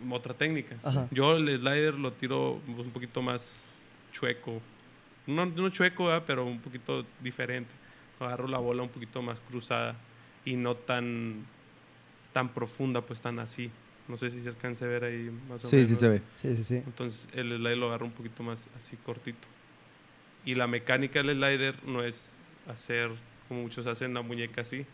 [0.09, 0.77] otra técnica.
[0.83, 1.07] Ajá.
[1.11, 3.65] Yo el slider lo tiro un poquito más
[4.11, 4.61] chueco.
[5.27, 6.23] No, no chueco, ¿verdad?
[6.25, 7.71] pero un poquito diferente.
[8.19, 9.95] Agarro la bola un poquito más cruzada
[10.43, 11.45] y no tan,
[12.33, 13.69] tan profunda, pues tan así.
[14.09, 15.89] No sé si se alcance a ver ahí más o Sí, menos.
[15.91, 16.21] sí se ve.
[16.41, 16.75] Sí, sí, sí.
[16.77, 19.47] Entonces el slider lo agarro un poquito más así cortito.
[20.45, 22.35] Y la mecánica del slider no es
[22.67, 23.11] hacer
[23.47, 24.85] como muchos hacen la muñeca así,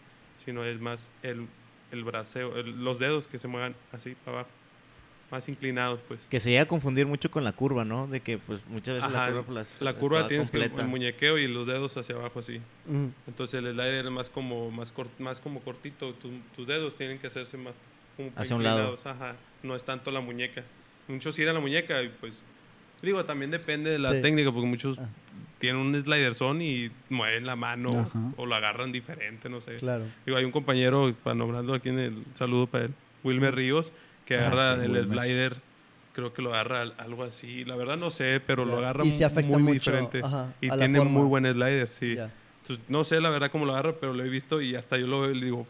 [0.45, 1.47] sino es más el,
[1.91, 4.49] el braceo, el- los dedos que se muevan así para abajo.
[5.31, 6.27] más inclinados, pues.
[6.29, 8.05] Que se llega a confundir mucho con la curva, ¿no?
[8.05, 10.59] De que pues muchas veces la Ajá, curva pues, las- la curva toda tienes que
[10.59, 10.83] completa.
[10.83, 12.57] el muñequeo y los dedos hacia abajo así.
[12.87, 13.11] Ujú.
[13.27, 17.17] Entonces el slider es más como más cor- más como cortito, Tu- tus dedos tienen
[17.17, 17.75] que hacerse más
[18.15, 18.97] como Hacia un lado.
[19.03, 19.35] ajá.
[19.63, 20.63] No es tanto la muñeca.
[21.07, 22.33] Muchos giran la muñeca y pues
[23.01, 24.21] digo, también depende de la Sí.
[24.21, 25.07] técnica porque muchos Ah.
[25.59, 28.19] tienen un slider son y mueven la mano Ajá.
[28.37, 29.77] o lo agarran diferente, no sé.
[29.77, 30.05] Claro.
[30.25, 32.93] Digo, hay un compañero, para nombrarlo aquí en el saludo para él,
[33.23, 33.91] Wilmer Ríos,
[34.25, 35.07] que Ah, agarra sí, el Wilmer.
[35.25, 35.55] slider,
[36.13, 37.63] creo que lo agarra al- algo así.
[37.65, 38.77] La verdad no sé, pero lo Ya.
[38.79, 40.21] agarra Y se afecta muy mucho, diferente.
[40.23, 41.11] ajá, y tiene forma.
[41.11, 42.15] muy buen slider, sí.
[42.15, 42.31] Ya.
[42.65, 45.05] Entonces, no sé la verdad cómo lo agarra, pero lo he visto y hasta yo
[45.05, 45.67] lo veo y le digo,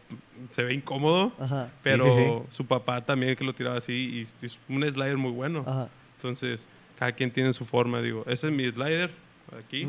[0.50, 1.70] se ve incómodo, Ajá.
[1.82, 2.24] pero sí, sí.
[2.48, 3.92] su papá también que lo tiraba así
[4.40, 5.62] y es- un slider muy bueno.
[5.66, 5.90] Ajá.
[6.16, 6.66] Entonces,
[6.98, 9.10] cada quien tiene su forma, digo, ese es mi slider,
[9.58, 9.86] aquí,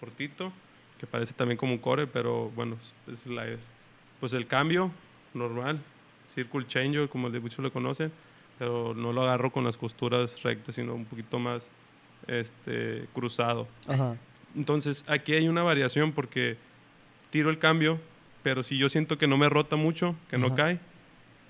[0.00, 0.52] cortito,
[0.98, 3.60] que parece también como un core, pero bueno, es- slider.
[4.18, 4.90] Pues el cambio,
[5.34, 5.78] normal,
[6.28, 8.10] circle changer, como de muchos lo conocen,
[8.58, 11.68] pero no lo agarro con las costuras rectas, sino un poquito más
[12.26, 13.68] este, cruzado.
[13.86, 14.16] Ajá.
[14.56, 16.56] Entonces, aquí hay una variación porque
[17.30, 18.00] tiro el cambio,
[18.42, 20.56] pero si yo siento que no me rota mucho, que no Ajá.
[20.56, 20.80] cae,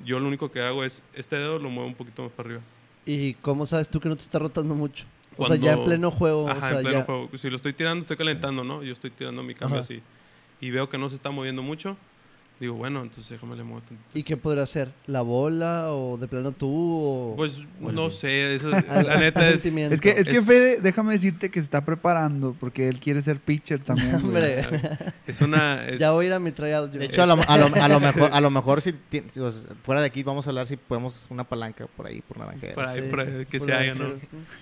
[0.04, 2.62] yo lo único que hago es, este dedo lo muevo un poquito más para arriba.
[3.06, 5.06] ¿Y cómo sabes tú que no te está rotando mucho?
[5.36, 6.44] O sea, ya en Cuando- pleno juego.
[6.44, 7.30] o Ajá, sea, en pleno ya- juego.
[7.38, 8.82] Si lo estoy tirando, estoy calentando, ¿no?
[8.82, 9.84] Yo estoy tirando mi cambio Ajá.
[9.84, 10.02] así.
[10.60, 11.96] Y veo que no se está moviendo mucho.
[12.60, 14.18] Digo, bueno, entonces déjame le muevo tantito.
[14.18, 14.90] ¿Y qué podría hacer?
[15.06, 16.66] ¿La bola o de plano tú?
[16.68, 17.34] O...
[17.36, 19.64] Pues o no sé, eso, la neta es...
[19.64, 23.22] Es que, es que Es- Fede, déjame decirte que se está preparando porque él quiere
[23.22, 24.14] ser pitcher también.
[24.24, 24.66] Hombre,
[25.28, 25.86] Es una...
[25.86, 26.90] es- ya voy a ir a mi tryout.
[26.90, 29.50] De hecho, a lo, a lo- a lo mejor, a lo mejor si, si, sea,
[29.84, 32.74] fuera de aquí vamos a hablar si podemos una palanca por ahí, por Naranjeras.
[32.74, 34.08] Por ahí, Sí, por sí, ahí, que por se haga, ¿no?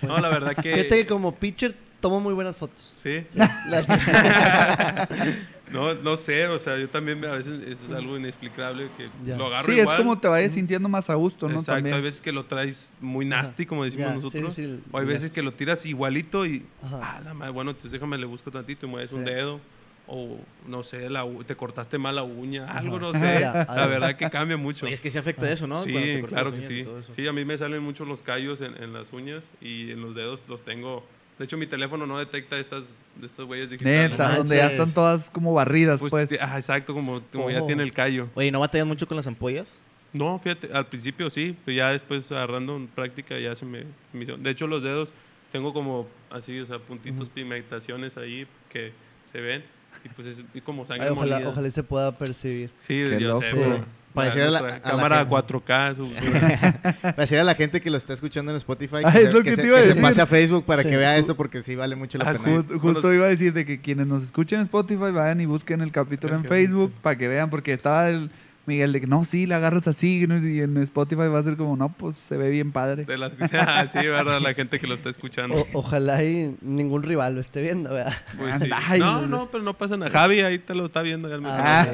[0.03, 0.75] No, la verdad que...
[0.75, 1.75] Fíjate que como pitcher
[2.07, 2.93] tomo muy buenas fotos.
[2.95, 3.25] Sí.
[5.73, 9.37] No, no sé, o sea, yo también a veces eso es algo inexplicable que Ya.
[9.37, 11.55] lo agarro Sí, es como te vayas sintiendo más a gusto, ¿no?
[11.55, 11.97] Exacto, También.
[11.97, 14.55] hay veces que lo traes muy nasty, como decimos Ya, nosotros.
[14.55, 15.13] sí, sí, o hay ya.
[15.13, 17.17] veces que lo tiras igualito y, Ajá.
[17.17, 19.61] ah, la madre, bueno, entonces déjame le busco tantito y mueves un dedo.
[20.09, 20.39] O,
[20.69, 23.39] no sé, la te cortaste mal la uña, algo, no sé.
[23.41, 24.87] Ya, la verdad que cambia mucho.
[24.87, 25.83] Oye, es que sí afecta eso, ¿no?
[25.83, 26.85] sí, te claro que y sí.
[27.17, 30.15] Sí, a mí me salen mucho los callos en, en las uñas y en los
[30.15, 31.05] dedos los tengo.
[31.39, 34.11] De hecho, mi teléfono no detecta estas, de estas huellas digitales.
[34.13, 36.33] Neta, No donde ya están todas como barridas, Pues, pues.
[36.33, 38.29] exacto, como, como ya tiene el callo.
[38.35, 39.79] Oye, ¿no batallas mucho con las ampollas?
[40.15, 43.85] No, fíjate, al principio sí, pero ya después agarrando en práctica ya se me,
[44.15, 45.13] me hizo- De hecho, los dedos
[45.53, 49.63] tengo como así, o sea, puntitos, pigmentaciones ahí que se ven
[50.05, 51.51] y pues es y como sangre Ay, ojalá, molida.
[51.51, 52.71] ojalá y se pueda percibir.
[52.79, 53.63] Sí, Qué yo sé, loco.
[53.63, 53.85] pero
[54.17, 55.31] Para a la- nuestra a la cámara gente.
[55.31, 56.13] 4K, su-
[57.03, 59.33] Para decir a la gente que lo está escuchando en Spotify Ah, que, es se,
[59.33, 60.03] lo que que se- te iba a que se decir.
[60.03, 60.89] pase a Facebook para Sí.
[60.89, 62.65] que vea esto porque sí vale mucho la Ah, pena.
[62.81, 65.81] Justo Bueno, iba a decir de que quienes nos escuchen en Spotify vayan y busquen
[65.83, 66.49] el capítulo en Ok.
[66.49, 68.31] Facebook para que vean, porque estaba el
[68.69, 71.77] Miguel de que no, sí, la agarras así, y en Spotify va a ser como,
[71.77, 73.05] no, pues se ve bien padre.
[73.05, 75.55] de las ah, sí, verdad, la gente que lo está escuchando.
[75.55, 78.13] O- ojalá y ningún rival lo esté viendo, ¿verdad?
[78.37, 78.69] Pues sí.
[78.75, 79.27] Ay, no, no.
[79.29, 80.11] no, pero no pasa nada.
[80.11, 81.29] Javi ahí te lo está viendo.
[81.45, 81.87] Ah.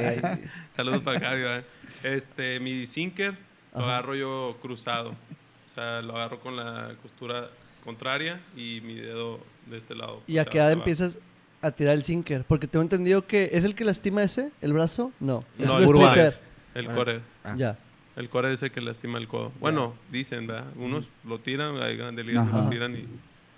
[0.75, 1.43] Saludos para Javi.
[1.43, 1.65] ¿verdad?
[2.03, 3.37] Este, mi sinker
[3.75, 3.89] lo Ajá.
[3.99, 5.11] agarro yo cruzado.
[5.11, 7.49] O sea, lo agarro con la costura
[7.85, 10.23] contraria y mi dedo de este lado.
[10.27, 11.19] ¿Y a qué edad empiezas
[11.63, 12.45] a tirar el sinker?
[12.45, 15.13] Porque tengo entendido que es el que lastima ese, el brazo.
[15.21, 16.41] No, es No, el el splitter.
[16.75, 16.95] El Ah.
[16.95, 17.21] core.
[17.45, 17.55] Ah.
[17.57, 17.79] Ya.
[18.17, 19.53] El core es el que lastima el codo.
[19.61, 20.67] Bueno, dicen, ¿verdad?
[20.77, 23.07] Unos lo tiran, hay grandes ligas que lo tiran y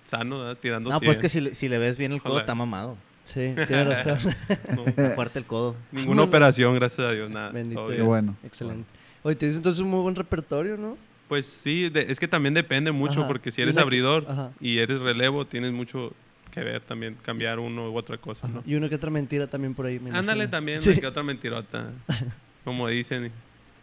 [0.04, 0.58] sano, ¿verdad?
[0.60, 1.22] Tirando No, pues 100.
[1.22, 2.42] que si, le- si le ves bien el codo, Ojalá.
[2.44, 2.96] está mamado.
[3.24, 4.18] Sí, tiene razón.
[4.96, 5.76] No, fuerte el codo.
[5.92, 7.50] ninguna operación, gracias a Dios, nada.
[7.50, 7.86] Bendito.
[7.86, 8.36] Qué bueno.
[8.44, 8.84] Excelente.
[9.22, 10.96] Oye, tienes entonces un muy buen repertorio, ¿no?
[11.28, 13.28] Pues sí, de- es que también depende mucho, Ajá.
[13.28, 14.50] porque si eres abridor ajá.
[14.60, 16.12] y eres relevo, tienes mucho
[16.50, 18.62] que ver también, cambiar uno u otra cosa, ¿no?
[18.66, 19.98] Y una que otra mentira también por ahí.
[19.98, 20.50] me Ándale imagino.
[20.50, 20.90] también, Sí.
[20.90, 21.90] una que otra mentirota,
[22.64, 23.32] como dicen.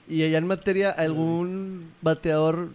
[0.07, 2.69] Y allá en materia, algún bateador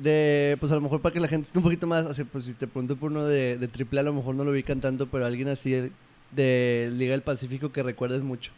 [0.00, 2.44] de, pues a lo mejor para que la gente esté un poquito más, así, pues
[2.44, 4.80] si te pregunto por uno de, de triple A, a lo mejor no lo ubican
[4.80, 5.90] tanto, pero alguien así
[6.32, 8.50] de Liga del Pacífico que recuerdes mucho.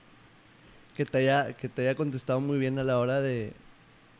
[0.96, 3.52] Que te haya, que te haya contestado muy bien a la hora de...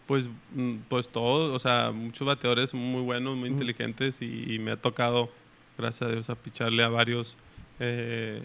[0.07, 4.73] Pues, mm, pues todo, o sea, muchos bateadores muy buenos, muy inteligentes y, y me
[4.73, 5.31] ha tocado,
[5.79, 7.37] gracias a Dios, a picharle a varios
[7.81, 8.43] eh,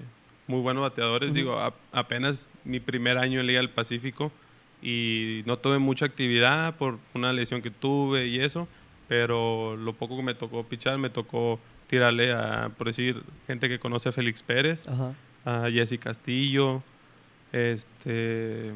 [0.48, 1.34] muy buenos bateadores.
[1.34, 4.32] Digo, a- apenas mi primer año en Liga del Pacífico
[4.82, 8.68] y no tuve mucha actividad por una lesión que tuve y eso,
[9.10, 11.60] pero lo poco que me tocó pichar, me tocó
[11.90, 15.14] tirarle a, por decir, gente que conoce a Félix Pérez, Ajá.
[15.46, 16.84] a Jesse Castillo,
[17.52, 18.72] este,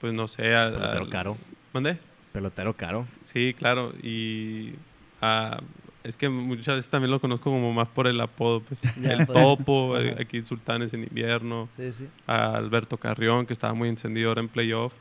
[0.00, 0.70] pues no sé, a...
[0.70, 1.36] Pelotero al- caro.
[1.72, 1.98] ¿Mandé?
[2.32, 3.06] Pelotero caro.
[3.24, 3.92] Sí, claro.
[4.02, 4.74] Y
[5.20, 5.58] ah,
[6.04, 8.60] es que muchas veces también lo conozco como más por el apodo.
[8.60, 8.80] Pues.
[9.00, 9.38] Ya, el pues.
[9.38, 10.22] Topo, eh, Ajá.
[10.22, 11.68] aquí Sultanes en invierno.
[11.76, 12.08] Sí, sí.
[12.26, 14.94] A Alberto Carrión, que estaba muy encendido ahora en playoff.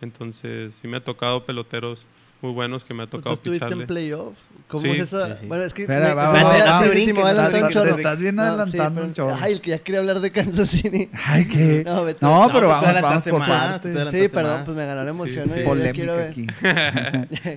[0.00, 2.06] Entonces, sí me ha tocado peloteros
[2.42, 3.82] muy buenos que me ha Pues Tú tocado estuviste picharle.
[3.84, 4.34] en playoff.
[4.68, 5.34] ¿Cómo Sí, es esa?
[5.34, 5.46] sí, sí.
[5.46, 5.82] Bueno, es que.
[5.82, 6.94] Espera, me- va, me- va, me- va, sí, va.
[6.94, 7.96] sí, me a un chorro.
[7.96, 9.36] estás bien No, sí, adelantando un chorro.
[9.40, 11.10] Ay, el que ya quería hablar de Kansas City.
[11.26, 11.82] Ay, ¿qué?
[11.84, 12.18] No, vete.
[12.24, 14.64] No, No, pero vamos, vamos por más, Sí, perdón, más.
[14.64, 15.44] pues me ganó la emoción.
[15.44, 16.46] Sí, quiero Polémica aquí.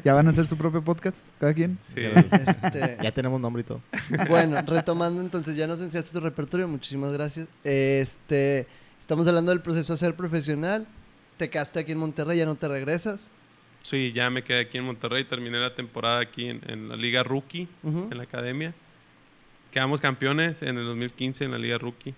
[0.04, 1.78] ¿Ya van a hacer su propio podcast cada quien?
[1.82, 1.96] Sí.
[2.02, 3.82] Este, Ya tenemos nombre y todo.
[4.28, 7.48] bueno, retomando entonces, ya nos enseñaste tu repertorio, muchísimas gracias.
[7.64, 8.66] Este,
[9.00, 10.88] estamos hablando del proceso de ser profesional.
[11.38, 13.20] Te quedaste aquí en Monterrey, ya no te regresas.
[13.84, 17.22] Sí, ya me quedé aquí en Monterrey, terminé la temporada aquí en, en la Liga
[17.22, 18.08] Rookie, Ujú.
[18.12, 18.74] en la academia.
[19.72, 22.14] Quedamos campeones en el 2015 en la Liga Rookie.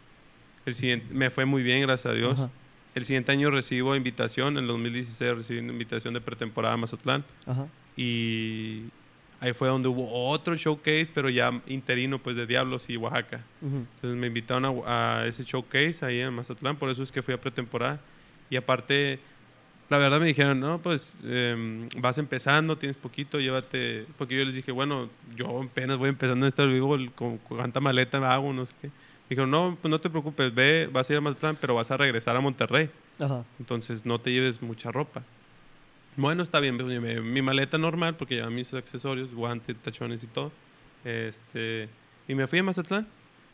[0.65, 2.39] El siguiente, me fue muy bien, gracias a Dios.
[2.39, 2.49] Ajá,
[2.95, 7.23] El siguiente año recibo invitación, en el 2016 recibí una invitación de pretemporada a Mazatlán.
[7.45, 7.67] ajá.
[7.97, 8.83] Y
[9.39, 13.41] ahí fue donde hubo otro showcase, pero ya interino pues de Diablos y Oaxaca.
[13.61, 17.33] Entonces me invitaron a, a ese showcase ahí en Mazatlán, por eso es que fui
[17.33, 17.99] a pretemporada.
[18.49, 19.19] Y aparte,
[19.89, 24.05] la verdad me dijeron, no, pues em, vas empezando, tienes poquito, llévate.
[24.17, 28.17] Porque yo les dije, bueno, yo apenas voy empezando en este vivo, con cuánta maleta
[28.33, 28.87] hago, no sé qué.
[28.87, 31.89] Me dijeron, no, pues no te preocupes, ve, vas a ir a Mazatlán, pero vas
[31.91, 32.89] a regresar a Monterrey.
[33.19, 33.43] Ajá.
[33.59, 35.23] Entonces no te lleves mucha ropa.
[36.17, 40.27] Bueno, está bien, pues, me- mi maleta normal, porque llevaba mis accesorios, guantes, tachones y
[40.27, 40.51] todo.
[41.03, 41.89] Este,
[42.27, 43.07] y me fui a Mazatlán.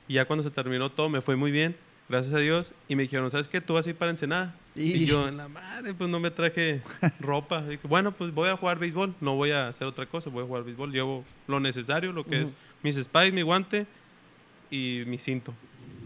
[0.07, 1.75] Y ya cuando se terminó todo, me fue muy bien,
[2.11, 2.73] gracias a Dios.
[2.87, 3.59] Y me dijeron, ¿sabes qué?
[3.61, 4.53] Tú vas a ir para Ensenada.
[4.75, 6.81] Y- Y, yo, en la madre, pues no me traje
[7.19, 7.61] ropa.
[7.65, 10.47] Dije, bueno, pues voy a jugar béisbol, no voy a hacer otra cosa, voy a
[10.47, 10.91] jugar béisbol.
[10.91, 12.55] Llevo lo necesario, lo que es Ujú.
[12.83, 13.87] mis spikes, mi guante
[14.69, 15.53] y mi cinto.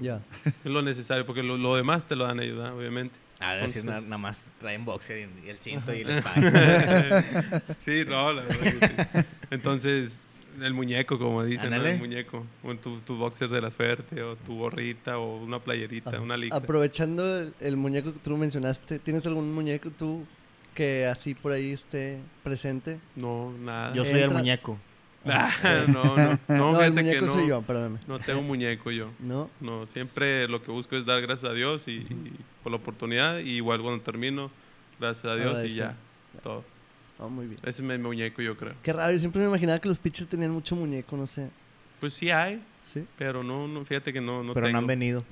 [0.02, 0.22] Ya.
[0.46, 3.16] Es lo necesario, porque lo, lo demás te lo dan ellos, obviamente.
[3.40, 6.10] A ver, si Entonces- nada, nada más traen boxer y, y el cinto y el
[6.10, 7.64] spike.
[7.80, 8.72] sí, no, la verdad que
[9.22, 9.26] sí.
[9.52, 10.32] Entonces,
[10.62, 11.86] el muñeco, como dicen, ¿no?
[11.86, 12.46] El muñeco.
[12.64, 16.22] O tu, tu boxer de la suerte, o tu gorrita, o una playerita, Ajá.
[16.22, 16.58] una licra.
[16.58, 20.26] Aprovechando el, el muñeco que tú mencionaste, ¿tienes algún muñeco tú
[20.74, 23.00] que así por ahí esté presente?
[23.16, 23.94] No, nada.
[23.94, 24.78] Yo soy el Entra- muñeco.
[25.28, 25.50] Ah,
[25.88, 26.16] no, no,
[26.48, 27.34] no, No, el fíjate que muñeco no.
[27.34, 27.98] soy yo, perdóname.
[28.08, 29.10] No tengo muñeco yo.
[29.20, 29.50] ¿No?
[29.60, 33.40] No, siempre lo que busco es dar gracias a Dios y, y por la oportunidad.
[33.40, 34.52] Y igual cuando termino,
[35.00, 35.96] gracias a Dios y ya.
[36.32, 36.64] es Todo.
[37.20, 37.60] Ah, muy bien.
[37.64, 38.74] Ese es mi muñeco, yo creo.
[38.84, 41.50] Qué raro, yo siempre me imaginaba que los pitchers tenían mucho muñeco, no sé.
[42.00, 43.06] Pues sí hay, ¿Sí?
[43.18, 45.24] pero no, no fíjate que no, no pero no han venido.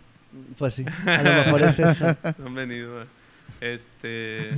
[0.57, 2.15] Pues sí, a lo mejor es eso.
[2.39, 3.05] No han venido.
[3.61, 4.49] Este.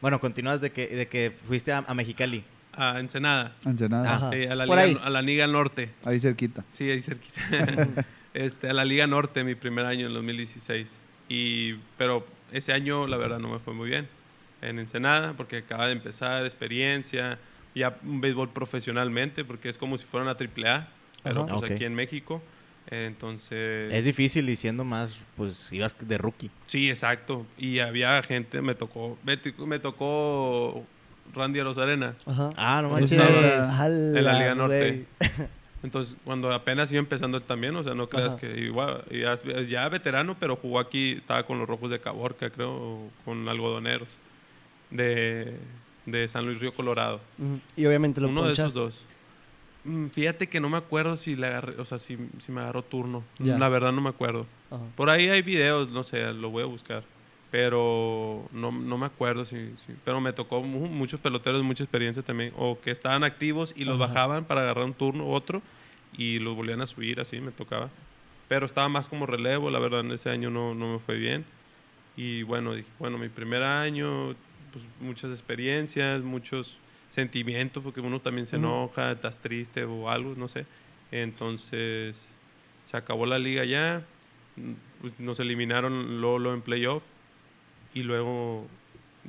[0.00, 2.44] Bueno, continúas de que, de que fuiste a, a Mexicali.
[2.72, 3.56] a Ensenada.
[3.66, 4.14] Ensenada.
[4.14, 4.30] Ajá.
[4.32, 5.06] Eh, a, la Por Liga, ahí.
[5.06, 5.90] a la Liga Norte.
[6.04, 6.64] Ahí cerquita.
[6.68, 7.88] Sí, ahí cerquita.
[8.32, 11.00] este, a la Liga Norte, mi primer año en 2016.
[11.28, 14.06] Y, pero ese año, la verdad, no me fue muy bien
[14.62, 17.38] en Ensenada, porque acaba de empezar, experiencia,
[17.74, 20.88] ya un béisbol profesionalmente, porque es como si fuera una AAA,
[21.22, 21.48] pero Ajá.
[21.48, 21.70] pues Ok.
[21.72, 22.42] aquí en México.
[22.90, 23.92] Entonces.
[23.92, 26.50] Es difícil diciendo más, pues ibas de rookie.
[26.64, 27.46] Sí, exacto.
[27.58, 30.84] Y había gente, me tocó, me, me tocó
[31.34, 32.14] Randy Arozarena.
[32.24, 32.50] Ajá.
[32.56, 33.12] Ah, no manches.
[33.12, 35.04] en la Liga Norte.
[35.82, 38.38] Entonces, cuando apenas iba empezando él también, o sea, no creas Ajá.
[38.38, 39.36] que igual, ya,
[39.68, 44.08] ya veterano, pero jugó aquí, estaba con los Rojos de Caborca, creo, o con algodoneros
[44.90, 45.56] de,
[46.06, 47.20] de San Luis Río Colorado.
[47.76, 48.78] Y obviamente lo Uno de esos ponchaste.
[48.78, 49.04] dos.
[49.84, 52.82] Mm, Fíjate que no me acuerdo si le agarré, o sea, si, si me agarró
[52.82, 53.22] turno.
[53.38, 53.58] Ya.
[53.58, 54.46] La verdad no me acuerdo.
[54.96, 57.02] Por ahí hay videos, no sé, lo voy a buscar.
[57.50, 62.22] Pero no, no me acuerdo si, si- Pero me tocó mu- muchos peloteros, mucha experiencia
[62.22, 62.52] también.
[62.58, 65.62] O que estaban activos y los bajaban para agarrar un turno u otro.
[66.16, 67.88] Y los volvían a subir, así me tocaba.
[68.48, 71.44] Pero estaba más como relevo, la verdad, en ese año no, no me fue bien.
[72.16, 74.34] Y bueno, dije, bueno, mi primer año,
[74.78, 76.78] pues muchas experiencias, muchos
[77.10, 80.66] sentimientos, porque uno también se enoja, estás triste o algo, no sé.
[81.10, 82.28] Entonces,
[82.84, 84.02] se acabó la liga ya,
[85.00, 87.02] pues, nos eliminaron Lolo en playoff
[87.94, 88.66] y luego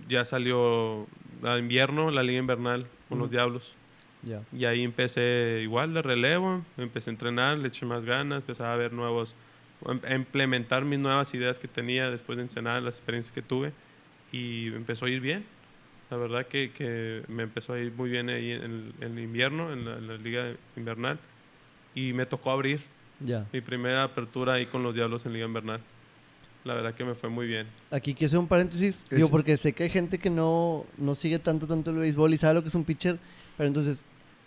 [0.08, 1.08] ya salió
[1.44, 3.32] a invierno, la liga invernal con los.
[3.32, 3.76] Diablos.
[4.22, 4.42] Ya.
[4.52, 8.76] Y ahí empecé igual de relevo, empecé a entrenar, le eché más ganas, empecé a
[8.76, 9.34] ver nuevos,
[9.88, 13.72] em- a implementar mis nuevas ideas que tenía después de entrenar, las experiencias que tuve
[14.32, 15.44] y empezó a ir bien.
[16.10, 19.24] La verdad que, que me empezó a ir muy bien ahí en el, en el
[19.24, 21.20] invierno, en la, en la liga invernal
[21.94, 22.80] y me tocó abrir
[23.20, 23.46] Ya.
[23.54, 25.82] mi primera apertura ahí con los Diablos en liga invernal.
[26.66, 27.68] La verdad que me fue muy bien.
[27.92, 29.06] Aquí quiero hacer un paréntesis.
[29.10, 32.34] ¿Qué Digo, porque sé que hay gente que no, no sigue tanto, tanto el béisbol
[32.34, 33.18] y sabe lo que es un pitcher.
[33.56, 34.04] Pero entonces,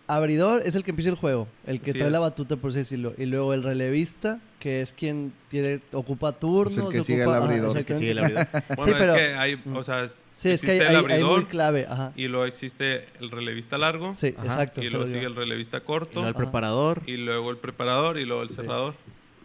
[0.07, 3.15] abridor es el que empieza el juego, el que trae la batuta, por así decirlo.
[3.19, 6.75] Y luego el relevista, que es quien tiene, ocupa turnos.
[6.91, 7.79] que ocupa- sigue el ajá.
[7.79, 8.57] El que sigue el exactamente.
[8.59, 8.77] abridor.
[8.77, 10.97] Bueno, pero- es que hay, o sea, es- Sí, es que hay, existe el hay-
[10.97, 11.87] hay muy abridor clave.
[11.89, 12.13] Ajá.
[12.17, 14.47] y luego existe el relevista largo Sí, Ajá.
[14.47, 14.83] exacto.
[14.83, 17.03] y luego sigue el relevista Y corto luego el preparador.
[17.07, 18.57] y luego el preparador y luego el Sí.
[18.57, 18.95] cerrador.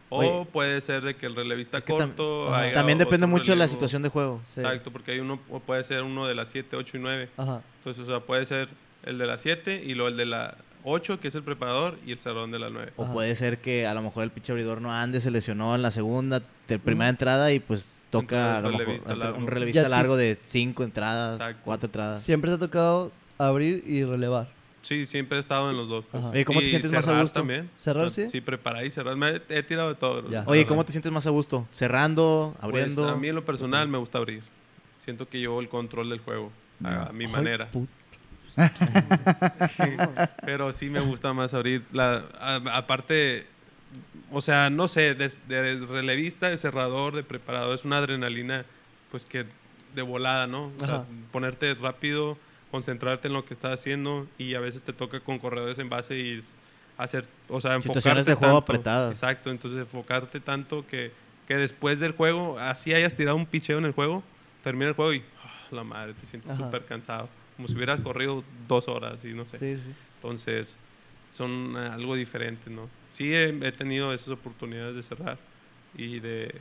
[0.09, 0.47] O Oye.
[0.53, 2.49] puede ser de que el relevista Es que tam- corto.
[2.73, 4.39] También depende mucho de la situación de juego.
[4.45, 4.61] Sí.
[4.61, 7.29] Exacto, porque hay uno, o puede ser uno de las 7, 8 y 9.
[7.35, 7.61] Ajá.
[7.79, 8.69] Entonces, o sea, puede ser
[9.07, 12.11] el de las 7 y luego el de la 8, que es el preparador, y
[12.11, 12.93] el cerrador de la 9.
[12.97, 13.13] O Ajá.
[13.13, 15.91] puede ser que a lo mejor el pinche abridor no ande, se lesionó en la
[15.91, 19.37] segunda, de primera entrada y pues toca a lo un mejor largo.
[19.37, 21.61] un relevista Ya largo de cinco entradas, Exacto.
[21.65, 22.21] cuatro entradas.
[22.21, 24.49] Siempre te ha tocado abrir y relevar.
[24.81, 26.05] Sí, siempre he estado en los dos.
[26.09, 26.23] pues.
[26.23, 27.39] Oye, ¿cómo te sientes más a cerrar gusto?
[27.41, 27.69] también.
[27.77, 28.29] ¿Cerrar, sí?
[28.29, 29.17] Sí, preparar y cerrar.
[29.17, 30.23] Me he, he tirado de todo.
[30.45, 30.65] Oye.
[30.65, 31.67] ¿cómo te sientes más a gusto?
[31.71, 32.51] ¿Cerrando?
[32.53, 33.09] Pues, ¿Abriendo?
[33.09, 34.43] a mí en lo personal me gusta abrir.
[35.03, 36.51] Siento que llevo el control del juego
[36.83, 37.69] a, a mi Ay, manera.
[37.71, 37.89] put-
[40.45, 41.83] Pero sí me gusta más abrir.
[41.91, 43.45] La, a- aparte,
[44.31, 48.65] o sea, no sé, de, de relevista, de cerrador, de preparador, es una adrenalina,
[49.11, 49.45] pues que
[49.95, 50.71] de volada, ¿no?
[50.79, 52.37] O sea, ponerte rápido,
[52.71, 56.17] concentrarte en lo que estás haciendo y a veces te toca con corredores en base
[56.17, 56.39] y
[56.97, 58.73] hacer, o sea, enfocarte Situaciones de juego tanto.
[58.73, 59.11] apretadas.
[59.13, 61.11] Exacto, entonces enfocarte tanto que,
[61.47, 64.23] que después del juego, así hayas tirado un picheo en el juego,
[64.63, 67.29] termina el juego y ah, la madre, te sientes súper cansado.
[67.57, 69.59] Como si hubieras corrido dos horas y no sé.
[69.59, 69.93] Sí, sí.
[70.15, 70.79] Entonces,
[71.33, 72.89] son eh, algo diferente, ¿no?
[73.13, 75.37] Sí he, he tenido esas oportunidades de cerrar
[75.95, 76.53] y de,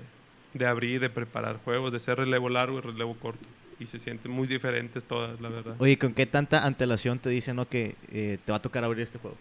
[0.55, 3.47] de abrir, de preparar juegos, de ser relevo largo y relevo corto.
[3.79, 5.77] Y se sienten muy diferentes todas, la verdad.
[5.79, 7.69] Oye, ¿con qué tanta antelación te dicen ¿no?
[7.69, 9.37] que eh, te va a tocar abrir este juego?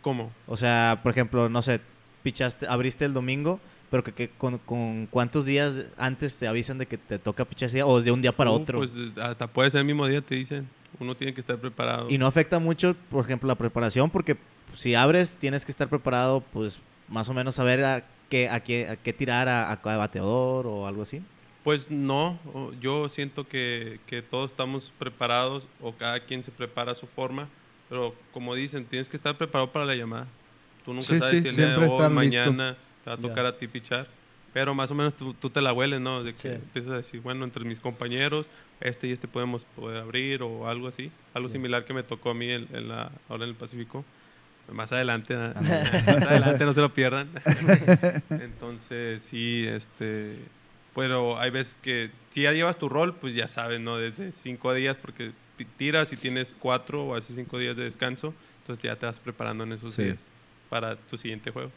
[0.00, 0.32] ¿Cómo?
[0.46, 1.80] O sea, por ejemplo, no sé,
[2.22, 3.60] pichaste, abriste el domingo,
[3.90, 7.66] pero que, que con, con cuántos días antes te avisan de que te toca pichar
[7.66, 8.78] ese día o de un día para Uh, otro.
[8.78, 10.68] Pues hasta puede ser el mismo día, te dicen.
[10.98, 12.08] Uno tiene que estar preparado.
[12.10, 14.36] Y no afecta mucho, por ejemplo, la preparación, porque
[14.72, 18.88] si abres tienes que estar preparado, pues más o menos saber a qué, a qué,
[18.88, 21.22] a qué tirar a, a cada bateador o algo así.
[21.62, 22.38] Pues no,
[22.80, 27.48] yo siento que, que todos estamos preparados o cada quien se prepara a su forma,
[27.88, 30.26] pero como dicen, tienes que estar preparado para la llamada.
[30.84, 32.76] Tú nunca Sí, sabes sí, si el día de hoy, estar listo.
[33.06, 34.08] Te va a tocar a ti pichar,
[34.52, 36.24] pero más o menos tú, tú te la hueles, ¿no?
[36.24, 36.48] De que Sí.
[36.48, 38.46] empiezas a decir, bueno, entre mis compañeros,
[38.80, 42.34] este y este podemos poder abrir o algo así, algo similar que me tocó a
[42.34, 44.04] mí en, en la, ahora en el Pacífico.
[44.72, 45.52] Más adelante, ¿eh?
[46.06, 47.28] más adelante, no se lo pierdan.
[48.30, 50.36] Entonces, sí, este.
[50.96, 53.98] Pero hay veces que si ya llevas tu rol, pues ya sabes, ¿no?
[53.98, 55.30] Desde cinco días, porque
[55.76, 59.62] tiras y tienes cuatro o hace cinco días de descanso, entonces ya te vas preparando
[59.64, 60.02] en esos Sí.
[60.04, 60.26] días
[60.70, 61.70] para tu siguiente juego.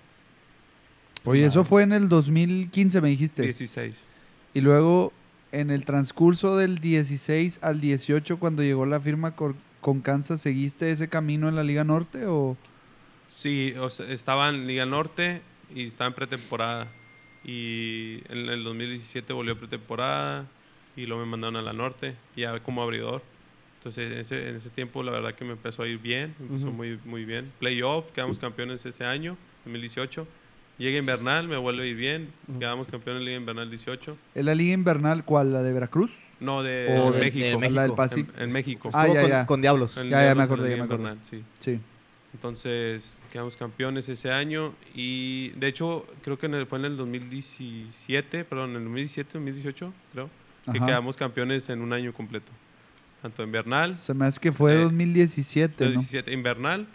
[1.26, 3.44] Oye, eso fue en el 2015, me dijiste.
[3.44, 4.08] 16.
[4.54, 5.14] Y luego,
[5.52, 11.08] en el transcurso del 16 al 18, cuando llegó la firma con Kansas, ¿seguiste ese
[11.10, 12.58] camino en la Liga Norte o...?
[13.28, 15.42] Sí, o sea, estaba en Liga Norte
[15.76, 16.88] y estaba en pretemporada.
[17.44, 20.48] Y en el 2017 volvió a pretemporada
[20.96, 23.22] y luego me mandaron a la Norte, ya como abridor.
[23.78, 26.48] Entonces, en ese, en ese tiempo, la verdad que me empezó a ir bien, me
[26.48, 27.52] empezó muy, muy bien.
[27.60, 30.28] Playoff, quedamos campeones ese año, 2018.
[30.80, 32.58] Llega invernal, me vuelve a ir bien, Ujú.
[32.60, 34.18] quedamos campeones en Liga Invernal 18.
[34.34, 35.52] ¿Es la Liga Invernal cuál?
[35.54, 36.12] ¿La de Veracruz?
[36.40, 37.60] No, de, O de- México.
[37.60, 37.96] de ¿La del México.
[37.98, 38.34] Pacífico?
[38.38, 38.90] En, en México.
[38.94, 39.46] Ah, ya, con, ya.
[39.46, 39.98] con Diablos.
[39.98, 41.10] En Ya, ya me Diablos, en acordé, la ya Liga me acordé.
[41.10, 41.44] Invernal, sí.
[41.74, 41.80] Sí.
[42.34, 46.96] Entonces quedamos campeones ese año y de hecho creo que en el- fue en el
[46.96, 50.30] 2017, perdón, en el 2017, 2018 creo,
[50.72, 52.52] que quedamos campeones en un año completo.
[53.22, 55.92] Tanto invernal, Se me hace que fue Eh, 2017, ¿no?
[55.92, 56.88] 17 invernal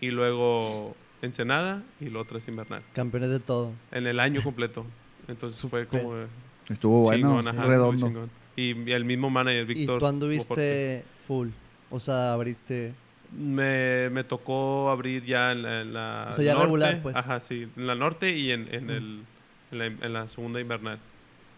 [0.00, 0.96] y luego
[1.26, 2.82] Ensenada y lo otro es invernal.
[2.94, 3.72] Campeones de todo.
[3.92, 4.86] En el año completo.
[5.28, 6.26] Entonces fue como eh,
[6.68, 8.28] Estuvo bueno, chingón, ajá, redondo.
[8.56, 9.96] Y, y el mismo manager, Víctor.
[9.96, 11.48] ¿Y tú anduviste full?
[11.90, 12.94] O sea, abriste...
[13.32, 16.64] Me, me tocó abrir ya en la, en la O sea, ya norte.
[16.66, 17.16] regular, pues.
[17.16, 19.24] Ajá, sí, en la norte y en, en, el,
[19.72, 21.00] en, la, en la segunda invernal.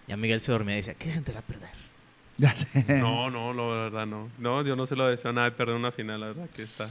[0.06, 1.68] Ya Miguel se dormía y decía, ¿qué sentirá perder?
[2.38, 2.68] Ya sé.
[3.00, 4.28] No, no, no, la verdad no.
[4.38, 6.88] No, yo no se lo deseo nada de perder una final, la verdad que está.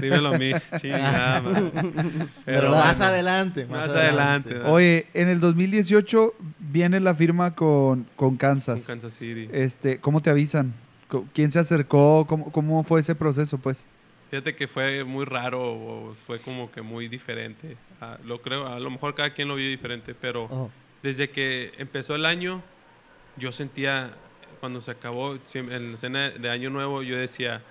[0.00, 1.42] Dímelo a mí, chingada.
[2.46, 2.84] Pero ¿Verdad?
[2.86, 4.58] Más bueno, adelante, Más adelante.
[4.62, 8.84] Oye, en el 2018 viene la firma con, con Con Kansas.
[8.84, 9.48] Kansas City.
[9.52, 10.72] Este, ¿Cómo te avisan?
[11.34, 12.24] ¿Quién se acercó?
[12.26, 13.88] ¿Cómo, cómo fue ese proceso, pues?
[14.30, 17.76] Fíjate que fue muy raro, o fue como que muy diferente.
[18.00, 20.70] Ah, lo creo, a lo mejor cada quien lo vio diferente, pero
[21.02, 22.62] desde que empezó el año,
[23.36, 24.10] yo sentía,
[24.60, 27.62] cuando se acabó en la cena de Año Nuevo, yo decía,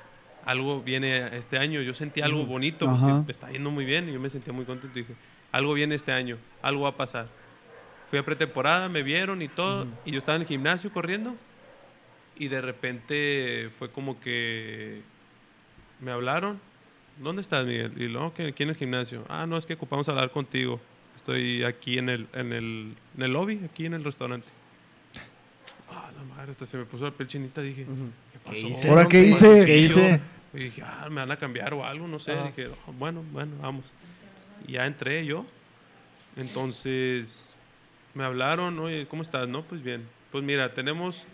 [0.45, 1.81] algo viene este año.
[1.81, 4.65] Yo sentía algo bonito, porque me está yendo muy bien y yo me sentía muy
[4.65, 4.97] contento.
[4.97, 5.15] Y dije,
[5.51, 7.27] algo viene este año, algo va a pasar.
[8.09, 11.35] Fui a pretemporada, me vieron y todo, y yo estaba en el gimnasio corriendo,
[12.35, 15.01] y de repente fue como que
[15.99, 16.59] me hablaron.
[17.17, 17.91] ¿Dónde estás, Miguel?
[18.01, 19.25] Y luego, que aquí en el gimnasio.
[19.27, 20.79] Ah, no, es que ocupamos hablar contigo.
[21.17, 24.47] Estoy aquí en el, en el, en el lobby, aquí en el restaurante.
[26.01, 27.61] Ah, la madre, hasta se me puso la piel chinita.
[27.61, 27.85] Dije.
[27.85, 28.53] ¿qué pasó?
[28.53, 28.89] ¿Qué hice?
[28.89, 29.65] ¿Ahora qué Y hice?
[29.65, 30.21] ¿Qué hice?
[30.53, 32.31] Y dije, ah, me van a cambiar o algo, no sé.
[32.31, 32.47] Ajá.
[32.47, 33.85] Dije, "Oh, bueno, bueno, vamos.
[34.67, 35.45] Y ya entré yo.
[36.37, 37.55] Entonces,
[38.13, 39.47] me hablaron, oye, ¿cómo estás?
[39.47, 40.07] No, pues bien.
[40.31, 41.25] Pues mira, tenemos...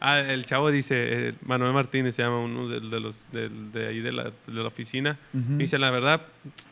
[0.00, 3.88] Ah, el chavo dice, eh, Manuel Martínez se llama uno de, de los de, de
[3.88, 5.18] ahí de la, de la oficina.
[5.32, 5.56] Ujú.
[5.56, 6.20] Dice, la verdad,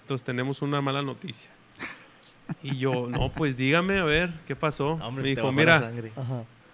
[0.02, 1.50] entonces tenemos una mala noticia.
[2.62, 4.92] Y yo, no, pues dígame, a ver, ¿qué pasó?
[5.02, 5.90] Hombre, Me dijo, mira,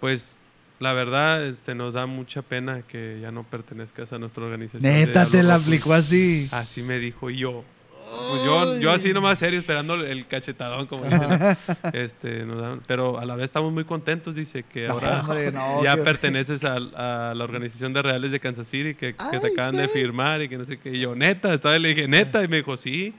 [0.01, 0.41] pues
[0.81, 4.83] la verdad este, nos da mucha pena que ya no pertenezcas a nuestra organización.
[4.83, 5.65] Neta, te la Rojo".
[5.67, 6.49] aplicó así.
[6.53, 7.65] Así me dijo y yo.
[8.31, 11.57] Pues yo, yo así nomás serio, esperando el cachetadón, como dicen.
[11.93, 15.83] Este, nos dan- pero a la vez estamos muy contentos, dice, que ahora hombre, no,
[15.85, 16.77] ya perteneces a,
[17.31, 20.49] a la organización de Reales de Kansas City, que, que te acaban de firmar y
[20.49, 20.91] que no sé qué.
[20.91, 23.13] Y yo, neta, todavía le dije, neta, y me dijo, sí.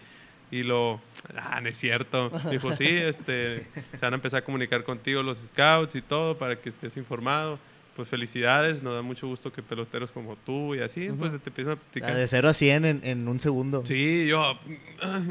[0.51, 0.99] Y lo,
[1.37, 2.31] ah, no es cierto.
[2.45, 6.37] Me dijo, sí, este, se van a empezar a comunicar contigo los scouts y todo
[6.37, 7.59] para que estés informado.
[7.95, 11.73] Pues felicidades, nos da mucho gusto que peloteros como tú y así, pues te empiezan
[11.73, 12.15] a O sea, platicar.
[12.15, 13.83] de 0 a 100 en, en un segundo.
[13.85, 14.57] Sí, yo,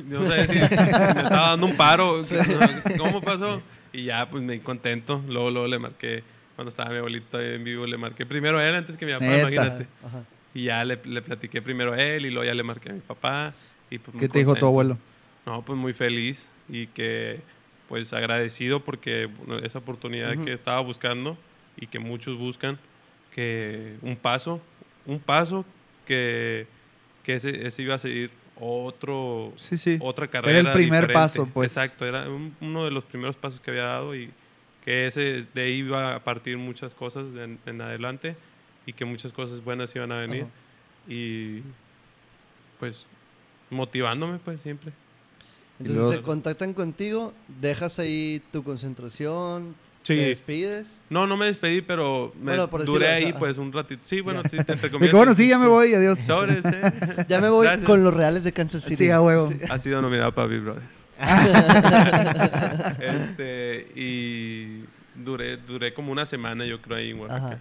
[0.07, 0.63] no sé si, si me
[1.23, 2.23] estaba dando un paro,
[2.99, 3.63] ¿cómo pasó?
[3.91, 5.23] Y ya, pues me di contento.
[5.29, 6.23] Luego, luego le marqué,
[6.57, 9.13] cuando estaba mi abuelito ahí en vivo, le marqué primero a él antes que mi
[9.13, 9.39] papá, Neta.
[9.51, 9.87] imagínate.
[10.07, 10.25] Ajá.
[10.53, 13.01] Y ya le, le platiqué primero a él y luego ya le marqué a mi
[13.01, 13.55] papá.
[13.91, 14.67] Y pues ¿Qué te dijo tu contento.
[14.67, 14.99] abuelo?
[15.49, 17.41] No, pues muy feliz y que
[17.89, 19.31] pues agradecido porque
[19.63, 21.39] esa oportunidad que estaba buscando
[21.79, 22.79] y que muchos buscan,
[23.35, 24.61] que un paso,
[25.07, 25.65] un paso
[26.07, 26.67] que,
[27.23, 28.31] que ese, ese iba a seguir
[28.61, 29.97] otro, Sí, sí.
[30.03, 30.59] otra carrera.
[30.59, 31.15] Era el primer diferente.
[31.15, 31.71] paso, pues.
[31.73, 34.31] Exacto, era un- uno de los primeros pasos que había dado y
[34.85, 38.37] que ese de ahí iba a partir muchas cosas en, en adelante
[38.85, 40.43] y que muchas cosas buenas iban a venir.
[40.43, 40.51] Ajá.
[41.11, 41.63] Y
[42.79, 43.07] pues
[43.71, 44.93] motivándome pues siempre.
[45.81, 50.15] Entonces luego- se contactan contigo, dejas ahí tu concentración, Sí.
[50.17, 51.01] te despides.
[51.11, 54.01] No, no me despedí, pero me Bueno, por duré ahí pues un ratito.
[54.05, 56.19] Sí, bueno, sí, te, que bueno, sí, ya me voy, adiós.
[56.21, 57.27] Sobres, eh.
[57.29, 57.87] Ya me voy Gracias.
[57.87, 58.97] con los Reales de Kansas City.
[58.97, 59.51] Sí, a huevo.
[59.69, 60.83] Ha sido nominado para Big Brother.
[63.01, 67.61] este, y duré, duré como una semana, yo creo, ahí en Oaxaca.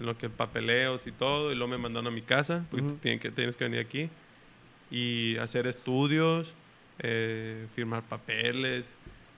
[0.00, 2.94] En lo que papeleos y todo, y luego me mandaron a mi casa, porque Ujú.
[2.96, 4.08] tienen que, tienes que venir aquí,
[4.90, 6.52] y hacer estudios,
[6.98, 8.86] eh, firmar papeles,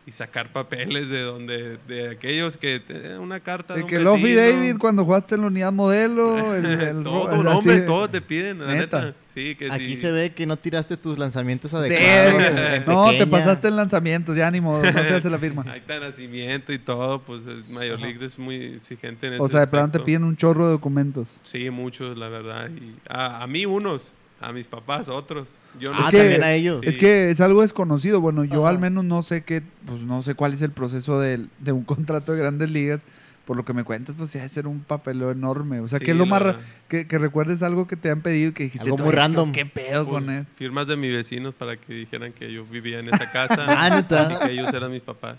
[0.08, 3.98] y sacar papeles de donde, de aquellos que, eh, una carta de De un que
[3.98, 4.34] Lofi.
[4.36, 8.08] David cuando jugaste en la unidad modelo, el, el todo, no, así hombre, de- todo
[8.08, 9.04] te piden, la Neta.
[9.06, 9.14] neta.
[9.26, 9.96] Sí, que Aquí sí.
[9.96, 12.40] se ve que no tiraste tus lanzamientos adecuados.
[12.74, 15.64] en no, te pasaste en lanzamientos, ya ni modo, no se hace la firma.
[15.76, 19.58] Está nacimiento y todo, pues el Major League es muy exigente en ese O sea,
[19.60, 21.34] de plano te piden un chorro de documentos.
[21.42, 22.70] Sí, muchos, la verdad.
[22.70, 25.58] Y a, a mí unos, a mis papás otros.
[25.80, 26.10] Yo no Ah, Es sé.
[26.12, 26.80] que- también a ellos.
[26.82, 28.20] Es que es algo desconocido.
[28.20, 28.70] Bueno, yo Ajá.
[28.70, 31.84] al menos no sé qué, pues no sé cuál es el proceso del- de, un
[32.06, 33.04] contrato de grandes ligas.
[33.46, 35.78] Por lo que me cuentas, pues sí, debe ser un papeleo enorme.
[35.78, 36.56] O sea, Sí, ¿qué es lo la más
[36.88, 39.20] que, que recuerdes algo que te han pedido y que dijiste Algo "Todo muy esto,
[39.22, 39.52] random".
[39.52, 40.46] ¿Qué pedo Pues, con él?
[40.56, 44.40] firmas de mis vecinos para que dijeran que yo vivía en esa casa Ah, ¿neta?
[44.42, 45.38] y que ellos eran mis papás.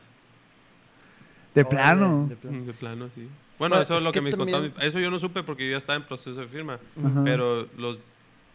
[1.53, 2.27] De plano.
[2.29, 2.57] de plano.
[2.57, 3.27] Mm, De plano, sí.
[3.59, 4.77] Bueno, Bueno, eso es es lo que que me también- contaron.
[4.77, 6.79] mis- Eso yo no supe porque yo ya estaba en proceso de firma.
[7.03, 7.21] Ajá.
[7.25, 7.99] Pero los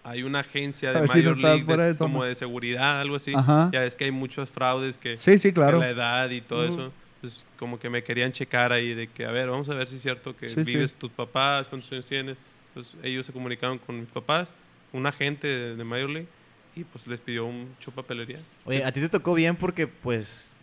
[0.05, 3.33] hay una agencia de si no Major estabas League de- como de seguridad, algo así.
[3.35, 3.71] Ajá.
[3.73, 5.79] Ya ves que hay muchos fraudes que, Sí, sí, que claro.
[5.79, 6.73] la edad y todo Ujú.
[6.73, 6.93] eso.
[7.21, 9.97] Pues como que me querían checar ahí de que, a ver, vamos a ver si
[9.97, 10.73] es cierto que Sí, sí.
[10.73, 12.37] vives tus papás, cuántos años tienes.
[12.75, 14.49] Pues ellos se comunicaron con mis papás,
[14.93, 16.29] un agente de, de Major League,
[16.75, 18.39] y pues les pidió un chupapelería.
[18.65, 20.57] Oye, a ti te tocó bien porque, pues,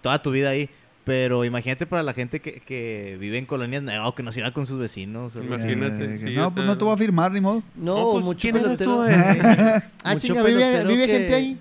[0.00, 0.68] toda tu vida ahí.
[1.04, 4.52] Pero imagínate para la gente que, que vive en colonias nuevas, que no se iba
[4.52, 5.36] con sus vecinos.
[5.36, 6.14] Imagínate.
[6.14, 7.62] Eh, sí, no, pues no te- voy a firmar, ni modo.
[7.76, 8.96] No, No, pues, mucho ¿quién eres pelotero.
[8.96, 9.82] tú, eh?
[10.02, 11.58] Ah, mucho chinga, vive, vive que- gente ahí.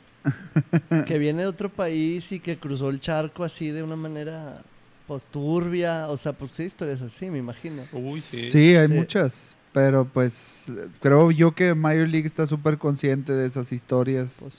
[1.05, 4.61] que viene de otro país y que cruzó el charco así de una manera
[5.07, 7.83] pues turbia, o sea, pues sí, historias así, me imagino.
[7.91, 8.49] Uy, sí.
[8.49, 8.93] Sí, hay Sí.
[8.93, 9.55] muchas.
[9.73, 10.71] Pero pues
[11.01, 14.37] creo yo que Major League está súper consciente de esas historias.
[14.39, 14.53] Pues,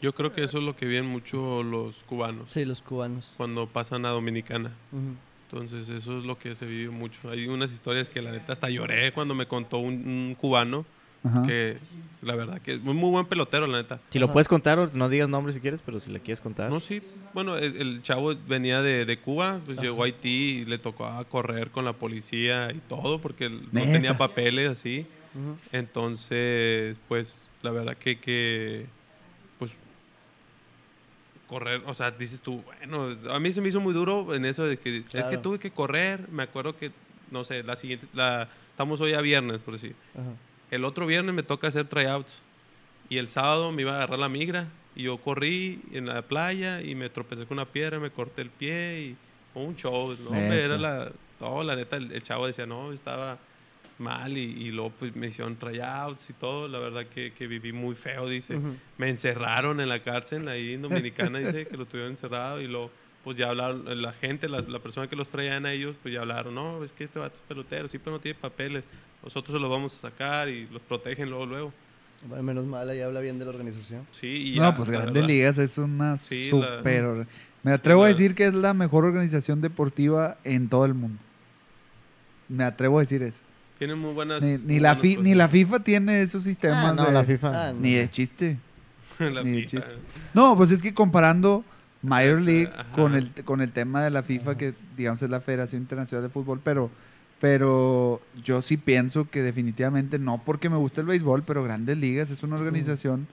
[0.00, 3.32] Yo creo que eso es lo que viven mucho los cubanos sí, los cubanos.
[3.36, 4.72] cuando pasan a Dominicana.
[5.50, 7.30] Entonces, eso es lo que se vive mucho.
[7.30, 10.84] Hay unas historias que la neta hasta lloré cuando me contó un, un cubano
[11.24, 11.42] Ajá.
[11.46, 11.78] que
[12.22, 14.00] la verdad que es muy, muy buen pelotero, la neta.
[14.10, 14.32] Si lo Ajá.
[14.34, 16.68] puedes contar, no digas nombres si quieres, pero si le quieres contar.
[16.70, 17.00] No, sí.
[17.32, 20.28] Bueno, el, el chavo venía de, de Cuba, pues llegó a Haití
[20.60, 24.68] y le tocó a correr con la policía y todo porque él no tenía papeles
[24.70, 25.06] así.
[25.72, 28.86] Entonces, pues, la verdad que, que
[31.48, 34.64] correr, o sea, dices tú, bueno, a mí se me hizo muy duro en eso
[34.64, 36.90] de que es que tuve que correr, me acuerdo que,
[37.30, 39.94] no sé, la siguiente, la, estamos hoy a viernes, por decir.
[40.14, 40.30] Ajá.
[40.70, 42.40] El otro viernes me toca hacer tryouts
[43.08, 46.82] y el sábado me iba a agarrar la migra y yo corrí en la playa
[46.82, 49.16] y me tropecé con una piedra, me corté el pie y
[49.52, 50.54] fue un show, no, Neta.
[50.56, 53.38] era la, no, la neta, el, el chavo decía, no, estaba
[53.98, 57.72] mal y, y luego pues me hicieron tryouts y todo, la verdad que, que viví
[57.72, 58.58] muy feo, dice.
[58.98, 62.90] Me encerraron en la cárcel ahí en Dominicana, dice que lo tuvieron encerrado y luego
[63.24, 66.20] pues ya hablaron, la gente, la, la persona que los traían a ellos, pues ya
[66.20, 68.84] hablaron, no, es que este vato es pelotero, sí, pero no tiene papeles,
[69.24, 71.72] nosotros se los vamos a sacar y los protegen luego, luego.
[72.28, 74.06] Bueno, menos mal, ahí habla bien de la organización.
[74.12, 75.28] Sí, y No, ya, pues la Grandes verdad.
[75.28, 77.04] Ligas es una Sí, la- super...
[77.04, 77.26] or-
[77.64, 81.18] Me atrevo a la- decir que es la mejor organización deportiva en todo el mundo.
[82.48, 83.40] Me atrevo a decir eso.
[83.78, 84.42] Tienen muy buenas...
[84.42, 87.24] Ni, ni muy la, fi- ni la FIFA tiene esos sistemas Ah, no, de- la
[87.24, 87.68] FIFA.
[87.68, 87.80] Ah, no.
[87.80, 88.56] Ni de chiste.
[89.18, 89.82] La ni de FIFA.
[89.86, 89.94] chiste.
[90.34, 91.64] No, pues es que comparando
[92.02, 92.92] Major League Ajá.
[92.92, 96.28] con el, con el tema de la FIFA, que digamos es la Federación Internacional de
[96.30, 96.90] Fútbol, pero,
[97.40, 102.30] pero yo sí pienso que definitivamente, no porque me guste el béisbol, pero Grandes Ligas
[102.30, 103.26] es una organización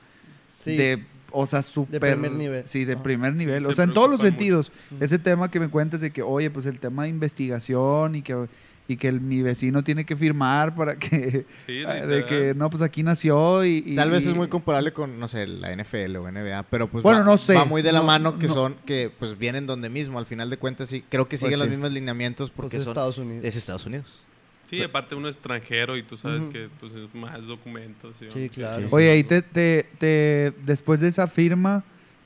[0.58, 0.78] Sí.
[0.78, 2.00] de, o sea, super...
[2.00, 2.64] primer nivel.
[2.66, 3.04] Sí, de Ajá.
[3.04, 3.66] primer nivel.
[3.66, 4.72] o sea, en todos los sentidos.
[5.00, 8.48] Ese tema que me cuentas de que, oye, pues el tema de investigación y que,
[8.88, 11.46] y que el- mi vecino tiene que firmar para que...
[11.66, 12.26] Sí, de literal.
[12.26, 13.84] que, no, pues aquí nació y...
[13.86, 16.88] y- Tal vez es y- muy comparable con, no sé, la NFL o NBA, pero
[16.88, 17.54] pues Bueno, va, no sé.
[17.54, 18.54] va muy de la No, mano que no.
[18.54, 21.60] son, que pues vienen donde mismo, al final de cuentas sí, creo que siguen Pues
[21.60, 21.72] los sí.
[21.72, 23.46] mismos lineamientos Pues porque es son, Estados Unidos.
[23.46, 24.22] es Estados Unidos.
[24.70, 28.16] Sí, aparte uno es extranjero y tú sabes que pues, es más documentos.
[28.20, 28.26] ¿sí?
[28.34, 28.88] Sí, claro.
[28.92, 31.84] Oye, ahí te, te, te- después de esa firma,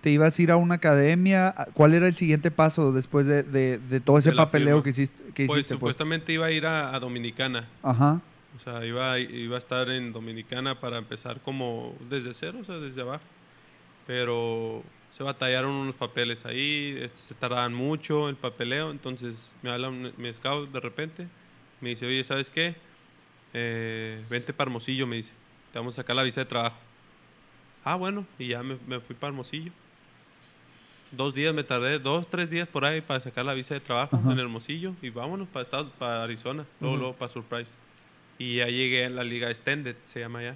[0.07, 1.53] ¿te ibas a ir a una academia?
[1.73, 5.21] ¿Cuál era el siguiente paso después de, de- de todo ese De papeleo que hiciste?
[5.33, 5.79] Que Pues hiciste, pues?
[5.79, 7.67] supuestamente iba a ir a, a Dominicana.
[7.83, 8.21] Ajá.
[8.55, 12.75] O sea, iba, iba a estar en Dominicana para empezar como desde cero, o sea,
[12.77, 13.23] desde abajo.
[14.05, 14.81] Pero
[15.11, 20.33] se batallaron unos papeles ahí, este, se tardaban mucho el papeleo, entonces me habla mi
[20.33, 21.27] scout de repente,
[21.81, 22.75] me dice, oye, ¿sabes qué?
[23.53, 25.33] Eh, vente para Hermosillo, me dice,
[25.73, 26.77] te vamos a sacar la visa de trabajo.
[27.83, 29.71] Ah, bueno, y ya me, me fui para Hermosillo.
[31.11, 34.17] Dos días me tardé, dos, tres días por ahí para sacar la visa de trabajo
[34.17, 34.31] Ajá.
[34.33, 37.01] en Hermosillo y vámonos para Estados, para Arizona, luego, Ujú.
[37.03, 37.71] luego para Surprise.
[38.37, 40.55] Y ya llegué a la liga Extended, se llama ya,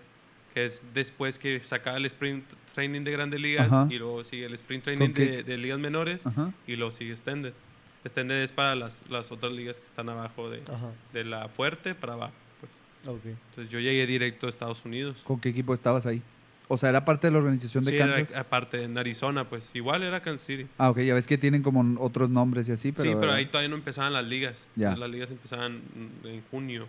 [0.54, 2.44] que es después que sacaba el sprint
[2.76, 3.88] training de grandes ligas Ajá.
[3.90, 6.52] y luego sigue el sprint training de, de ligas menores Ajá.
[6.68, 7.54] y luego sigue Extended.
[8.04, 10.62] Extended es para las, las otras ligas que están abajo de,
[11.14, 12.34] de la fuerte para abajo.
[12.60, 12.72] Pues.
[13.16, 13.26] Ok.
[13.26, 15.18] Entonces yo llegué directo a Estados Unidos.
[15.24, 16.22] ¿Con qué equipo estabas ahí?
[16.74, 18.38] O sea, era parte de la organización de Sí, era, Kansas.
[18.38, 20.68] aparte en Arizona, pues igual era Kansas City.
[20.78, 23.10] Ah, ok, ya ves que tienen como otros nombres y así, pero...
[23.10, 24.68] sí, pero ahí todavía no empezaban las ligas.
[24.76, 24.90] Ya.
[24.90, 25.82] Entonces, las ligas empezaban
[26.24, 26.88] en junio,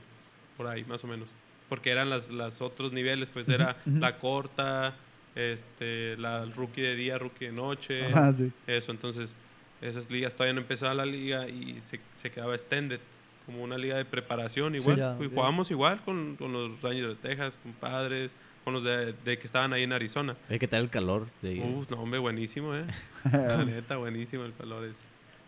[0.57, 1.29] por ahí más o menos.
[1.69, 4.95] Porque eran las, las otros niveles, pues era la corta,
[5.35, 8.53] este, la rookie de día, rookie de noche, Ajá, sí.
[8.67, 8.93] eso.
[8.93, 9.35] Entonces,
[9.81, 13.01] esas ligas todavía no empezaba la liga y se, se quedaba extended,
[13.47, 14.97] como una liga de preparación Sí, igual.
[14.97, 15.31] ya, y ok.
[15.35, 18.31] jugábamos igual con, con los Rangers de Texas, con padres,
[18.65, 20.37] con los de, de que estaban ahí en Arizona.
[20.49, 21.27] Hay que tal el calor.
[21.43, 22.85] De, Uf, no, hombre, buenísimo, ¿eh?
[23.33, 25.01] La neta, buenísimo el calor ese.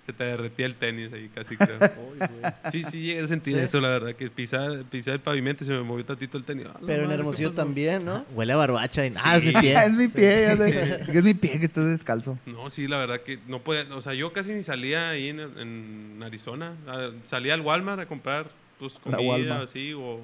[0.07, 1.79] Se te derretía el tenis ahí casi, creo.
[2.71, 3.61] Sí, sí, llegué a sentir ¿Sí?
[3.61, 6.67] eso, la verdad, que pisaba, pisaba el pavimento y se me movió tantito el tenis.
[6.69, 8.23] Ah, Pero en madre, ¿qué Hermosillo también, ¿no?
[8.35, 9.07] Huele a barbacha.
[9.07, 9.61] Y, ah, es mi Sí.
[9.61, 9.75] pie.
[9.87, 11.01] es mi pie, ya sé.
[11.11, 12.39] es mi pie que estás descalzo.
[12.45, 15.41] No, sí, la verdad que no podía, o sea, yo casi ni salía ahí en,
[15.41, 16.75] en Arizona.
[16.87, 20.21] Ah, Salía al Walmart a comprar, pues, comida así, o,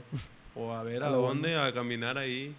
[0.57, 2.55] o a ver a, dónde, a caminar ahí.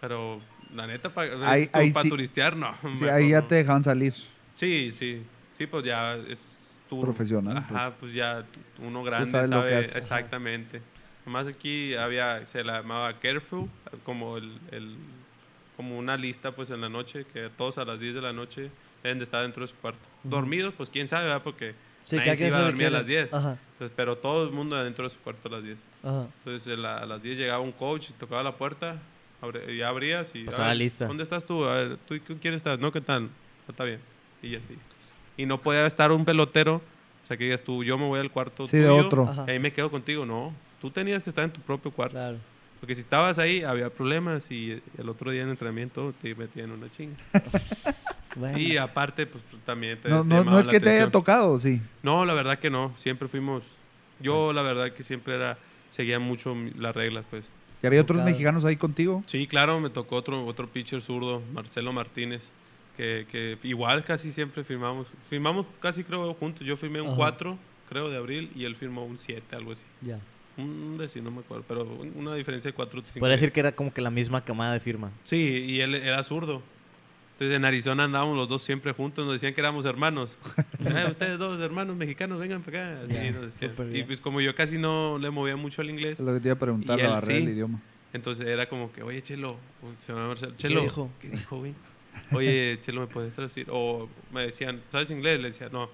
[0.00, 0.40] Pero,
[0.74, 2.72] la neta, para Ahí- ahí sí- turistear, no.
[2.82, 3.46] Sí, mejor ahí ya no.
[3.46, 4.14] te dejaban salir.
[4.54, 5.22] Sí, sí.
[5.56, 7.00] Sí, pues ya es tu...
[7.00, 8.44] Profesional, Ajá, pues, ya
[8.78, 9.96] uno grande sabe lo que haces.
[9.96, 10.80] exactamente.
[11.26, 13.68] Nomás aquí había, se la llamaba Careful,
[14.04, 14.96] como el, el-
[15.76, 18.70] como una lista pues en la noche, que todos a las 10 de la noche
[19.02, 20.00] deben de estar dentro de su cuarto.
[20.24, 21.42] Dormidos, pues quién sabe, ¿verdad?
[21.44, 21.74] Porque
[22.04, 23.08] Sí, nadie se iba a dormir a las era.
[23.22, 23.32] 10.
[23.34, 25.78] Ajá, Entonces, pero todo el mundo dentro de su cuarto a las 10.
[26.02, 26.26] ajá.
[26.38, 28.96] Entonces a, la- a las 10 llegaba un coach, tocaba la puerta,
[29.40, 30.44] abre- y abrías y...
[30.44, 31.06] Pasaba "A ver, lista.
[31.06, 31.64] ¿Dónde estás tú?
[31.64, 32.78] A ver, ¿tú con quién estás?
[32.78, 33.28] No, ¿qué tal?
[33.66, 34.00] "Ah, Está bien.
[34.42, 34.76] Y así.
[35.36, 38.30] Y no podía estar un pelotero, o sea, que digas tú, yo me voy al
[38.30, 39.22] cuarto Sí, de tuyo, otro.
[39.28, 39.44] Ajá.
[39.46, 40.24] y ahí me quedo contigo.
[40.26, 42.14] No, tú tenías que estar en tu propio cuarto.
[42.14, 42.38] Claro.
[42.80, 46.90] Porque si estabas ahí, había problemas y el otro día en entrenamiento te metían una
[46.90, 47.16] chinga.
[48.36, 48.56] Bueno.
[48.58, 51.10] Y aparte, pues también te, No, te no, no es la que te haya atención.
[51.10, 51.80] tocado, sí.
[52.04, 52.92] No, la verdad que no.
[52.96, 53.64] Siempre fuimos.
[54.20, 55.58] Yo, la verdad que siempre era.
[55.90, 57.50] Seguía mucho las reglas, pues.
[57.82, 59.22] ¿Y había otros mexicanos ahí contigo?
[59.26, 62.50] Sí, claro, me tocó otro, otro pitcher zurdo, Marcelo Martínez.
[62.96, 65.06] Que, que igual casi siempre firmamos.
[65.30, 66.66] Firmamos casi, creo, juntos.
[66.66, 67.16] Yo firmé un Ajá.
[67.16, 67.56] 4,
[67.88, 69.84] creo, de abril, y él firmó un 7, algo así.
[70.00, 70.18] Ya.
[70.56, 73.70] Un décimo, no me acuerdo, pero un- una diferencia de 4 Podría decir que era
[73.70, 75.12] como que la misma camada de firma.
[75.22, 75.36] Sí,
[75.68, 76.60] y él era zurdo.
[77.38, 80.36] Entonces en Arizona andábamos los dos siempre juntos, nos decían que éramos hermanos.
[80.84, 83.02] "Eh, ustedes dos hermanos mexicanos, vengan para acá.
[83.04, 83.72] Así Ya, nos decían.
[83.94, 86.48] Y pues como yo casi no le movía mucho al inglés, Es lo que te
[86.48, 87.50] iba a preguntar, la barrera del sí.
[87.52, 87.80] idioma.
[88.12, 89.56] entonces era como que, oye, Chelo,
[90.00, 91.10] se llama Marcelo, Chelo, dijo?
[91.20, 91.74] ¿qué dijo, güey?
[92.32, 93.68] Oye, Chelo, ¿me puedes traducir?
[93.70, 95.38] O me decían, ¿sabes inglés?
[95.40, 95.88] Le decía, no.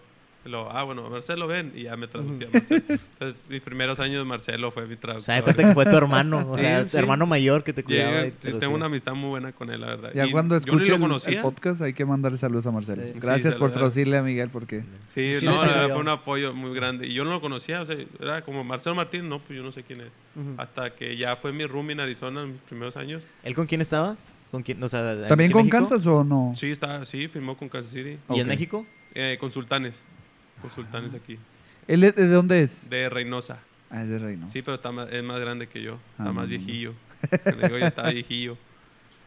[0.45, 1.73] Luego, ah, bueno, Marcelo, ven.
[1.75, 2.49] Y ya me traducía.
[2.53, 5.25] Entonces, mis primeros años, Marcelo fue mi O traductor.
[5.25, 6.97] sea, de cuenta que fue tu hermano, o Sí, sea, tu sí.
[6.99, 8.27] hermano mayor que te cuidaba.
[8.27, 10.11] Y te sí, lo tengo una amistad muy buena con él, la verdad.
[10.15, 13.03] Ya Y cuando escuche lo el, el podcast hay que mandarle saludos a Marcelo.
[13.07, 13.13] Sí.
[13.21, 14.85] Gracias Sí, por traducirle a Miguel porque...
[15.09, 17.07] Sí, Sí no, verdad fue un apoyo muy grande.
[17.07, 19.73] Y yo no lo conocía, o sea, era como Marcelo Martín, no, pues yo no
[19.73, 20.09] sé quién es.
[20.37, 20.55] Ujú.
[20.59, 23.27] Hasta que ya fue mi roomie en Arizona en mis primeros años.
[23.43, 24.17] ¿Él con quién estaba?
[24.51, 24.83] ¿Con quién?
[24.83, 25.77] O sea, ¿en- ¿También en con México?
[25.79, 26.53] Kansas o no?
[26.55, 28.19] Sí, está, sí, firmó con Kansas City.
[28.31, 28.47] ¿Y en Ok.
[28.47, 28.87] México?
[29.15, 30.03] Eh, con Sultanes.
[30.65, 31.39] Con Sultanes aquí.
[31.87, 32.89] ¿Él es- de dónde es?
[32.89, 33.59] De Reynosa.
[33.91, 34.53] Ah, es de Reynosa.
[34.53, 35.99] Sí, pero está más, es más grande que yo.
[36.13, 36.95] Está Ah, más viejillo.
[37.63, 38.57] Digo, ya está viejillo.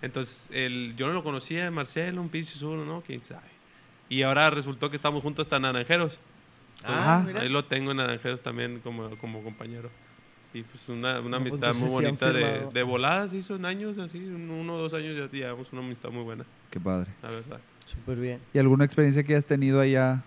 [0.01, 3.01] Entonces, el, yo no lo conocía, Marcelo, un pinche sur, ¿no?
[3.05, 3.47] Quién sabe.
[4.09, 6.19] Y ahora resultó que estamos juntos hasta Naranjeros.
[6.83, 7.41] Ah, mira.
[7.41, 9.89] Ahí lo tengo en Naranjeros también como, como compañero.
[10.53, 14.17] Y pues una, una amistad muy entonces bonita de, de voladas, hizo en años, así,
[14.17, 17.11] un- uno o dos años ya llevamos una amistad muy buena, Qué padre.
[17.21, 17.59] la verdad.
[17.85, 18.39] Súper bien.
[18.53, 20.23] ¿Y alguna experiencia que hayas tenido allá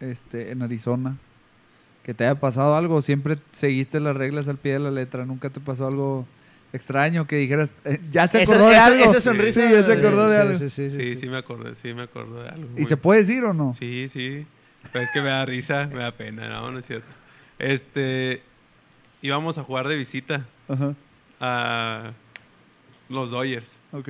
[0.00, 1.16] este, en Arizona?
[2.02, 2.96] ¿Que te haya pasado algo?
[2.96, 5.24] ¿O ¿Siempre seguiste las reglas al pie de la letra?
[5.24, 6.26] ¿Nunca te pasó algo
[6.72, 9.04] extraño que dijeras, eh, ya se Esa- acordó de esa- algo?
[9.10, 10.58] esa sonrisa Sí, ya se acordó de Sí, algo.
[10.58, 11.16] Sí, sí, sí, Sí, sí.
[11.16, 12.68] sí me acordé, sí me acordé de algo.
[12.76, 13.74] ¿Y muy- se puede decir o no?
[13.74, 14.46] Sí, sí.
[14.92, 17.06] Pero es que me da risa, me da pena, no, no es cierto.
[17.58, 18.42] Este,
[19.22, 20.94] íbamos a jugar de visita Ajá,
[21.40, 22.12] a
[23.08, 23.78] los Dodgers.
[23.92, 24.08] ok.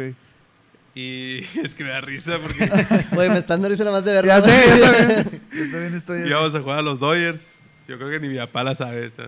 [0.95, 2.71] Y es que me da risa porque
[3.13, 4.29] Güey, me están dando risa nada más de verlo.
[4.29, 7.51] Ya sé, yo también, yo también estoy íbamos a jugar a los Dodgers.
[7.87, 9.05] Yo creo que ni mi papá la sabe.
[9.05, 9.25] esta.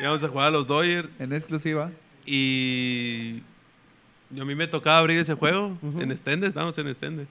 [0.00, 1.90] Íbamos a jugar a los Dodgers en exclusiva.
[2.24, 3.42] y
[4.30, 7.26] yo a mí me tocaba abrir ese juego en Stende, estábamos en Stende.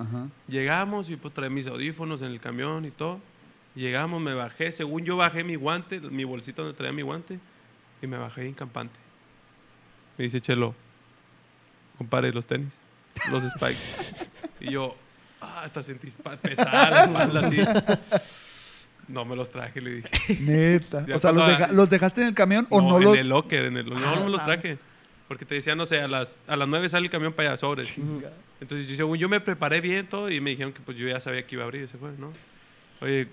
[0.47, 3.19] Llegamos y pues traía mis audífonos en el camión y todo.
[3.75, 7.39] Llegamos, me bajé, según yo bajé mi guante, mi bolsita donde traía mi guante,
[8.01, 8.97] y me bajé en campante.
[10.17, 10.73] Me dice Chelo,
[11.97, 12.71] compare los tenis,
[13.32, 14.30] los spikes.
[14.59, 14.95] y yo,
[15.41, 16.09] ah, hasta sentí
[16.41, 17.57] pesada la espalda así.
[19.07, 20.09] No me los traje, le dije.
[20.41, 21.05] Neta.
[21.07, 23.18] Ya o sea, ¿los, cuando- deja- ¿los dejaste en el camión o no en los...?
[23.18, 24.45] el locker, en el, no, no me los Ah.
[24.45, 24.78] traje.
[25.28, 27.57] Porque te decía, no sé, a las, a las 9 sale el camión para allá,
[27.57, 27.93] sobres.
[28.61, 31.20] Entonces, yo, según yo me preparé bien todo y me dijeron que pues yo ya
[31.20, 32.32] sabía que iba a abrir ese juego, ¿no?
[33.01, 33.28] Oye,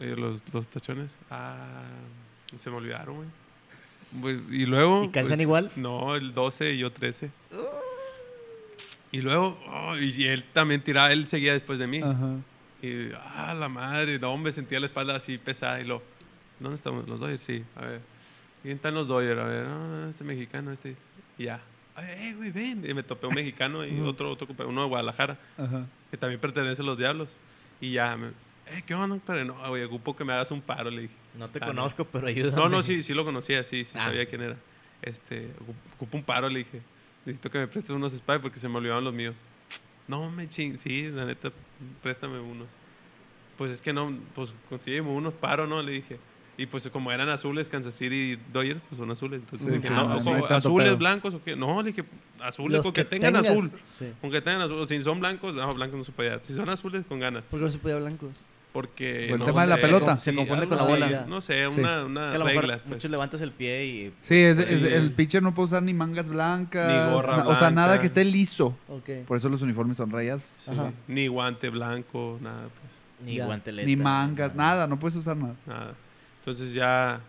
[0.00, 1.82] oye los, los tachones, ah,
[2.56, 3.28] se me olvidaron, güey.
[4.22, 5.04] Pues, y luego...
[5.04, 5.70] ¿Y calzan pues, igual?
[5.76, 7.30] No, el 12 y yo 13.
[9.12, 11.98] Y luego, oh, y él también tiraba, él seguía después de mí.
[12.00, 12.36] Ajá.
[12.82, 16.02] Y, ah, la madre, no, hombre, sentía la espalda así pesada y lo,
[16.60, 17.06] ¿dónde estamos?
[17.08, 18.00] Los Dodgers, sí, a ver.
[18.62, 19.40] ¿Quién están los Dodgers?
[19.40, 21.04] A ver, no, no, este mexicano, este, este.
[21.38, 21.60] Y ya,
[21.96, 22.84] "Ay, eh, güey, ven.
[22.88, 25.86] Y me topé un mexicano y otro, otro, uno de Guadalajara, Ajá.
[26.10, 27.28] que también pertenece a los Diablos.
[27.80, 28.28] Y ya, me,
[28.66, 29.18] eh, ¿qué onda?
[29.26, 31.14] Pero no, güey, ocupo que me hagas un paro, le dije.
[31.38, 32.56] No te Ah, conozco, pero ayúdame.
[32.56, 34.04] No, no, sí, sí lo conocía, sí, sí Ah.
[34.04, 34.56] sabía quién era.
[35.02, 36.80] Este, ocup- ocupo un paro, le dije.
[37.26, 39.36] Necesito que me prestes unos spikes porque se me olvidaron los míos.
[40.08, 41.52] No, me ching, sí, la neta,
[42.02, 42.66] préstame unos.
[43.56, 45.82] Pues es que no, pues consígueme unos paro, ¿no?
[45.82, 46.18] Le dije.
[46.56, 49.40] Y pues como eran azules, Kansas City y Dodgers, pues son azules.
[49.40, 50.96] Entonces Sí, dije, sí, no, no, no tanto azules, pedo.
[50.98, 51.56] blancos o qué.
[51.56, 52.04] No, le dije,
[52.42, 53.50] azules, con que tengan tengas.
[53.50, 53.70] azul.
[53.98, 54.12] Sí.
[54.20, 54.86] Con que tengan azul.
[54.88, 56.38] Si son blancos, no, blancos no se podía.
[56.42, 57.44] Si son azules, con ganas.
[57.44, 58.30] ¿Por qué no se podía blancos?
[58.72, 59.24] Porque.
[59.28, 60.14] Por el no tema de la pelota.
[60.16, 61.24] Se confunde con la bola.
[61.28, 61.80] No sé, Sí.
[61.80, 62.94] una, una Que a lo mejor reglas, pues.
[62.94, 64.12] muchos levantas el pie y...
[64.22, 64.74] Sí, es, Sí.
[64.74, 66.86] es- el pitcher no puede usar ni mangas blancas.
[66.88, 68.00] Ni gorra na- O sea, nada blanca.
[68.02, 68.76] que esté liso.
[68.88, 69.26] Ok.
[69.26, 70.10] Por eso los uniformes son.
[70.10, 70.92] Sí, Ajá.
[71.08, 73.46] Ni guante blanco, nada, pues, Ni Ya.
[73.46, 73.86] guanteleta.
[73.86, 74.86] Ni mangas, nada.
[74.86, 75.54] No puedes usar nada.
[75.66, 75.94] nada.
[76.38, 77.20] Entonces ya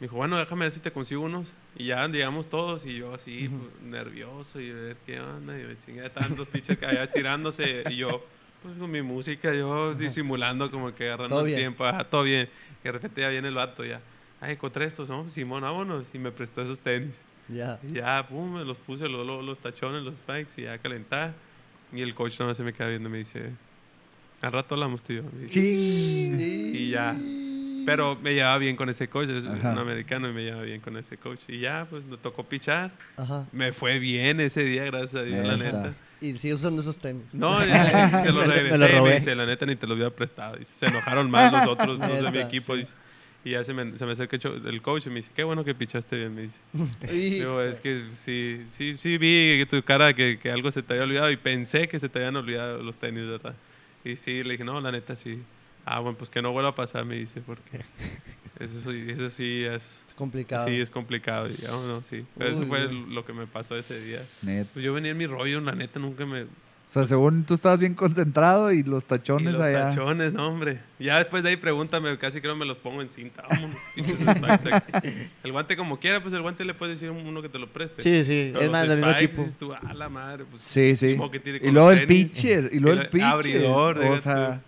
[0.00, 1.52] me dijo, bueno, déjame ver si te consigo unos.
[1.76, 5.58] Y ya llegamos todos y yo así, pues, nervioso y ver qué onda.
[5.58, 7.84] Y me tantos pitchers que allá estirándose.
[7.90, 8.24] Y yo,
[8.62, 11.84] pues con mi música, yo disimulando como que agarrando el tiempo.
[11.84, 12.48] Ajá, todo bien.
[12.82, 14.00] Y de repente ya viene el vato ya.
[14.40, 15.28] Ay, encontré estos, ¿no?
[15.28, 16.04] Simón, vámonos.
[16.12, 17.16] Y me prestó esos tenis.
[17.48, 17.78] Ya.
[17.88, 21.32] Y ya, pum, me los puse, los, los, los tachones, los spikes y ya calentar.
[21.92, 23.50] Y el coach nada más se me queda viendo y me dice,
[24.42, 25.22] al rato hablamos tú y yo.
[25.40, 27.16] Dice, Y ya.
[27.86, 29.70] Pero me llevaba bien con ese coach, es Ajá.
[29.70, 31.42] un americano y me llevaba bien con ese coach.
[31.46, 32.90] Y ya, pues me tocó pichar.
[33.16, 33.46] Ajá.
[33.52, 35.94] Me fue bien ese día, gracias a Dios, la Neta.
[36.20, 37.24] Y sigue usando esos tenis.
[37.32, 40.10] No, ya, se los me regresé lo me dice, la neta ni te los había
[40.10, 40.56] prestado.
[40.56, 42.74] Dice, se enojaron más los otros, los de mi equipo.
[42.74, 42.80] sí.
[42.80, 42.94] dice.
[43.46, 45.72] Y ya se me, se me acerca el coach y me dice, qué bueno que
[45.72, 46.58] pichaste bien, me dice.
[47.12, 50.94] Digo, es que sí, sí, sí vi que tu cara que, que algo se te
[50.94, 53.54] había olvidado y pensé que se te habían olvidado los tenis, ¿verdad?
[54.04, 55.40] Y sí, le dije, no, la neta sí.
[55.84, 57.82] Ah, bueno, pues que no vuelva a pasar, me dice, porque
[58.60, 60.66] eso, sí- eso sí es, Es complicado.
[60.66, 62.02] sí es complicado, digamos, ¿no?
[62.02, 62.24] Sí.
[62.38, 63.06] Pero eso Uy, fue uy.
[63.10, 64.20] lo que me pasó ese día.
[64.42, 64.70] Neta.
[64.72, 66.42] Pues yo venía en mi rollo, la neta nunca me...
[66.42, 69.88] O sea, según tú estabas bien concentrado y los Y tachones los allá.
[69.90, 70.80] tachones, no, hombre.
[71.00, 73.42] Ya después de ahí pregúntame, casi creo me los pongo en cinta.
[73.50, 73.76] Vámonos.
[75.42, 77.66] El guante como quiera, pues el guante le puedes decir a uno que te lo
[77.66, 78.02] preste.
[78.02, 78.50] Sí, sí.
[78.52, 80.62] Pero Es los más, del mismo dices tú, a la madre, pues.
[80.62, 81.08] Sí, sí.
[81.08, 82.70] ni modo que tire Y luego los el pitcher.
[82.72, 83.26] Y luego Y el el pitcher.
[83.28, 84.62] abridor, O sea,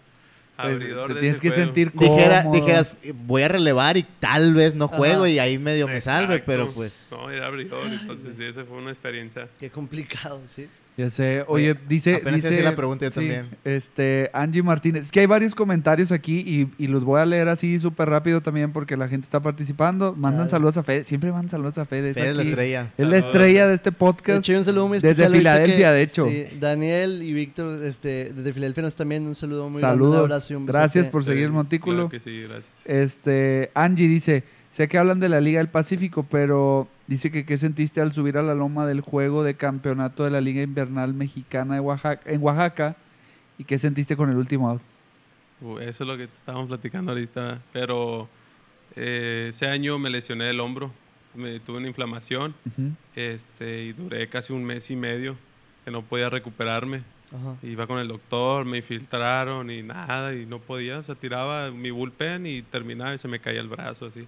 [0.60, 1.64] Pues, te tienes que juego.
[1.64, 5.28] sentir Dijera, dijeras, voy a relevar y tal vez no juego Ajá.
[5.28, 7.06] y ahí medio me salve, pero pues...
[7.12, 9.48] No, era abridor, entonces sí, esa fue una experiencia.
[9.60, 10.68] Qué complicado, sí.
[10.98, 11.44] Ya sé.
[11.46, 12.16] Oye, dice.
[12.16, 13.46] apenas dice la pregunta yo también.
[13.64, 15.02] Este, Angie Martínez.
[15.06, 18.40] Es que hay varios comentarios aquí y, y los voy a leer así súper rápido
[18.40, 20.14] también porque la gente está participando.
[20.16, 21.04] Mandan saludos a Fede.
[21.04, 22.14] Siempre mandan saludos a Fede.
[22.14, 22.90] Fede es la estrella.
[22.98, 24.40] Es la estrella de este De podcast.
[24.40, 25.32] hecho, un saludo muy Desde especial.
[25.32, 26.26] ahorita Filadelfia, que- de hecho.
[26.26, 29.28] sí, Daniel y Víctor, este, desde Filadelfia nos están viendo.
[29.28, 30.14] Un saludo muy grande, Saludos.
[30.16, 30.78] un abrazo y un besote.
[30.80, 32.08] Gracias por Sí, seguir el montículo.
[32.08, 32.72] Claro que sí, gracias.
[32.84, 34.42] Este, Angie dice,
[34.72, 38.38] sé que hablan de la Liga del Pacífico, pero dice que qué sentiste al subir
[38.38, 42.40] a la loma del juego de campeonato de la Liga Invernal Mexicana de Oaxaca, en
[42.42, 42.94] Oaxaca
[43.58, 44.82] y qué sentiste con el último out.
[45.60, 47.60] Uh, Eso es lo que estábamos platicando ahorita.
[47.72, 48.28] Pero
[48.94, 50.92] eh, ese año me lesioné el hombro.
[51.34, 52.92] Me tuve una inflamación Ujú.
[53.16, 55.36] este, y duré casi un mes y medio
[55.84, 57.02] que no podía recuperarme.
[57.28, 57.56] Ajá.
[57.62, 60.98] Iba con el doctor, me infiltraron y nada, y no podía.
[60.98, 64.26] O sea, tiraba mi bullpen y terminaba y se me caía el brazo así.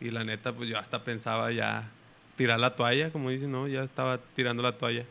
[0.00, 1.88] Y la neta, pues yo hasta pensaba ya
[2.36, 3.68] tirar la toalla, como dicen, ¿no?
[3.68, 5.04] Ya estaba tirando la toalla.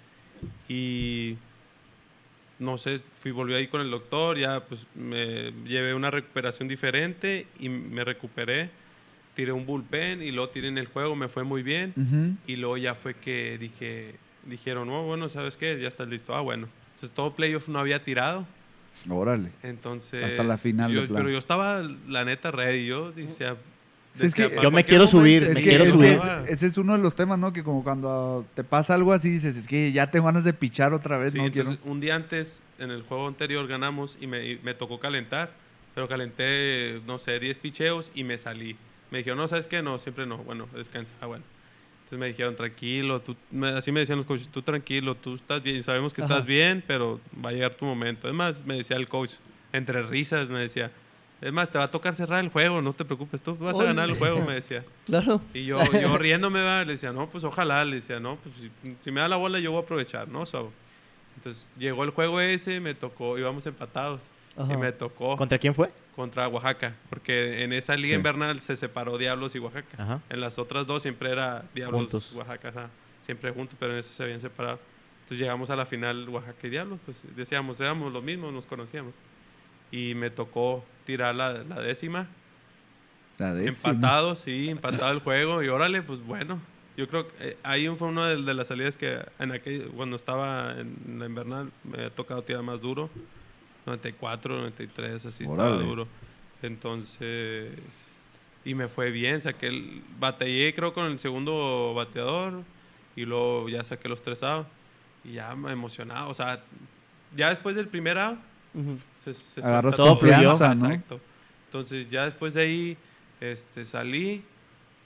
[0.68, 1.36] Y
[2.60, 7.48] no sé, fui, volví ahí con el doctor, ya pues me llevé una recuperación diferente
[7.60, 8.70] y me recuperé.
[9.36, 11.94] Tiré un bullpen y luego tiré en el juego, me fue muy bien.
[11.98, 12.38] Ujú.
[12.46, 15.80] Y luego ya fue que dije, dijeron, no, bueno, ¿sabes qué?
[15.82, 16.36] Ya estás listo.
[16.36, 16.68] Ah, bueno.
[16.94, 18.46] Entonces todo playoff no había tirado.
[19.10, 19.50] Órale.
[19.64, 20.24] Entonces.
[20.24, 21.24] Hasta la final de yo- plano.
[21.26, 22.86] Pero yo estaba, la neta, ready.
[22.86, 23.58] Yo decía.
[24.14, 25.46] Sí, es que yo me "¿Para quiero qué subir, momento?".
[25.46, 26.20] me Es que, quiero es subir.
[26.46, 27.52] que ese es uno de los temas, ¿no?
[27.52, 30.94] Que como cuando te pasa algo así dices, es que ya tengo ganas de pichar
[30.94, 31.92] otra vez, Sí, no entonces, quiero.
[31.92, 35.52] un día antes, en el juego anterior, ganamos y me, y me tocó calentar.
[35.96, 38.76] Pero calenté, no sé, 10 picheos y me salí.
[39.12, 39.82] Me dijeron, no, ¿sabes qué?
[39.84, 40.38] No, siempre no.
[40.40, 41.12] Bueno, descansa.
[41.22, 41.44] Ah, bueno.
[42.00, 45.62] Entonces me dijeron, tranquilo, tú, me- así me decían los coaches, tú tranquilo, tú estás
[45.64, 46.34] bien, sabemos que Ajá.
[46.34, 48.28] estás bien, pero va a llegar tu momento.
[48.28, 49.34] Además, me decía el coach,
[49.72, 50.92] entre risas, me decía,
[51.42, 53.80] es más, te va a tocar cerrar el juego, no te preocupes, tú vas a
[53.80, 53.88] Oye.
[53.88, 54.84] ganar el juego, me decía.
[55.06, 55.42] Claro.
[55.54, 56.86] Y yo, yo riéndome, ¿va?
[56.86, 59.60] le decía, no, pues ojalá, le decía, no, pues si, si me da la bola
[59.60, 60.46] yo voy a aprovechar, ¿no?
[60.46, 60.72] So,
[61.36, 64.72] entonces llegó el juego ese, me tocó, íbamos empatados, Ajá.
[64.74, 65.92] y me tocó ¿Contra quién fue?
[66.16, 68.16] contra Oaxaca, porque en esa liga Sí.
[68.18, 70.02] invernal se separó Diablos y Oaxaca.
[70.02, 70.22] Ajá.
[70.30, 72.32] En las otras dos siempre era Diablos, Juntos.
[72.36, 72.90] Oaxaca, ajá,
[73.22, 74.80] siempre juntos, pero en esa se habían separado.
[75.24, 79.16] Entonces llegamos a la final Oaxaca y Diablos, pues decíamos, éramos los mismos, nos conocíamos.
[79.94, 82.28] Y me tocó tirar la, la décima,
[83.38, 83.92] La décima.
[83.94, 86.60] empatado, sí, empatado el juego, y órale, pues bueno.
[86.98, 90.16] Yo creo que eh, ahí fue una de, de las salidas que en aquel, cuando
[90.16, 93.10] estaba en la invernal me ha tocado tirar más duro.
[93.86, 95.84] 94, 93, así estaba Órale.
[95.86, 96.08] duro.
[96.62, 97.72] Entonces,
[98.66, 102.64] y me fue bien, saqué el, batallé creo con el segundo bateador
[103.16, 104.68] y luego ya saqué los tres outs
[105.26, 106.64] y ya me emocionado, o sea,
[107.36, 108.40] ya después del primer out
[108.74, 108.98] Ujú.
[109.26, 110.88] Se, se Agarras suelta confianza, ¿no?
[110.88, 111.20] Exacto.
[111.66, 112.98] Entonces ya después de ahí
[113.42, 114.44] este, salí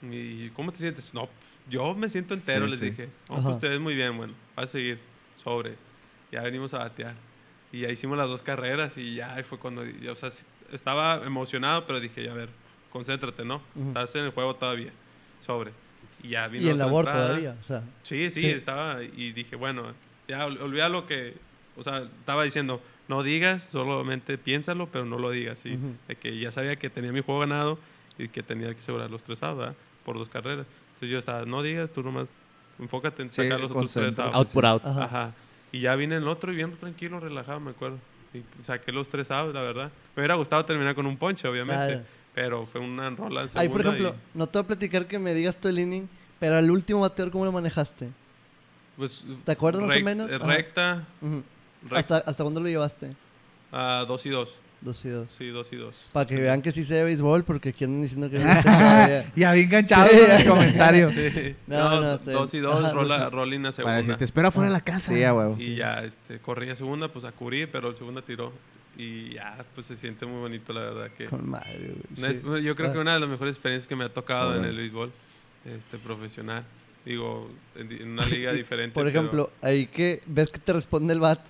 [0.02, 1.12] y ¿cómo te sientes?
[1.14, 1.28] No,
[1.68, 2.90] yo me siento entero, Sí, les sí.
[2.90, 3.08] dije.
[3.28, 3.42] Ajá.
[3.42, 4.98] pues ustedes muy bien, bueno, va a seguir
[5.42, 5.76] sobres.
[6.30, 7.14] Ya venimos a batear.
[7.72, 10.30] Y ya hicimos las dos carreras y ya fue cuando, o sea,
[10.72, 12.48] estaba emocionado, pero dije, ya a ver,
[12.90, 13.62] concéntrate, ¿no?
[13.74, 13.88] Ujú.
[13.88, 14.90] Estás en el juego todavía,
[15.44, 15.72] sobre.
[16.22, 17.26] Y ya vino Y en otra labor entrada.
[17.28, 17.56] todavía.
[17.60, 18.50] O sea, Sí, sí, Sí.
[18.50, 19.92] estaba y dije, bueno,
[20.26, 21.34] ya ol- olvida lo que,
[21.78, 25.74] o sea, estaba diciendo, no digas, solamente piénsalo, pero no lo digas, sí.
[25.74, 25.94] Ujú.
[26.08, 27.78] De que ya sabía que tenía mi juego ganado
[28.18, 29.74] y que tenía que asegurar los tres outs.
[30.04, 30.66] Por dos carreras.
[30.94, 32.30] Entonces yo estaba, no digas, tú nomás
[32.78, 34.34] enfócate en Sí, sacar los otros tres outs.
[34.34, 34.82] Out por out.
[34.84, 35.04] Ajá.
[35.04, 35.32] Ajá.
[35.70, 37.98] Y ya vine el otro y bien tranquilo, relajado, me acuerdo.
[38.34, 39.90] Y saqué los tres outs, la verdad.
[40.16, 41.86] Me hubiera gustado terminar con un ponche, obviamente.
[41.94, 42.04] Claro.
[42.34, 45.34] Pero fue una rola en Ahí, por ejemplo, no te voy a platicar que me
[45.34, 48.06] digas tu el inning, pero al último bateador, ¿cómo lo manejaste?
[48.06, 48.10] y,
[48.96, 50.30] pues, ¿Te acuerdas más o menos?
[50.30, 50.46] Ajá.
[50.46, 51.36] Recta, Ujú.
[51.36, 51.57] recta
[51.90, 53.14] ¿Hasta, ¿Hasta cuándo lo llevaste?
[53.72, 54.54] a dos y dos.
[54.80, 55.28] Dos y dos.
[55.36, 55.96] Sí, dos y dos.
[56.12, 59.26] Para que vean que sí sé de béisbol, porque aquí andan diciendo que no sé.
[59.34, 60.16] Ya bien enganchado Sí.
[60.20, 61.10] con el comentario.
[61.10, 61.56] Sí.
[61.66, 63.96] No, No, no, está dos y dos, Ajá, rola, dos rolling a Para segunda.
[63.96, 65.12] decir, te espero afuera de la casa.
[65.12, 65.56] Sí, a huevo.
[65.58, 68.52] Y ya este, corrí a segunda, pues a cubrir, pero el segunda tiró.
[68.96, 71.10] Y ya, pues se siente muy bonito, la verdad.
[71.16, 72.02] que Con madre, güey.
[72.16, 72.38] una sí.
[72.58, 72.92] es- Yo creo Ah.
[72.92, 74.70] que una de las mejores experiencias que me ha tocado en Órale.
[74.70, 75.10] el béisbol
[75.66, 76.62] este, profesional.
[77.04, 78.94] Digo, en, en una liga diferente.
[78.94, 81.40] Por pero- ejemplo, ahí que ves que te responde el bat,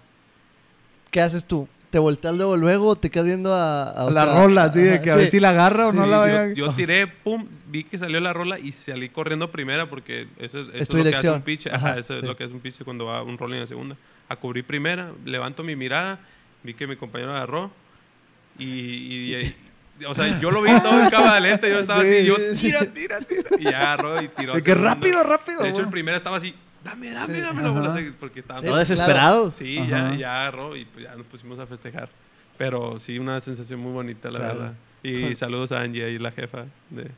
[1.10, 1.68] ¿qué haces tú?
[1.90, 3.84] ¿Te volteas luego luego te quedas viendo a...
[3.90, 5.18] a- la sea, rola, así de que a sí.
[5.20, 6.52] ver si la agarra o no Sí, la yo- vaya.
[6.52, 10.68] Yo, tiré, pum, vi que salió la rola y salí corriendo primera porque eso, es-
[10.68, 11.66] eso es, tu lo que hace un pitch.
[11.68, 12.26] Ajá, Ajá, eso es sí.
[12.26, 13.96] lo que hace un pitch cuando va un rolling a segunda.
[14.28, 16.18] A cubrir primera, levanto mi mirada,
[16.62, 17.70] vi que mi compañero agarró
[18.58, 19.34] y, y-
[20.00, 22.36] y- o sea, yo lo vi todo en cámara lenta, yo estaba Sí, así, yo
[22.60, 24.54] tira, tira, tira, y ya agarró y tiró.
[24.54, 25.62] De que rápido, rápido.
[25.62, 27.40] De hecho, el primero estaba así, dame, dame, Sí.
[27.40, 29.54] dame la bola, porque estaba Sí, No desesperados.
[29.54, 29.88] Sí, Ajá.
[30.12, 32.08] ya, ya agarró y pues ya nos pusimos a festejar.
[32.56, 34.58] Pero sí, una sensación muy bonita, la Claro.
[34.58, 34.74] verdad.
[35.02, 37.10] Y saludos a Angie, ahí la jefa de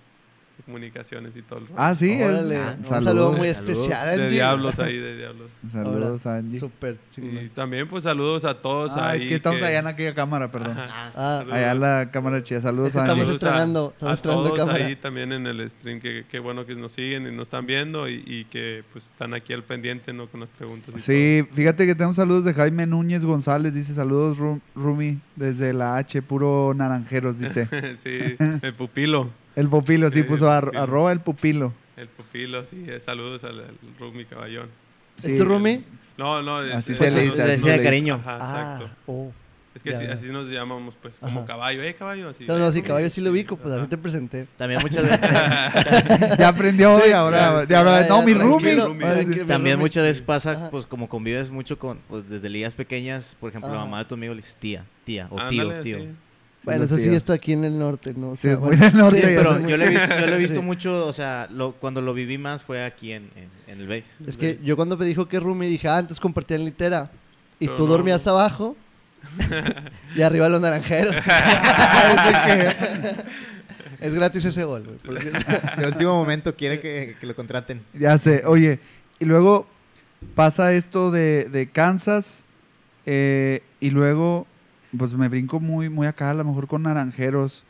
[0.62, 1.76] comunicaciones y todo el rollo.
[1.78, 2.12] Ah, sí.
[2.12, 3.04] es- ah, un saludos.
[3.04, 3.58] saludo muy saludos.
[3.70, 4.06] especial.
[4.06, 4.28] de Angie.
[4.36, 5.50] diablos ahí, de diablos.
[5.70, 6.58] Saludos, Ahora, Angie.
[6.60, 9.20] Súper Y también, pues, saludos a todos Ah, ahí.
[9.22, 10.76] es que estamos que- allá en aquella cámara, perdón.
[10.78, 11.44] Ah.
[11.50, 12.60] Allá en la cámara chida.
[12.60, 13.32] Saludos que a estamos Angie.
[13.32, 14.86] A- estrenando, a, estamos estrenando todos cámara.
[14.86, 18.08] ahí también en el stream, que qué bueno que nos siguen y nos están viendo
[18.08, 20.26] y, y que pues están aquí al pendiente, ¿no?
[20.28, 23.74] Con las preguntas y Sí, fíjate que tenemos saludos de Jaime Núñez González.
[23.74, 27.66] Dice saludos, Ru- Rumi, desde la H, puro naranjeros, dice.
[28.02, 29.30] sí, el pupilo,
[29.60, 30.82] El pupilo, sí, Sí, puso el ar- pupilo.
[30.82, 31.72] arroba el pupilo.
[31.96, 34.68] el pupilo, sí, saludos al, al Rumi Caballón.
[35.16, 35.32] Sí.
[35.32, 35.82] ¿Es tu roomie?
[36.16, 38.14] No, no, es- Así es- se le no, dice, no, decía de le cariño.
[38.14, 38.96] Ajá, Ah, exacto.
[39.06, 39.32] oh.
[39.72, 40.12] Es que Ya, así, ya.
[40.14, 41.46] así nos llamamos, pues, como Ajá.
[41.46, 42.30] caballo, ¿eh, caballo?
[42.30, 42.44] Así.
[42.44, 42.88] No, no, sí, Rumi.
[42.88, 44.46] caballo sí lo ubico, pues así te presenté.
[44.56, 49.46] También muchas veces, Ya aprendió y ahora, sí, y ahora ya, no, ya, mi Rumi.
[49.46, 53.70] también muchas veces pasa, pues como convives mucho con, pues desde ligas pequeñas, por ejemplo,
[53.72, 55.98] la mamá de tu amigo le dices tía, tía o tío, tío.
[56.60, 56.64] Sí.
[56.64, 58.30] Bueno, eso sí está aquí en el norte, ¿no?
[58.30, 60.26] O Sí, sea, es muy bueno, del norte, sí, Pero yo lo he visto, yo
[60.26, 60.62] lo he visto Sí.
[60.62, 64.16] mucho, o sea, lo, cuando lo viví más fue aquí en, en, en el base.
[64.26, 67.10] Es que yo cuando me dijo que es roomie dije, ah, entonces compartían litera.
[67.58, 68.32] Y Pero tú no, dormías no.
[68.32, 68.76] abajo
[70.16, 71.14] y arriba los naranjeros.
[74.00, 75.22] es gratis ese gol, güey.
[75.78, 77.82] De último momento quiere que, que lo contraten.
[77.94, 78.78] Ya sé, oye,
[79.18, 79.66] y luego
[80.34, 82.44] pasa esto de, de Kansas
[83.06, 84.46] eh, y luego
[84.96, 87.64] pues me brinco muy, muy acá, a lo mejor con Naranjeros.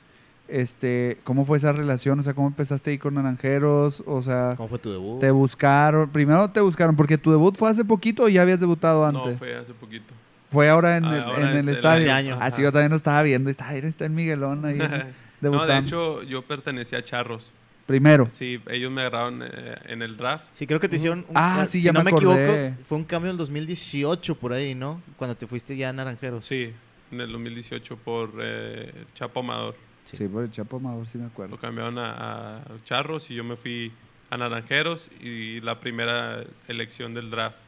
[0.48, 2.18] Este, ¿cómo fue esa relación?
[2.18, 4.02] O sea, ¿cómo empezaste ahí con Naranjeros?
[4.06, 5.20] O sea, ¿Cómo fue tu debut?
[5.20, 9.10] te buscaron, primero te buscaron, porque tu debut fue hace poquito o ya habías debutado
[9.12, 9.38] No, antes.
[9.38, 10.12] fue hace poquito.
[10.50, 12.00] fue ahora en Ah, el, ahora en el este, el estadio.
[12.00, 12.38] este año.
[12.40, 12.62] Así Ajá.
[12.64, 13.48] yo también lo estaba viendo.
[13.48, 15.14] y Está, ahí está el Miguelón ahí debutando.
[15.42, 17.52] No, de hecho, yo pertenecía a Charros.
[17.86, 18.28] Primero.
[18.30, 19.48] Sí, ellos me agarraron eh,
[19.86, 20.48] en el draft.
[20.52, 22.74] Sí, creo que te hicieron un Ah, sí, si ya no me me equivoco, acordé.
[22.84, 25.00] fue un cambio en el 2018 por ahí, ¿no?
[25.16, 26.44] Cuando te fuiste ya a Naranjeros.
[26.44, 26.72] Sí,
[27.12, 29.74] en el 2018 por eh, Chapo Amador.
[30.04, 31.56] Sí, por el Chapo Amador, sí me Lo acuerdo.
[31.58, 33.92] cambiaron a, a Charros y yo me fui
[34.30, 37.58] a Naranjeros y la primera elección del draft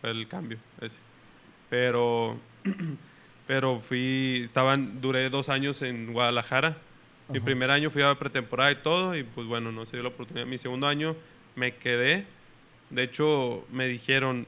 [0.00, 0.98] fue el cambio ese.
[1.68, 2.38] Pero,
[3.46, 6.76] pero fui, estaban, duré dos años en Guadalajara.
[7.28, 10.10] Mi primer año fui a pretemporada y todo y pues bueno, no se dio la
[10.10, 10.46] oportunidad.
[10.46, 11.16] Mi segundo año
[11.56, 12.24] me quedé.
[12.90, 14.46] De hecho, me dijeron,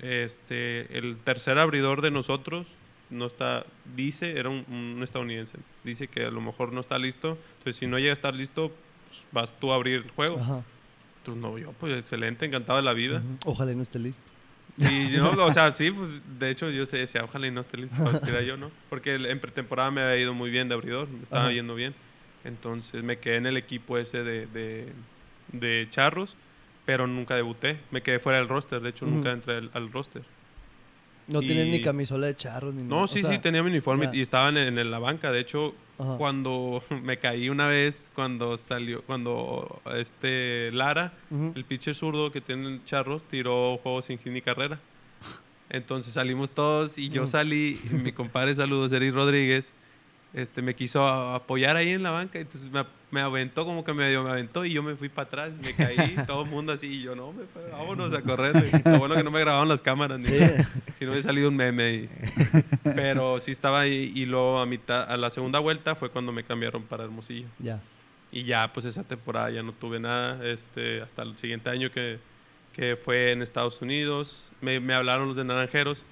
[0.00, 2.66] este, el tercer abridor de nosotros
[3.10, 3.64] no está,
[3.94, 7.86] dice, era un, un estadounidense, dice que a lo mejor no está listo, entonces si
[7.86, 8.72] no llega a estar listo,
[9.08, 10.38] pues, vas tú a abrir el juego.
[10.40, 10.62] Ajá.
[11.18, 13.18] Entonces no, yo pues excelente, encantado de la vida.
[13.18, 13.50] Ujú.
[13.52, 14.22] Ojalá y no esté listo.
[14.78, 16.08] Sí, no, o sea, sí, pues
[16.38, 18.70] de hecho yo se decía, ojalá y no esté listo para tirar yo, ¿no?
[18.90, 21.52] Porque en pretemporada me había ido muy bien de abridor, me estaba Ajá.
[21.52, 21.94] yendo bien.
[22.44, 24.92] Entonces me quedé en el equipo ese de, de,
[25.52, 26.36] de charros,
[26.84, 27.80] pero nunca debuté.
[27.90, 30.22] Me quedé fuera del roster, de hecho nunca entré al, al roster.
[31.28, 32.94] No tienes ni camisola de charros ni nada.
[32.94, 35.32] No, o sí, sea, sí, tenía mi uniforme y estaban en, en la banca.
[35.32, 36.16] De hecho, Ajá.
[36.18, 41.12] cuando me caí una vez, cuando salió, cuando este Lara,
[41.54, 44.78] el pitcher zurdo que tiene charros, tiró juego sin ni carrera.
[45.68, 49.72] Entonces salimos todos y yo salí, y mi compadre, saludos, Eric Rodríguez,
[50.34, 54.22] este, me quiso apoyar ahí en la banca, entonces me, me aventó como que medio
[54.22, 57.02] me aventó y yo me fui para atrás, me caí, todo el mundo así, y
[57.02, 58.54] yo no, me, vámonos a correr.
[58.84, 60.68] Lo bueno que no me grabaron las cámaras, ni nada.
[60.98, 61.94] si no hubiera salido un meme.
[61.94, 62.08] y-
[62.94, 66.44] pero sí estaba ahí y luego a mitad, a la segunda vuelta fue cuando me
[66.44, 67.48] cambiaron para Hermosillo.
[67.58, 67.80] Ya.
[68.32, 70.44] Y ya, pues esa temporada ya no tuve nada.
[70.44, 72.18] Este, hasta el siguiente año que,
[72.74, 76.04] que fue en Estados Unidos, me, me hablaron los de Naranjeros,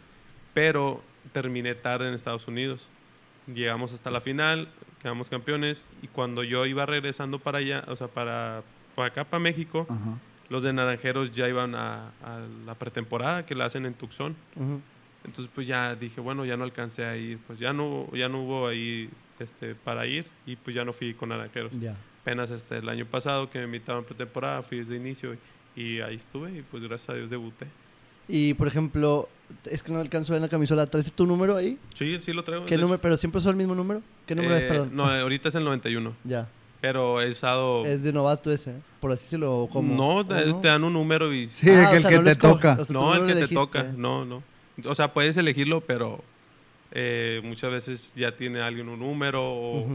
[0.54, 2.86] pero terminé tarde en Estados Unidos.
[3.46, 4.68] Llegamos hasta la final,
[5.02, 8.62] quedamos campeones, y cuando yo iba regresando para allá, o sea, para,
[8.94, 10.18] para acá, para México, Ajá.
[10.48, 14.34] los de Naranjeros ya iban a, a la pretemporada que la hacen en Tucson.
[14.56, 14.80] Ujú.
[15.26, 18.42] Entonces pues ya dije, bueno, ya no alcancé a ir, pues ya no, ya no
[18.42, 19.08] hubo ahí
[19.38, 21.72] este, para ir y pues ya no fui con Naranjeros.
[21.80, 21.96] Ya.
[22.20, 25.36] Apenas este, el año pasado que me invitaron a pretemporada, fui desde inicio
[25.76, 27.66] y, y ahí estuve y pues gracias a Dios debuté.
[28.28, 29.28] Y por ejemplo,
[29.64, 30.86] es que no alcanzo a ver en la camisola.
[30.86, 31.78] ¿Traes tu número ahí?
[31.94, 32.66] Sí, sí lo traigo.
[32.66, 32.94] ¿Qué número?
[32.94, 33.02] hecho.
[33.02, 34.02] ¿Pero siempre usó el mismo número?
[34.26, 34.90] ¿Qué número es, Eh, perdón?
[34.94, 36.48] No, ahorita es el 91, Ya.
[36.80, 37.84] pero he usado...
[37.86, 38.80] Es de novato ese, ¿eh?
[39.00, 39.94] Por así se lo como.
[39.94, 41.48] no, ¿o te, te dan un número y...
[41.48, 42.72] Sí, Ah, o el sea, que no te toca.
[42.72, 44.42] o sea, tú no, el que te toca, no, no.
[44.86, 46.22] O sea, puedes elegirlo, pero
[46.92, 49.86] eh, muchas veces ya tiene alguien un número o...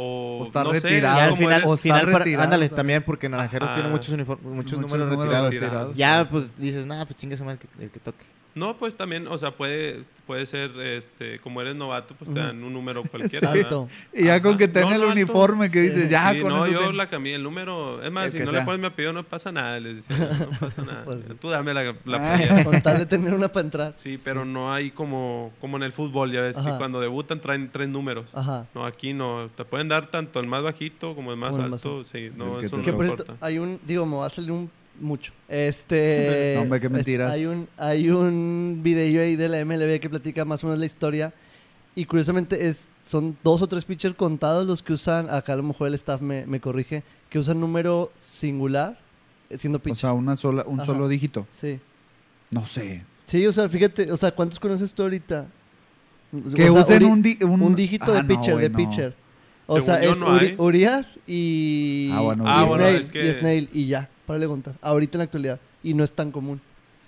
[0.00, 1.18] O O está no retirado.
[1.20, 2.76] Al final, o final está para- retirado ándale, también.
[2.76, 3.74] también, porque Naranjeros Ajá.
[3.80, 5.50] tiene muchos, uniform- muchos, Muchos números números retirados.
[5.52, 5.96] retirados.
[5.96, 8.24] Ya, pues dices, nada, pues chingue el que, el que toque.
[8.54, 12.62] No, pues también, o sea, puede, puede ser, este, como eres novato, pues te dan
[12.64, 13.52] un número cualquiera.
[13.54, 13.86] Exacto.
[14.12, 14.20] ¿verdad?
[14.20, 15.20] Y ya con que tenga No, el no, alto.
[15.20, 15.88] uniforme que Sí.
[15.90, 18.02] dices, ya Sí, con no, eso yo la cambié el número.
[18.02, 18.60] Es más, El si no sea.
[18.60, 19.78] le pones mi apellido, no pasa nada.
[19.78, 21.04] Les decía, no pasa nada.
[21.04, 22.64] Pues- Tú dame la, la Ah.
[22.64, 23.92] Con tal de tener una para entrar.
[23.96, 26.72] Sí, pero no hay como, como en el fútbol, ya ves Ajá.
[26.72, 28.26] que cuando debutan traen tres números.
[28.34, 28.66] Ajá.
[28.74, 29.48] No, aquí no.
[29.56, 32.02] Te pueden dar tanto el más bajito como el más Como el más alto.
[32.04, 33.34] Sí, no, que eso no Que cierto, importa.
[33.40, 34.68] hay un, digo, me va a salir un
[35.00, 35.32] mucho.
[35.48, 36.52] Este.
[36.56, 37.30] No, hombre, qué es- mentiras.
[37.32, 40.86] hay un, hay un video ahí de la MLB que platica más o menos la
[40.86, 41.32] historia.
[41.94, 45.62] Y curiosamente es, son dos o tres pitchers contados los que usan, acá a lo
[45.64, 48.98] mejor el staff me, me corrige, que usan número singular
[49.50, 49.98] eh, siendo O pitcher.
[49.98, 50.86] sea, una sola, un Ajá.
[50.86, 51.46] solo dígito.
[51.60, 51.80] sí.
[52.50, 53.02] No sé.
[53.24, 55.46] Sí, o sea, fíjate, o sea, ¿cuántos conoces tú ahorita?
[56.54, 57.60] Que O sea, usen un, di- un...
[57.60, 58.76] un dígito Ah, de no, pitcher, de no.
[58.78, 59.14] pitcher.
[59.66, 60.54] O Según sea, es no Uri- hay.
[60.56, 64.46] Urias y, Ah, bueno, y Ah, bueno, es que- y Snell y ya, para le
[64.46, 64.74] contar.
[64.80, 65.60] Ahorita en la actualidad.
[65.82, 66.60] Y no es tan común.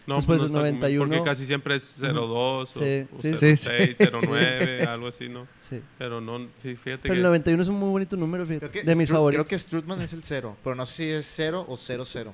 [0.06, 1.08] No, Después pues del no común, 91.
[1.18, 3.56] Porque casi siempre es 02 o, Sí, o sí.
[3.56, 5.46] 06, 09, algo así, ¿no?
[5.60, 5.80] Sí.
[5.98, 7.24] Pero no, sí, fíjate Pero el que...
[7.24, 8.68] 91 es un muy bonito número, fíjate.
[8.70, 9.46] Creo que de mis Stru- favoritos.
[9.46, 12.32] Creo que Strutman es el cero, pero no sé si es cero o cero cero.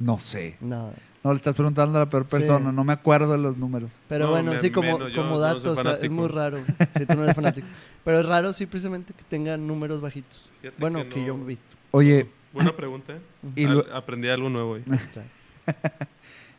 [0.00, 0.56] No sé.
[0.60, 0.92] No.
[1.22, 2.30] No, le estás preguntando a la peor Sí.
[2.32, 2.70] persona.
[2.72, 3.90] No me acuerdo de los números.
[4.08, 6.28] Pero No, bueno, me- sí, como, yo como no dato, soy o sea, es muy
[6.28, 6.58] raro.
[6.98, 7.66] Si tú no eres fanático.
[8.04, 10.50] Pero es raro, sí, precisamente, que tengan números bajitos.
[10.60, 11.70] Fíjate Bueno, que que, no- yo he visto.
[11.92, 13.18] Oye, Buena pregunta, ¿eh?
[13.56, 14.82] y lo- Aprendí algo nuevo hoy.
[14.90, 15.22] Ahí está.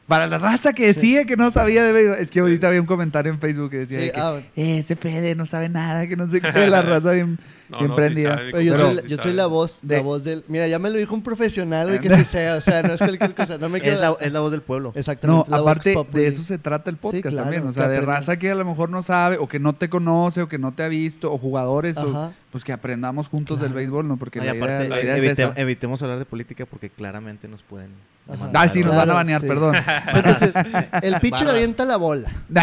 [0.07, 2.17] para la raza que decía que no sabía de béisbol.
[2.19, 4.45] Es que ahorita había un comentario en Facebook que decía Sí, de que, ah, bueno.
[4.55, 6.67] "Eh, ese Fede no sabe nada, que no sé qué.
[6.67, 7.39] La raza bien,
[7.69, 8.35] No, bien no, prendida.
[8.37, 9.33] Pero yo, Pero- soy, la- sí yo soy sabe.
[9.35, 10.43] la voz, De- la voz del...
[10.47, 12.55] Mira, ya me lo dijo un profesional, güey, que sí sea.
[12.55, 13.57] O sea, no es cualquier cosa.
[13.57, 13.93] No me quedo...
[13.93, 14.91] Es la, es la voz del pueblo.
[14.93, 15.49] No, Exactamente.
[15.49, 17.67] la Vox aparte de eso se trata el podcast claro, también.
[17.67, 20.41] O sea, de raza que a lo mejor no sabe, o que no te conoce,
[20.41, 24.07] o que no te ha visto, o jugadores, o- pues que aprendamos juntos del béisbol,
[24.07, 24.15] ¿no?
[24.17, 25.53] Porque No, y la, aparte, idea, la idea es evite- esa.
[25.61, 27.89] evitemos hablar de política porque claramente nos pueden.
[28.31, 28.49] Ajá.
[28.53, 29.47] Ah, sí, nos van a banear, sí.
[29.47, 29.75] perdón.
[30.13, 30.53] Entonces,
[31.01, 32.31] el pitcher avienta la bola.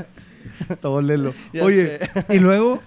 [0.80, 1.34] Todo lelo.
[1.60, 1.98] Oye,
[2.28, 2.80] y luego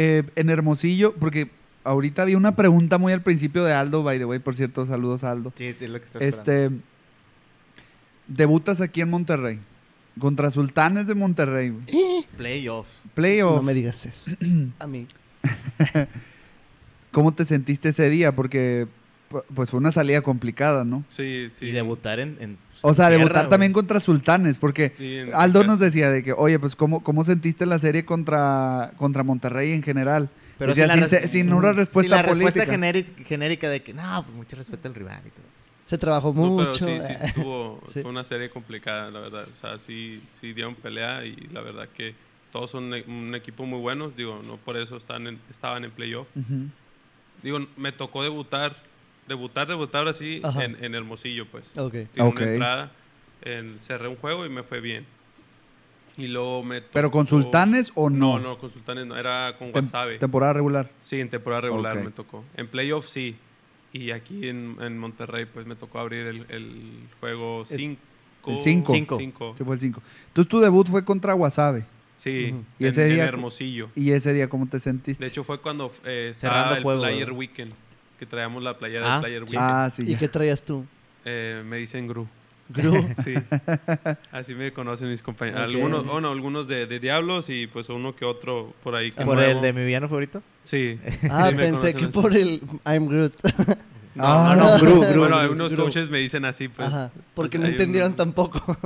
[0.00, 1.50] eh, en Hermosillo, porque
[1.82, 5.24] ahorita había una pregunta muy al principio de Aldo, by the way, por cierto, saludos
[5.24, 5.52] a Aldo.
[5.56, 6.76] Sí, es lo que estoy esperando.
[6.76, 6.82] Este,
[8.28, 9.58] debutas aquí en Monterrey,
[10.20, 12.24] contra Sultanes de Monterrey, güey.
[12.36, 12.86] Playoff.
[13.12, 13.56] playoff.
[13.56, 14.30] No me digas eso.
[14.78, 15.08] A mí.
[17.10, 18.36] ¿Cómo te sentiste ese día?
[18.36, 18.86] Porque
[19.54, 21.04] pues fue una salida complicada, ¿no?
[21.08, 21.66] Sí, sí.
[21.66, 22.36] Y debutar en.
[22.40, 26.32] en O sea, tierra, debutar también contra Sultanes, porque Sí, Aldo nos decía de que,
[26.32, 30.28] oye, pues ¿cómo, cómo sentiste la serie contra, contra Monterrey en general?
[30.58, 32.72] Pero Decía, sin, la sin, sin una respuesta sin la respuesta política.
[32.72, 35.44] genérica, genérica de que, no, pues mucho respeto al rival y todo.
[35.86, 36.84] Se trabajó No, mucho.
[36.86, 38.02] pero sí, sí estuvo, Sí.
[38.02, 39.46] fue una serie complicada, la verdad.
[39.52, 42.14] O sea, sí, sí dieron pelea y la verdad que
[42.52, 44.16] todos son e- un equipo muy buenos.
[44.16, 46.26] Digo, no por eso están en- estaban en playoff.
[46.34, 46.64] Ujú.
[47.42, 48.76] Digo, me tocó debutar,
[49.28, 50.64] debutar, debutar ahora sí Ajá.
[50.64, 51.64] en, en Hermosillo, pues.
[51.76, 51.94] Ok.
[52.18, 52.36] Ok.
[52.40, 52.92] una entrada,
[53.42, 55.06] en- cerré un juego y me fue bien.
[56.16, 58.38] Y luego me ¿Pero con Sultanes o no?
[58.38, 60.18] No, no, con Sultanes no, era con Tem- Wasabe.
[60.18, 60.90] temporada regular.
[60.98, 62.44] Sí, en temporada regular me tocó.
[62.56, 63.36] En playoff sí.
[63.92, 68.00] Y aquí en, en Monterrey pues me tocó abrir el, el juego Es- 5.
[68.48, 68.92] el cinco.
[69.18, 69.54] Cinco.
[69.56, 70.02] Sí, fue el 5.
[70.28, 71.84] Entonces tu debut fue contra Wasabe.
[72.16, 72.52] Sí.
[72.80, 73.90] Y en, ese en día- Hermosillo.
[73.94, 75.22] ¿Y ese día cómo te sentiste?
[75.22, 77.38] De hecho fue cuando eh, Cerrando el juego, Player ¿verdad?
[77.38, 77.72] Weekend,
[78.18, 79.56] que traíamos la playera Ah, del Player sí.
[79.56, 79.62] Weekend.
[79.70, 80.02] ah, sí.
[80.02, 80.18] ¿Y ya.
[80.18, 80.84] qué traías tú?
[81.24, 82.26] Eh, me dicen Gru.
[82.70, 83.08] Gru.
[83.24, 83.34] Sí.
[84.32, 85.62] Así me conocen mis compañeros.
[85.62, 89.12] Algunos, oh, no, algunos de, de Diablos y pues uno que otro por ahí.
[89.12, 89.50] Que Por nuevo.
[89.52, 90.42] el de mi villano favorito.
[90.62, 90.98] Sí.
[91.30, 92.12] Ah, Sí pensé que así.
[92.12, 93.32] por el I'm Groot.
[94.14, 94.54] No, Ah.
[94.56, 95.84] no, no, Gru, Gru, Bueno, algunos Gru.
[95.84, 96.88] coaches me dicen así, pues.
[96.88, 97.10] Ajá.
[97.34, 98.76] Porque Pues, no un- entendieron tampoco.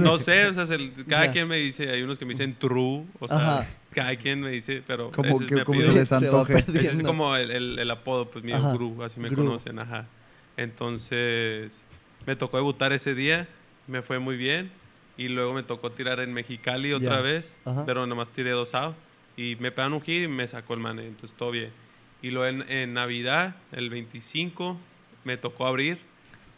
[0.00, 3.04] No sé, o sea, se- cada quien me dice, hay unos que me dicen true,
[3.20, 3.66] o sea, Ajá.
[3.94, 6.58] Cada quien me dice, pero Como ese es que- mi como se les antoje.
[6.58, 8.72] Ese es como el, el- el apodo, pues Ajá.
[8.74, 9.44] Gru, así me Gru.
[9.44, 10.06] conocen, ajá.
[10.78, 11.72] Entonces,
[12.26, 13.48] me tocó debutar ese día,
[13.86, 14.70] me fue muy bien,
[15.16, 17.20] y luego me tocó tirar en Mexicali otra Ya.
[17.22, 17.86] vez, Ajá.
[17.86, 18.96] pero nomás tiré dos outs,
[19.36, 21.70] y me pegan un hit y me sacó el man, entonces todo bien.
[22.22, 24.78] Y luego en, en Navidad, el 25,
[25.24, 25.98] me tocó abrir,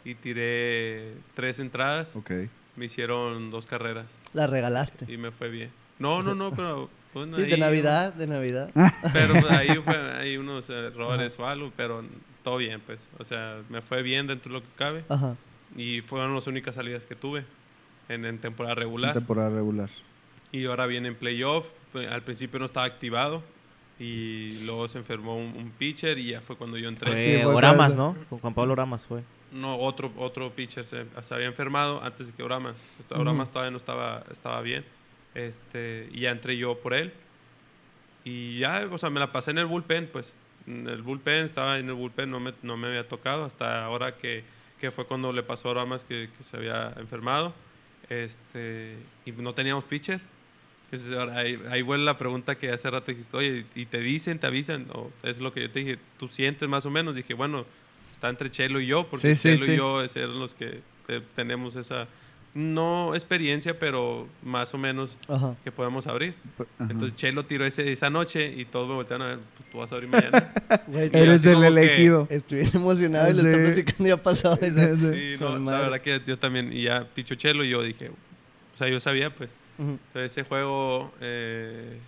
[0.05, 2.31] y tiré tres entradas, Ok.
[2.75, 5.11] me hicieron dos carreras La regalaste.
[5.11, 5.69] y me fue bien.
[5.99, 8.69] No, no, no, pero pues, Sí, ahí- de Navidad, de Navidad.
[9.13, 12.03] Pero ahí fue hay unos errores o algo, pero
[12.43, 13.07] todo bien, pues.
[13.19, 15.35] O sea, me fue bien dentro de lo que cabe Ajá.
[15.75, 17.43] y fueron las únicas salidas que tuve
[18.09, 19.13] en, en temporada En regular.
[19.13, 19.89] temporada regular.
[20.51, 21.65] Y ahora viene en playoff.
[21.91, 23.41] Pues, al principio no estaba activado
[23.99, 27.11] y luego se enfermó un, un pitcher y ya fue cuando yo entré.
[27.11, 28.15] Fue Sí, Oramas, ¿no?
[28.29, 29.23] Con Juan Pablo Oramas fue.
[29.51, 32.75] No, otro, otro pitcher se, se había enfermado antes de que Oramas.
[32.99, 33.21] Este, Ujú.
[33.23, 34.85] Oramas todavía no estaba, estaba bien.
[35.37, 37.13] Este, y ya entré yo por él.
[38.23, 40.33] Y ya, o sea, me la pasé en el bullpen, pues.
[40.65, 44.15] En el bullpen, estaba en el bullpen, no me, no me había tocado hasta ahora
[44.15, 44.43] que,
[44.81, 47.53] que fue cuando le pasó a Oramas que, que se había enfermado.
[48.09, 48.95] Este,
[49.25, 50.19] y no teníamos pitcher.
[50.85, 54.39] Entonces, ahora ahí, ahí vuelve la pregunta que hace rato dijiste, oye, ¿y te dicen,
[54.39, 54.87] te avisan?
[54.93, 57.13] O es lo que yo te dije, ¿tú sientes más o menos?
[57.15, 57.65] Dije, bueno,
[58.13, 59.71] está entre Chelo y yo, porque Sí, sí, Chelo sí.
[59.73, 62.07] y yo es- eran los que eh, tenemos esa,
[62.57, 65.55] no experiencia, pero más o menos Ajá.
[65.63, 66.33] que podemos abrir.
[66.79, 66.91] Ajá.
[66.91, 69.91] Entonces Chelo tiró ese, esa noche y todos me voltearon a ver, pues tú vas
[69.91, 70.51] a abrir mañana.
[70.87, 72.27] Güey, Eres el que- elegido.
[72.29, 73.71] Estoy bien emocionado y lo está Sí.
[73.73, 74.57] platicando y ha pasado.
[74.61, 74.67] Sí.
[74.67, 78.77] Sí, no, la verdad que yo también, y ya picho Chelo y yo dije, o
[78.77, 79.53] sea, yo sabía pues.
[79.79, 81.99] Entonces ese juego eh,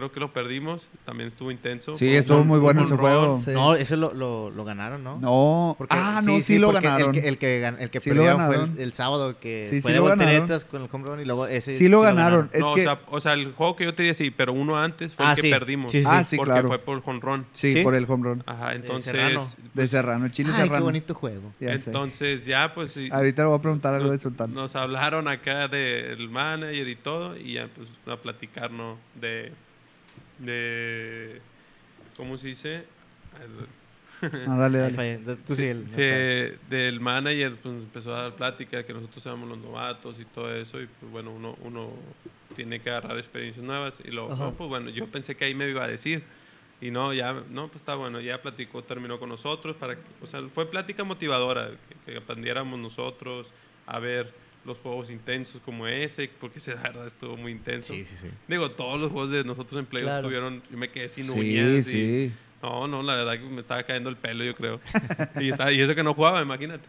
[0.00, 1.94] creo que lo perdimos, también estuvo intenso.
[1.94, 3.00] Sí, estuvo home- muy bueno home ese run.
[3.00, 3.40] juego.
[3.44, 3.50] Sí.
[3.52, 5.18] No, ese lo, lo, lo ganaron, ¿no?
[5.20, 5.74] No.
[5.78, 7.14] Porque- ah, no, sí, lo ganaron.
[7.14, 8.70] El que, el que, el que Sí perdieron fue ganaron.
[8.76, 10.18] el, el sábado, que Sí, sí fue de ganaron.
[10.18, 11.76] volteretas con el home run y luego ese.
[11.76, 12.50] Sí lo ganaron.
[12.52, 14.78] Es no, que- o, sea, o sea, el juego que yo tenía sí, pero uno
[14.78, 15.50] antes fue Ah, el que sí.
[15.50, 15.92] perdimos.
[15.92, 16.68] Sí, sí, Ah, sí, porque claro.
[16.68, 17.44] fue por jonrón.
[17.52, 17.82] Sí, ¿Sí?
[17.82, 18.42] por el home run.
[18.46, 19.46] Ajá, entonces Serrano.
[19.74, 20.72] De Serrano, chile Serrano.
[20.76, 21.52] qué bonito juego.
[21.60, 24.52] Entonces ya pues sí, Ahorita le voy a preguntar algo de nos, Sultán.
[24.54, 29.52] nos hablaron acá del manager y todo y ya pues a platicarnos de
[30.40, 31.40] de
[32.16, 32.84] ¿cómo se dice?
[34.22, 34.96] Ah, dale, dale.
[35.46, 39.58] Tú sí, el- Sí, del manager pues empezó a dar plática que nosotros éramos los
[39.58, 41.90] novatos y todo eso y pues bueno uno uno
[42.54, 45.68] tiene que agarrar experiencias nuevas y luego no, pues bueno yo pensé que ahí me
[45.70, 46.22] iba a decir
[46.82, 50.26] y no ya no pues está bueno ya platicó terminó con nosotros para que, o
[50.26, 51.70] sea fue plática motivadora
[52.04, 53.46] que, que aprendiéramos nosotros
[53.86, 54.32] a ver
[54.64, 58.28] los juegos intensos como ese porque ese la verdad estuvo muy intenso Sí, sí, sí.
[58.46, 60.26] digo todos los juegos de nosotros en playoffs Claro.
[60.28, 61.90] tuvieron yo me quedé sin Sí, uñas y-
[62.28, 62.32] sí.
[62.62, 64.78] no, no, la verdad que me estaba cayendo el pelo, yo creo.
[65.40, 66.86] y, estaba- y eso que no jugaba, imagínate.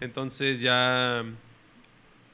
[0.00, 1.22] Entonces ya,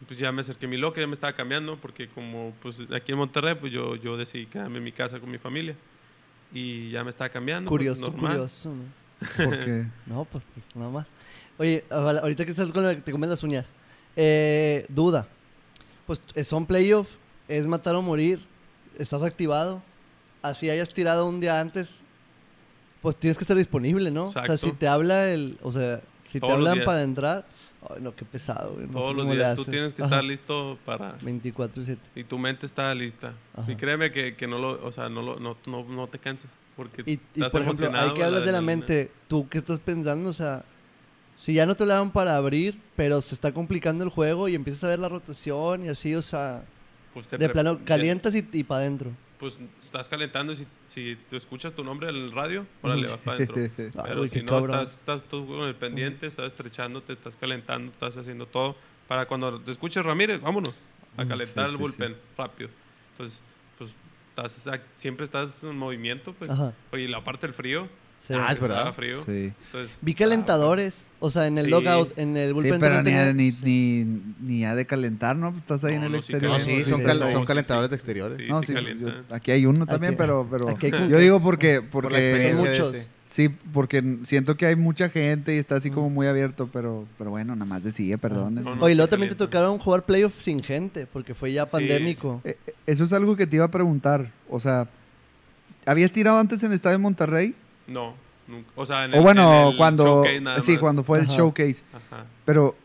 [0.07, 3.13] pues ya me acerqué a mi locker, ya me estaba cambiando, porque como pues aquí
[3.13, 5.75] en Monterrey, pues yo, yo decidí quedarme en mi casa con mi familia.
[6.55, 7.69] Y ya me estaba cambiando.
[7.69, 8.31] pues, Curioso, normal.
[8.33, 8.71] curioso.
[8.73, 8.85] ¿no?
[9.45, 11.07] Porque No, pues pues, nada más.
[11.59, 13.71] Oye, ahorita que estás con la que te comes las uñas,
[14.21, 15.29] eh, duda.
[16.07, 17.09] Pues eh, son playoff,
[17.47, 18.41] es matar o morir,
[18.99, 19.81] estás activado.
[20.43, 22.05] Así hayas tirado un día antes,
[23.01, 24.25] pues tienes que estar disponible, ¿no?
[24.25, 24.67] O sea, Exacto.
[24.67, 27.47] si te habla el, o sea, si te Todos los hablan para entrar,
[27.91, 28.87] ay no, qué pesado, güey.
[28.87, 31.13] no Todos los días tú tienes que Ajá, estar listo para...
[31.23, 32.01] 24 y 7.
[32.17, 33.35] Y tu mente está lista.
[33.55, 33.71] Ajá.
[33.71, 36.51] Y créeme que, que no lo, o sea, no, lo, no, no, no te cansas.
[36.77, 38.87] Porque Y, y, estás por ejemplo, emocionado, hay que hablas de la adrenalina.
[38.87, 39.11] mente.
[39.29, 40.29] ¿Tú qué estás pensando?
[40.31, 40.65] O sea,
[41.39, 44.85] si ya no te hablaron para abrir, pero se está complicando el juego y empiezas
[44.85, 46.65] a ver la rotación y así, o sea,
[47.15, 49.13] Pues te de plano, calientas y, y para adentro.
[49.39, 53.21] pues estás calentando y si, si tú escuchas tu nombre en el radio, órale, vas
[53.21, 53.55] para adentro.
[54.05, 54.81] Pero si no, cabrón.
[54.81, 58.75] estás, estás tú con el pendiente, estás estrechándote, estás calentando, estás haciendo todo.
[59.07, 60.75] Para cuando te escuches Ramírez, vámonos
[61.17, 62.71] a Mm, calentar sí, el sí, bullpen rápido.
[63.13, 63.41] Entonces,
[63.79, 63.91] pues
[64.37, 66.33] estás, siempre estás en movimiento.
[66.33, 66.51] Pues.
[66.51, 66.75] Ajá.
[66.93, 67.89] Oye, y la parte del frío.
[68.27, 68.35] Sí.
[68.37, 68.93] Ah, es verdad.
[68.93, 69.23] frío.
[69.25, 69.53] Sí.
[69.67, 71.71] Entonces, Vi ah, calentadores, o sea, en el Sí.
[71.71, 72.79] logout, en el Sí, bullpen.
[72.79, 74.23] pero también ni, tenía- ni, ni,
[74.59, 75.51] ni ha de calentar, ¿no?
[75.51, 76.53] Pues estás ahí No, en el no, sí exterior.
[76.53, 77.91] No, sí, son, sí, cal- sí, son sí, calentadores sí.
[77.91, 78.37] de exteriores.
[78.37, 81.19] Sí, No, sí sí, yo- aquí hay uno también, Aquí- pero, pero aquí hay yo
[81.19, 83.11] digo porque, Por la porque experiencia de este.
[83.25, 87.31] sí, porque siento que hay mucha gente y está así como muy abierto, pero, pero
[87.31, 88.57] bueno, nada más decide, perdón.
[88.57, 91.65] No, no, Oye, sí luego también te tocaron jugar playoffs sin gente, porque fue ya
[91.65, 91.73] Sí.
[91.73, 92.43] pandémico.
[92.45, 94.31] Eh, eh, Eso es algo que te iba a preguntar.
[94.51, 94.87] O sea,
[95.87, 97.55] ¿habías tirado antes en el estadio de Monterrey?
[97.89, 98.15] No,
[98.47, 98.69] nunca.
[98.77, 100.81] O sea, en O el- bueno, en el cuando showcase nada sí, más.
[100.81, 101.35] cuando fue el Ajá.
[101.37, 101.83] showcase.
[101.93, 102.25] Ajá.
[102.45, 102.77] Pero,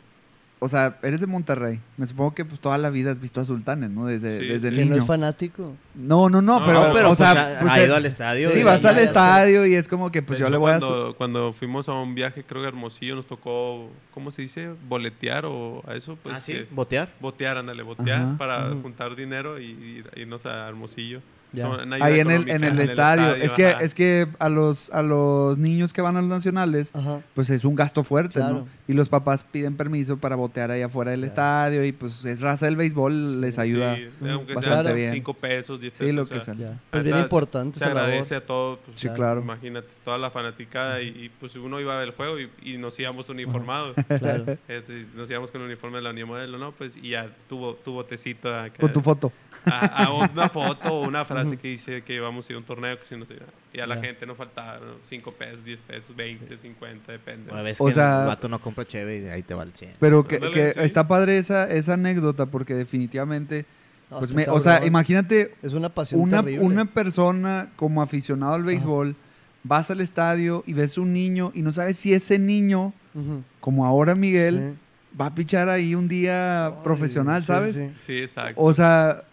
[0.59, 1.81] o sea, eres de Monterrey.
[1.97, 4.05] Me supongo que pues toda la vida has visto a Sultanes, ¿no?
[4.05, 4.75] Desde, Sí, desde sí.
[4.77, 5.01] Que no niño.
[5.01, 5.73] es fanático.
[5.93, 8.05] No, no, no, No, pero, pero, o sea, pues, ha, pues, ha eh, ido al
[8.05, 8.49] estadio.
[8.49, 10.79] sí, vas al estadio y es como que pues yo le voy a...
[10.79, 14.71] cuando, cuando fuimos a un viaje, creo que a Hermosillo, nos tocó, ¿cómo se dice?
[14.87, 16.17] Boletear o a eso.
[16.23, 17.09] Pues, Ah, sí, que- botear.
[17.19, 18.37] botear, ándale, botear Ajá.
[18.37, 21.19] para juntar dinero y, y irnos a Hermosillo.
[21.55, 23.35] Son- Ahí en el, en el estadio.
[23.35, 23.81] Es que, ajá.
[23.83, 27.21] es que a los, a los niños que van a los nacionales, Ajá.
[27.35, 28.53] pues es un gasto fuerte, Claro.
[28.55, 28.67] ¿no?
[28.87, 31.27] Y los papás piden permiso para botear ahí afuera del Claro.
[31.29, 33.95] estadio y pues es raza del béisbol, les ayuda.
[33.95, 35.11] Sí, aunque bastante sean bien.
[35.13, 36.15] 5 pesos, 10 Sí, pesos.
[36.15, 36.71] lo o que sea, sea.
[36.71, 36.79] Ya.
[36.89, 38.01] Pues bien importante Se labor.
[38.01, 38.79] agradece a todos.
[38.85, 39.41] pues, Sí, claro.
[39.41, 42.77] Imagínate, toda la fanaticada y, y, pues uno iba a ver el juego y, y
[42.77, 43.95] nos íbamos uniformados.
[44.19, 44.45] Claro.
[45.15, 46.71] Nos íbamos con el uniforme de la Unión Modelo, ¿no?
[46.71, 48.79] Pues y ya tuvo tu botecito acá.
[48.79, 49.31] Con tu foto.
[49.65, 52.65] A, a una foto o una frase que dice que íbamos a ir a un
[52.65, 53.45] torneo que si no se iba.
[53.73, 57.51] y a la gente nos faltaba 5 pesos, 10 pesos, 20, 50, depende.
[57.51, 59.73] Una vez O que sea- el vato no compra cheve y ahí te va el
[59.73, 59.93] 100.
[59.99, 60.79] Pero que, Ándale, que sí.
[60.81, 63.65] está padre esa, esa anécdota porque definitivamente,
[64.11, 66.65] No, pues me- o sea, imagínate Es una pasión una, terrible.
[66.65, 69.15] una persona como aficionado al béisbol,
[69.63, 73.43] vas al estadio y ves un niño y no sabes si ese niño, Ujú.
[73.59, 75.17] como ahora Miguel, Sí.
[75.19, 77.75] va a pichar ahí un día Ay, profesional, sí, ¿sabes?
[77.75, 77.91] sí.
[77.97, 78.59] Sí, exacto.
[78.61, 79.23] O sea,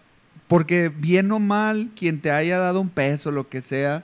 [0.51, 4.03] porque bien o mal, quien te haya dado un peso, lo que sea,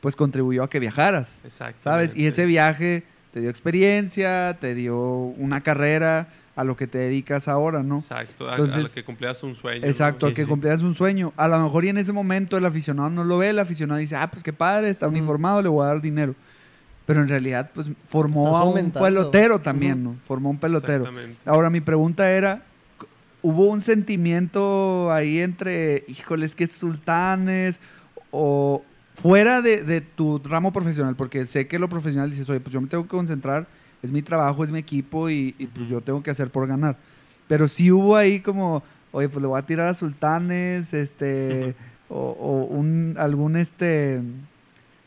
[0.00, 1.82] pues contribuyó a que viajaras, Exacto.
[1.82, 2.14] ¿sabes?
[2.16, 3.02] Y ese viaje
[3.32, 7.96] te dio experiencia, te dio una carrera, a lo que te dedicas ahora, ¿no?
[7.98, 9.80] Exacto, a- a, Entonces- lo que cumplías un sueño.
[9.82, 9.86] ¿no?
[9.88, 11.32] Exacto, Sí, a que sí, cumplieras un sueño.
[11.36, 14.14] A lo mejor y en ese momento el aficionado no lo ve, el aficionado dice,
[14.16, 16.34] ah, pues qué padre, está uniformado, le voy a dar dinero.
[17.06, 20.02] Pero en realidad, pues formó Estás a un pelotero también.
[20.04, 20.16] ¿no?
[20.26, 21.04] Formó un pelotero.
[21.04, 21.36] Exactamente.
[21.44, 22.62] Ahora, mi pregunta era,
[23.48, 27.80] ¿hubo un sentimiento ahí entre, híjoles, que sultanes
[28.30, 28.82] o
[29.14, 31.16] fuera de, de tu ramo profesional?
[31.16, 33.66] Porque sé que lo profesional dices, oye, pues yo me tengo que concentrar,
[34.02, 36.98] es mi trabajo, es mi equipo y, y, pues yo tengo que hacer por ganar.
[37.46, 41.74] Pero sí hubo ahí como, oye, pues le voy a tirar a sultanes, este,
[42.10, 44.20] o, o un, algún, este,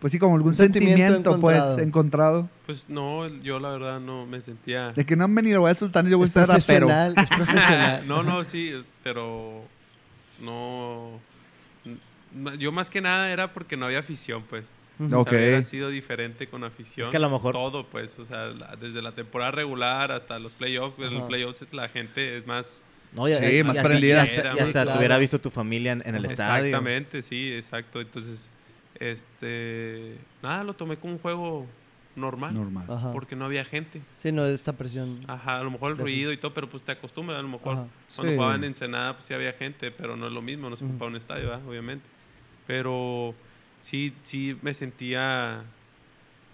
[0.02, 1.80] pues sí, como algún sentimiento sentimiento, pues, encontrado.
[1.80, 2.50] encontrado.
[2.66, 4.92] Pues no, yo la verdad no me sentía...
[4.92, 6.90] De que no han venido, voy a sultanes, yo voy a Es ser rapero.
[6.90, 8.08] es profesional.
[8.08, 8.74] no, no, sí,
[9.04, 9.64] pero
[10.42, 11.20] no...
[12.58, 14.66] Yo más que nada era porque no había afición, pues.
[15.00, 15.18] Ujú.
[15.20, 15.32] Ok.
[15.34, 17.06] Hubiera sido diferente con afición.
[17.06, 20.40] Es que a lo mejor- Todo, pues, o sea, la- desde la temporada regular hasta
[20.40, 20.98] los playoffs.
[21.00, 22.84] En los playoffs la gente es más...
[23.14, 24.16] No, y- Sí, y- más y hasta- prendida.
[24.16, 24.98] Y hasta, y hasta te claro.
[25.00, 26.66] hubiera visto tu familia en, en el estadio.
[26.68, 28.00] Exactamente, sí, exacto.
[28.00, 28.50] Entonces,
[29.02, 30.18] este...
[30.44, 31.66] Nada, lo tomé como un juego
[32.16, 32.54] normal.
[32.54, 32.86] Normal.
[32.90, 33.12] Ajá.
[33.12, 34.02] Porque no había gente.
[34.20, 35.22] Sí, no, esta presión.
[35.28, 37.40] Ajá, a lo mejor el Defi- ruido y todo, pero pues te acostumbras.
[37.40, 37.88] A lo mejor Ajá.
[38.16, 38.36] cuando Sí.
[38.38, 41.10] jugaban en Ensenada, pues sí había gente, pero no es lo mismo, no se ocupaba
[41.10, 41.66] un estadio, ¿verdad?
[41.68, 42.06] obviamente.
[42.68, 43.34] Pero
[43.82, 45.64] sí, sí me sentía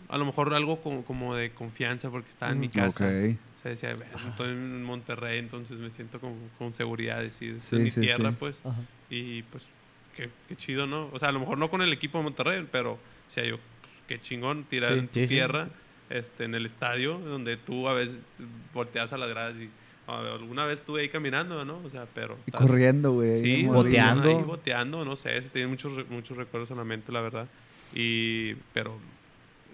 [0.09, 3.05] a lo mejor algo como, como de confianza porque estaba en mi casa.
[3.05, 3.35] Ok.
[3.57, 7.69] O sea, decía, "Bueno, estoy en Monterrey, entonces me siento con, con seguridad, decir, "Esta
[7.71, 8.35] Sí, es mi sí, tierra, sí.
[8.39, 8.59] pues.
[8.63, 8.79] Ajá.
[9.09, 9.63] Y pues,
[10.17, 11.09] qué, qué chido, ¿no?
[11.13, 12.97] O sea, a lo mejor no con el equipo de Monterrey, pero,
[13.29, 14.99] sea, yo, pues, qué chingón tirar Sí.
[14.99, 15.33] en tu Sí, sí.
[15.35, 15.69] tierra,
[16.09, 18.17] este, en el estadio, donde tú a veces
[18.73, 19.69] volteas a las gradas y
[20.07, 21.79] alguna vez estuve ahí caminando, ¿no?
[21.85, 22.37] O sea, pero...
[22.45, 23.35] Y estás- corriendo, güey.
[23.41, 24.29] Sí, boteando.
[24.37, 27.47] Ahí boteando, no sé, se tienen muchos, muchos recuerdos en la mente, la verdad.
[27.93, 28.97] Y, pero,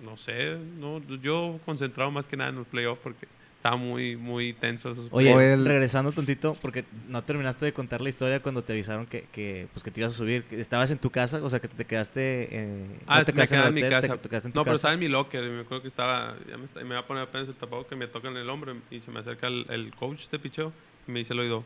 [0.04, 3.28] no sé, no, yo concentrado más que nada en los playoffs porque
[3.64, 8.10] estaba muy, muy tenso esos Oye, el- regresando tantito, porque no terminaste de contar la
[8.10, 10.44] historia cuando te avisaron que, que, pues, que te ibas a subir.
[10.44, 11.42] que ¿Estabas en tu casa?
[11.42, 12.50] O sea, que te quedaste...
[12.52, 14.08] Eh, Ah, no te me el en mi hotel, casa.
[14.16, 15.42] Te, te quedaste en tu no, pero estaba en mi locker.
[15.46, 16.36] y Me acuerdo que estaba.
[16.50, 18.50] Ya me, está- me va a poner apenas el tapado que me toca en el
[18.50, 18.76] hombro.
[18.92, 20.74] Y se me acerca el, el coach de picheo
[21.08, 21.64] y me dice al oído: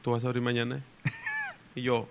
[0.00, 0.82] ¿Tú vas a abrir mañana?
[1.74, 2.08] y yo.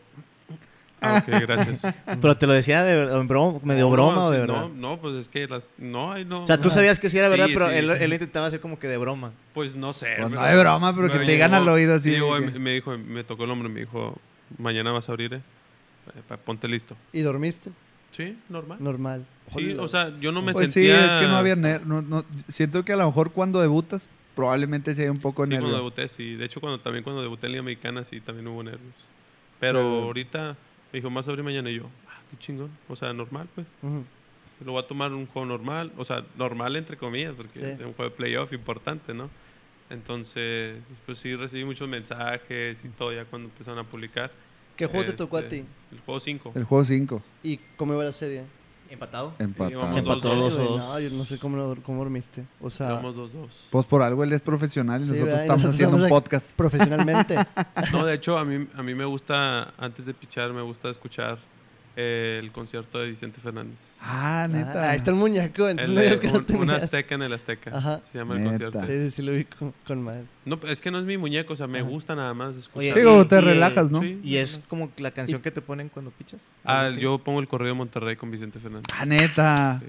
[1.03, 1.93] Ah, ok, gracias.
[2.21, 4.55] Pero te lo decía de, en broma, medio No, broma no, o de verdad.
[4.61, 5.47] No, no, pues es que.
[5.47, 6.43] las- no, ay, no.
[6.43, 8.03] O sea, tú sabías que sí era Sí, verdad, pero sí, él, sí.
[8.03, 9.31] él lo intentaba hacer como que de broma.
[9.53, 10.15] Pues no sé.
[10.17, 13.23] Pues no de broma, pero que te digan al oído así que- me, dijo, me
[13.23, 14.17] tocó el hombro y me dijo:
[14.57, 15.41] Mañana vas a abrir, eh.
[16.45, 16.95] Ponte listo.
[17.13, 17.71] ¿Y dormiste?
[18.15, 18.77] Sí, normal.
[18.81, 19.25] Normal.
[19.57, 20.97] Sí, o sea, yo no me Pues sentía.
[21.01, 24.07] sí, es que no había ner- no, no- siento que a lo mejor cuando debutas
[24.35, 26.35] probablemente sí hay un poco de Sí, cuando debuté, sí.
[26.35, 28.93] De hecho, cuando, también cuando debuté en Liga Mexicana, sí, también hubo nervios.
[29.59, 30.55] Pero Pero- ahorita
[30.93, 32.69] me dijo, más sobre mañana y yo, ah, qué chingón.
[32.87, 33.65] O sea, normal, pues.
[34.63, 35.91] Lo voy a tomar un juego normal.
[35.97, 37.65] O sea, normal entre comillas, porque Sí.
[37.65, 39.29] es un juego de playoff importante, ¿no?
[39.89, 44.31] Entonces, pues sí, recibí muchos mensajes y todo ya cuando empezaron a publicar.
[44.77, 45.65] ¿Qué juego te tocó a Este, ti?
[45.91, 46.51] El juego 5.
[46.55, 48.43] El juego 5, ¿Y cómo iba la serie?
[48.89, 49.33] ¿Empatado?
[49.39, 49.69] empatado.
[49.93, 50.55] Se dos, empató dos.
[50.55, 50.77] dos dos.
[50.79, 52.45] No, yo no sé cómo, cómo dormiste.
[52.61, 53.47] O sea, Llevamos 2-2.
[53.71, 55.39] Pues por algo él es profesional y Sí, nosotros ¿verdad?
[55.39, 56.51] Y estamos nosotros haciendo un podcast.
[56.55, 57.35] profesionalmente.
[57.91, 61.37] No, de hecho, a mí, a mí me gusta, antes de pichar, me gusta escuchar
[61.95, 63.77] eh, el concierto de Vicente Fernández.
[64.01, 64.83] Ah, neta.
[64.85, 65.69] Ah, ahí está el muñeco.
[65.69, 67.77] Entonces El no de digas que no un, azteca en el azteca.
[67.77, 68.01] Ajá.
[68.03, 68.81] Se llama el concierto.
[68.81, 70.23] Sí, sí, sí, lo vi con, con madre.
[70.45, 71.87] No, es que no es mi muñeco, o sea, me Ajá.
[71.87, 72.93] gusta nada más escuchar.
[72.97, 74.01] Sí, como te y, relajas, ¿no?
[74.01, 74.19] Sí.
[74.23, 76.41] ¿Y es como la canción que te ponen cuando pichas?
[76.63, 76.99] Ah, Sí.
[76.99, 78.85] yo pongo el correo de Monterrey con Vicente Fernández.
[78.93, 79.79] Ah, neta.
[79.81, 79.87] Sí.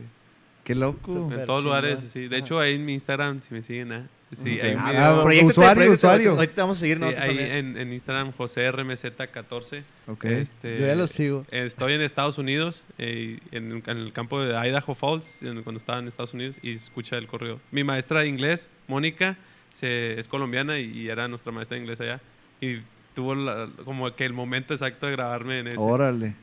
[0.64, 1.30] Qué loco.
[1.32, 2.28] En todos lugares, sí.
[2.28, 2.44] De Ajá.
[2.44, 4.06] hecho, ahí en mi Instagram, si me siguen, ¿eh?
[4.36, 4.64] Sí, Ok.
[4.64, 5.22] hay un Ah, video.
[5.24, 6.30] Proyecto- usuario, usuario.
[6.32, 9.82] Ahorita vamos a seguir Sí, ahí en, en Instagram, José RMZ14.
[10.06, 10.24] Ok.
[10.24, 11.44] Este, Yo ya lo sigo.
[11.50, 15.98] Estoy en Estados Unidos, eh, en, en el campo de Idaho Falls, en- cuando estaba
[15.98, 17.60] en Estados Unidos, y escucha el correo.
[17.70, 19.36] Mi maestra de inglés, Mónica,
[19.72, 22.20] se- es colombiana y, y era nuestra maestra de inglés allá.
[22.60, 22.78] Y
[23.14, 26.34] tuvo la- como que el momento exacto de grabarme en ese, Órale.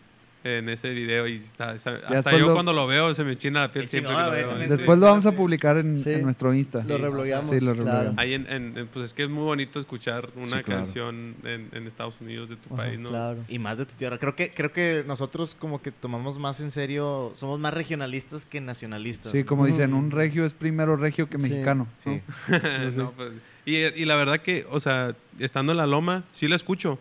[0.44, 1.28] En ese video.
[1.28, 4.14] Y está, está- hasta yo lo- cuando lo veo se me china la piel siempre
[4.16, 4.56] que lo veo.
[4.58, 6.12] Después lo vamos a publicar en, Sí.
[6.14, 6.84] en nuestro Insta.
[6.88, 7.50] Lo reblogueamos.
[7.50, 8.14] sí, lo claro.
[8.18, 10.66] Ahí en, pues es que es muy bonito escuchar una Sí, claro.
[10.66, 13.10] canción en, en Estados Unidos de tu Ajá, país, ¿no?
[13.10, 13.40] Claro.
[13.48, 14.18] Y más de tu tierra.
[14.18, 18.62] Creo que, creo que nosotros como que tomamos más en serio, somos más regionalistas que
[18.62, 19.32] nacionalistas.
[19.32, 21.88] Sí, como dicen, un regio es primero regio que mexicano.
[21.98, 22.22] Sí.
[22.50, 22.62] ¿no?
[23.02, 23.32] No, pues,
[23.66, 26.98] y, y la verdad que, o sea, estando en la loma, sí la escucho.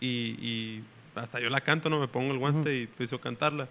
[0.00, 0.82] Y, y
[1.14, 2.00] hasta yo la canto, ¿no?
[2.00, 3.68] Me pongo el guante y empiezo a cantarla.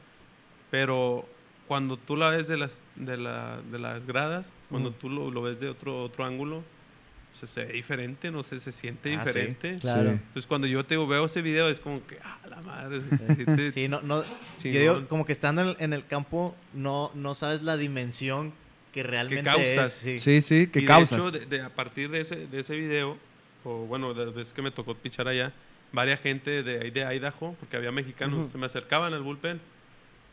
[0.72, 1.26] Pero
[1.68, 4.98] cuando tú la ves de las, de la, de las gradas, cuando Ujú.
[5.00, 8.60] tú lo, lo ves de otro, otro ángulo, o sea, se ve diferente, no sé,
[8.60, 9.28] se siente Ah, sí.
[9.40, 9.78] diferente.
[9.80, 10.12] Claro.
[10.12, 10.16] Sí.
[10.18, 13.72] Entonces, cuando yo te veo ese video, es como que, ah, la madre, se siente
[13.72, 14.24] Sí, no, no.
[14.56, 14.74] chingón.
[14.74, 18.54] Yo digo, como que estando en el, en el campo, no, no sabes la dimensión
[18.94, 19.92] que realmente causas.
[19.94, 20.20] es, sí.
[20.20, 21.18] Sí, sí, y que de causas.
[21.20, 23.18] hecho, de, de- a partir de ese, de ese video,
[23.64, 25.52] o bueno, de las veces que me tocó pichar allá,
[25.94, 28.50] varias gente de ahí de Idaho, porque había mexicanos, Ujú.
[28.50, 29.62] se me acercaban al bullpen.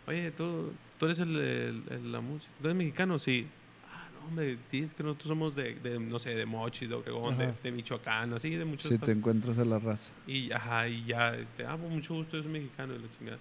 [0.08, 3.18] Oye, tú, tú eres el, el- el- la música, ¿tú eres mexicano?
[3.18, 3.46] Sí.
[3.92, 6.94] Ah, no, hombre, sí, es que nosotros somos de, de, no sé, de Mochi, de
[6.94, 10.12] Obregón, de, de Michoacán, así, de muchos Si te encuentras a la raza.
[10.26, 13.38] y, ajá, y ya, este, ah, pues, mucho gusto, soy mexicano, y la chingada.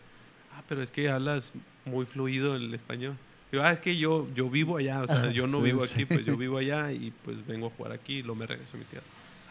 [0.54, 1.54] Ah, pero es que hablas
[1.86, 3.16] muy fluido el español.
[3.52, 5.86] Digo, ah, es que yo, yo vivo allá, o sea, Ajá, yo no sí, vivo
[5.88, 5.94] sí.
[5.94, 8.76] aquí, pues yo vivo allá y pues vengo a jugar aquí y lo me regreso
[8.78, 9.06] a mi tierra.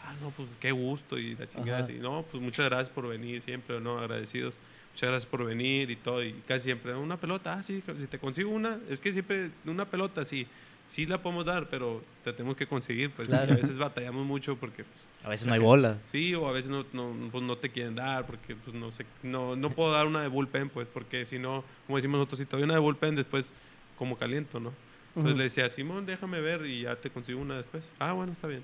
[0.09, 1.77] Ah, no, pues qué gusto y la chingada.
[1.79, 1.85] Ajá.
[1.85, 3.99] así, no, pues muchas gracias por venir siempre, ¿no?
[3.99, 4.57] Agradecidos.
[4.93, 6.23] Muchas gracias por venir y todo.
[6.23, 9.85] Y casi siempre, una pelota, ah, sí, si te consigo una, es que siempre una
[9.85, 10.47] pelota, sí,
[10.87, 13.27] sí la podemos dar, pero te tenemos que conseguir, pues.
[13.27, 13.53] Claro.
[13.53, 15.99] a veces batallamos mucho porque, pues, A veces no hay bola.
[16.11, 19.05] Sí, o a veces no, no, pues no te quieren dar, porque pues no sé,
[19.21, 22.45] no, no puedo dar una de bullpen, pues, porque si no, como decimos nosotros, si
[22.45, 23.53] te doy una de bullpen, después
[23.95, 24.73] como caliento, ¿no?
[25.09, 25.37] Entonces Ujú.
[25.37, 27.87] le decía, Simón, déjame ver y ya te consigo una después.
[27.99, 28.63] Ah, bueno, está bien.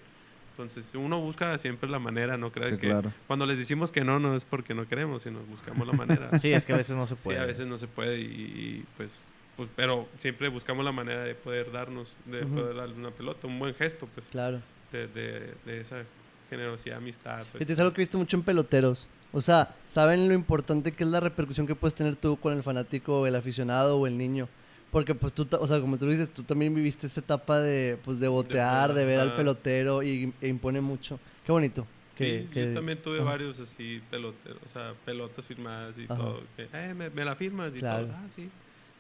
[0.58, 3.12] Entonces, uno busca siempre la manera, no creas Sí, que claro.
[3.28, 6.30] cuando les decimos que no, no es porque no queremos, sino buscamos la manera.
[6.40, 7.40] Sí, es que a veces no se Sí, puede.
[7.40, 9.22] a veces no se puede y, y, pues,
[9.58, 13.60] pues, pero siempre buscamos la manera de poder darnos, de poder darle una pelota, un
[13.60, 14.62] buen gesto, pues, Claro.
[14.94, 16.04] de, de, de esa
[16.50, 17.44] generosidad, amistad.
[17.52, 17.60] Pues.
[17.62, 19.08] Este es algo que he visto mucho en peloteros.
[19.34, 22.64] O sea, saben lo importante que es la repercusión que puedes tener tú con el
[22.64, 24.48] fanático, o el aficionado o el niño.
[24.96, 28.18] Porque pues tú, o sea, como tú dices, tú también viviste esa etapa de, pues,
[28.22, 29.36] de botear, de ver al ajá.
[29.36, 31.20] pelotero y e impone mucho.
[31.46, 31.86] Qué bonito.
[32.16, 33.26] Que, sí, que- yo también tuve ajá.
[33.26, 36.16] varios así peloteros, o sea, pelotas firmadas y Ajá.
[36.16, 36.44] todo.
[36.56, 38.06] que, eh, me, me la firmas y Claro.
[38.06, 38.16] todo.
[38.16, 38.50] Ah, sí.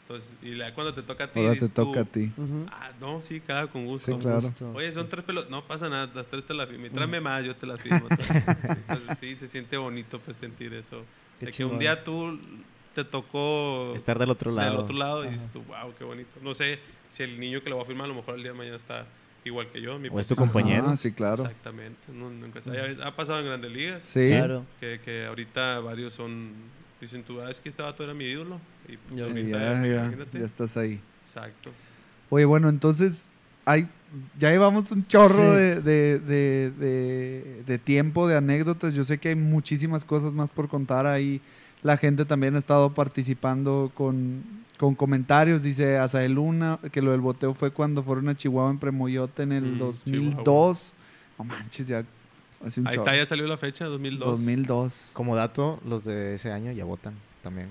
[0.01, 2.29] Entonces, y la- cuando te toca a ti, Ahora te dices tú, toca a ti.
[2.69, 4.11] Ah, no, sí, cada con gusto.
[4.15, 4.41] Sí, claro.
[4.41, 5.09] Justo, Oye, son sí.
[5.11, 5.49] tres pelotas.
[5.49, 6.87] No pasa nada, las tres te las firmo.
[6.87, 8.09] Y tráeme más, yo te las firmo.
[8.67, 11.03] Entonces, sí, se siente bonito pues sentir eso.
[11.39, 12.37] Qué de que un día tú
[12.95, 14.71] te tocó Estar del otro lado.
[14.71, 16.29] del otro lado y dices tú, wow, qué bonito.
[16.41, 16.79] No sé
[17.11, 18.77] si el niño que lo va a firmar a lo mejor el día de mañana
[18.77, 19.05] está
[19.43, 19.99] igual que yo.
[19.99, 20.85] Mi O es tu compañero.
[20.89, 21.43] Ah, sí, claro.
[21.43, 22.11] Exactamente.
[22.11, 22.59] nunca.
[23.03, 24.03] Ha pasado en grandes ligas.
[24.03, 24.27] Sí.
[24.27, 24.65] Claro.
[24.79, 26.53] Que, que ahorita varios son.
[26.99, 28.59] Dicen tú, ah, es que este vato era mi ídolo.
[28.87, 30.39] Y pues Ya, ahorita, Ya, ya, imagínate.
[30.39, 30.99] ya estás ahí.
[31.25, 31.71] Exacto.
[32.29, 33.29] Oye, bueno, entonces
[33.65, 33.87] hay,
[34.39, 35.59] ya llevamos un chorro Sí.
[35.59, 38.93] de, de- de- de- de tiempo, de anécdotas.
[38.95, 41.41] Yo sé que hay muchísimas cosas más por contar ahí.
[41.85, 44.41] La gente también ha estado participando con,
[44.79, 45.61] con comentarios.
[45.61, 49.51] Dice Azael Luna que lo del boteo fue cuando fueron a Chihuahua en Premoyote en
[49.51, 50.95] el Mm, 2002.
[51.37, 52.03] No manches, ya
[52.65, 53.05] hace un Ahí chorro.
[53.05, 54.27] está, ya salió la fecha, 2002.
[54.27, 55.09] 2002.
[55.13, 57.13] Como dato, los de ese año ya votan
[57.43, 57.67] también.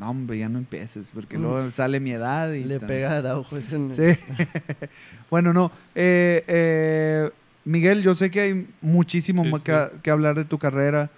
[0.00, 1.42] No, hombre, ya no empieces, porque Mm.
[1.42, 2.64] luego sale mi edad y...
[2.64, 3.56] Le pega a Araujo.
[3.58, 4.16] es un- Sí.
[5.30, 5.70] bueno, no.
[5.94, 7.30] eh, eh,
[7.64, 11.10] Miguel, yo sé que hay muchísimo Sí, más que, que hablar de tu carrera.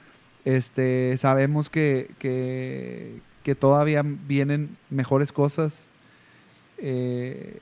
[0.45, 5.89] Este, sabemos que, que, que todavía vienen mejores cosas.
[6.79, 7.59] Eh,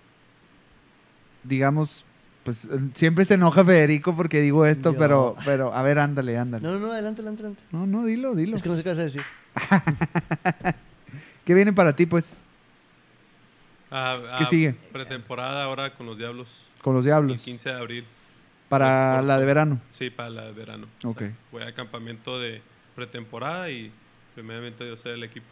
[1.45, 2.05] digamos,
[2.45, 4.99] pues siempre se enoja Federico porque digo esto, Yo.
[4.99, 6.67] pero, pero a ver, ándale, ándale.
[6.67, 7.63] No, no, adelante, adelante, adelante.
[7.73, 8.57] No, no, dilo, dilo.
[8.57, 9.23] Es que no sé qué vas a decir.
[11.45, 12.45] ¿Qué viene para ti, pues,
[13.91, 14.75] Ah, ¿Qué ah, sigue?
[14.93, 16.49] Pretemporada ahora con los Diablos.
[16.83, 17.43] con los El Diablos?
[17.43, 18.05] 15 de abril.
[18.69, 19.81] Para Por- la de verano.
[19.91, 20.87] Sí, para la de verano.
[21.05, 21.23] Ok.
[21.53, 22.61] voy al campamento de
[22.95, 23.91] pretemporada y
[24.35, 25.47] primeramente yo ser el equipo.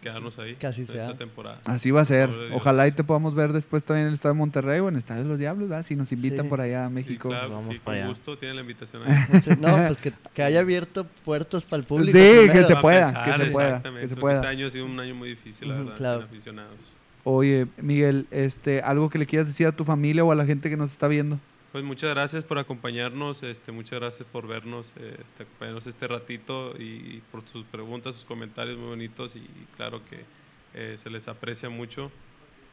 [0.00, 0.54] Quedarnos ahí.
[0.54, 1.06] que en sea.
[1.06, 1.60] Esta temporada.
[1.66, 2.30] Así va a ser.
[2.30, 2.52] Dios.
[2.54, 4.98] Ojalá y te podamos ver después también en el Estadio de Monterrey o en el
[5.00, 5.84] Estadio de los Diablos, ¿verdad?
[5.84, 6.48] Si nos invitan Sí.
[6.48, 7.28] por allá a Sí, México.
[7.30, 8.06] claro, Vamos sí, para con allá.
[8.06, 9.08] gusto tiene la invitación ahí.
[9.60, 12.12] No, pues que, que haya abierto puertas para el Sí, público.
[12.16, 12.66] que primero.
[12.68, 14.34] se a pueda, que se pueda, que se porque pueda.
[14.36, 16.18] Este año ha sido un año muy difícil, la Ujú, verdad, claro.
[16.20, 16.76] sin aficionados.
[17.24, 20.70] Oye, Miguel, este, algo que le quieras decir a tu familia o a la gente
[20.70, 21.40] que nos está viendo.
[21.72, 26.74] Pues muchas gracias por acompañarnos, este, muchas gracias por vernos, eh, este, acompañarnos este ratito
[26.78, 29.46] y, por sus preguntas, sus comentarios muy bonitos y
[29.76, 30.24] claro que
[30.74, 32.04] eh, se les aprecia mucho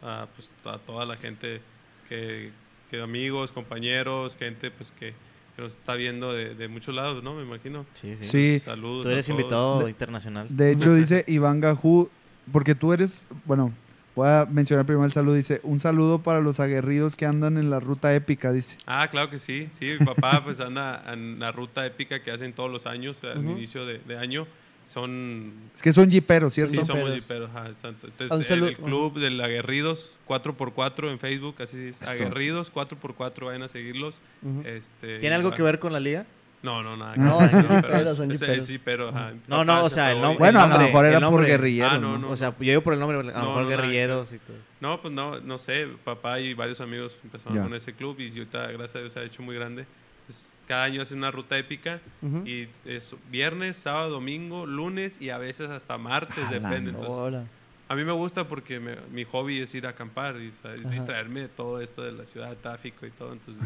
[0.02, 1.60] a, pues, a toda la gente
[2.08, 2.52] que,
[2.90, 5.14] que amigos, compañeros, gente pues que,
[5.58, 7.34] que nos está viendo de, de muchos lados, ¿no?
[7.36, 7.86] Me imagino.
[7.96, 8.24] Sí, sí.
[8.26, 9.04] Sí, Saludos.
[9.04, 9.40] Tú eres a todos.
[9.42, 10.48] invitado De- internacional.
[10.50, 12.10] de hecho dice Iván Gajú,
[12.52, 13.74] porque tú eres, bueno,
[14.16, 17.70] voy a mencionar primero el saludo, dice, un saludo para los aguerridos que andan en
[17.70, 18.78] la ruta épica, dice.
[18.86, 19.68] Ah, claro que sí.
[19.72, 23.44] Sí, mi papá pues anda en la ruta épica que hacen todos los años, al
[23.44, 24.48] inicio de, de año.
[24.88, 26.80] Son Es que son jiperos, ¿cierto?
[26.80, 27.50] Sí, somos jiperos.
[27.50, 27.72] ajá,
[28.20, 32.04] Entonces, el, el club del Aguerridos 4x4 en Facebook, así es.
[32.04, 34.22] Aguerridos 4x4, vayan a seguirlos.
[34.64, 36.26] Este, ¿Tiene algo que ver con la liga?
[36.66, 37.16] No, no, nada.
[37.16, 38.68] No, son pero son jiperos.
[38.68, 39.34] jipero, ajá.
[39.48, 40.34] No, no, o se sea, el fue hoy.
[40.36, 41.48] nom- Bueno, a lo nombre, mejor era por nombre.
[41.48, 42.12] guerrilleros, Ah, ¿no?
[42.14, 42.30] no, no.
[42.32, 44.58] O sea, yo digo por el nombre, a lo No, mejor no, guerrilleros y todo.
[44.82, 45.88] No, pues no, no sé.
[46.04, 49.24] Papá y varios amigos empezaron con ese club y ahorita, gracias a Dios, se ha
[49.24, 49.86] hecho muy grande.
[50.26, 52.42] Pues, cada año hacen una ruta épica Ujú.
[52.48, 56.92] y es viernes, sábado, domingo, lunes y a veces hasta martes, Ala, depende.
[56.94, 57.00] no.
[57.00, 57.50] Entonces.
[57.88, 60.52] A mí me gusta porque me- mi hobby es ir a acampar y
[60.90, 63.32] distraerme de todo esto de la ciudad, tráfico y todo.
[63.34, 63.64] Entonces,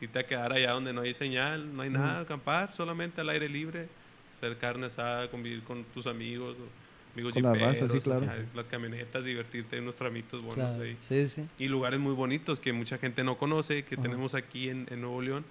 [0.00, 3.48] irte a quedar allá donde no hay señal, no hay nada, acampar solamente al aire
[3.48, 3.88] libre,
[4.36, 8.24] hacer carne asada, convivir con tus amigos, o amigos Con la raza, sí, jiperos, claro.
[8.24, 10.82] echar Las camionetas, divertirte en unos tramitos buenos Claro.
[10.84, 10.96] ahí.
[11.08, 11.44] Sí, sí.
[11.58, 14.02] Y lugares muy bonitos que mucha gente no conoce, que Ajá.
[14.02, 15.44] tenemos aquí en, en Nuevo León,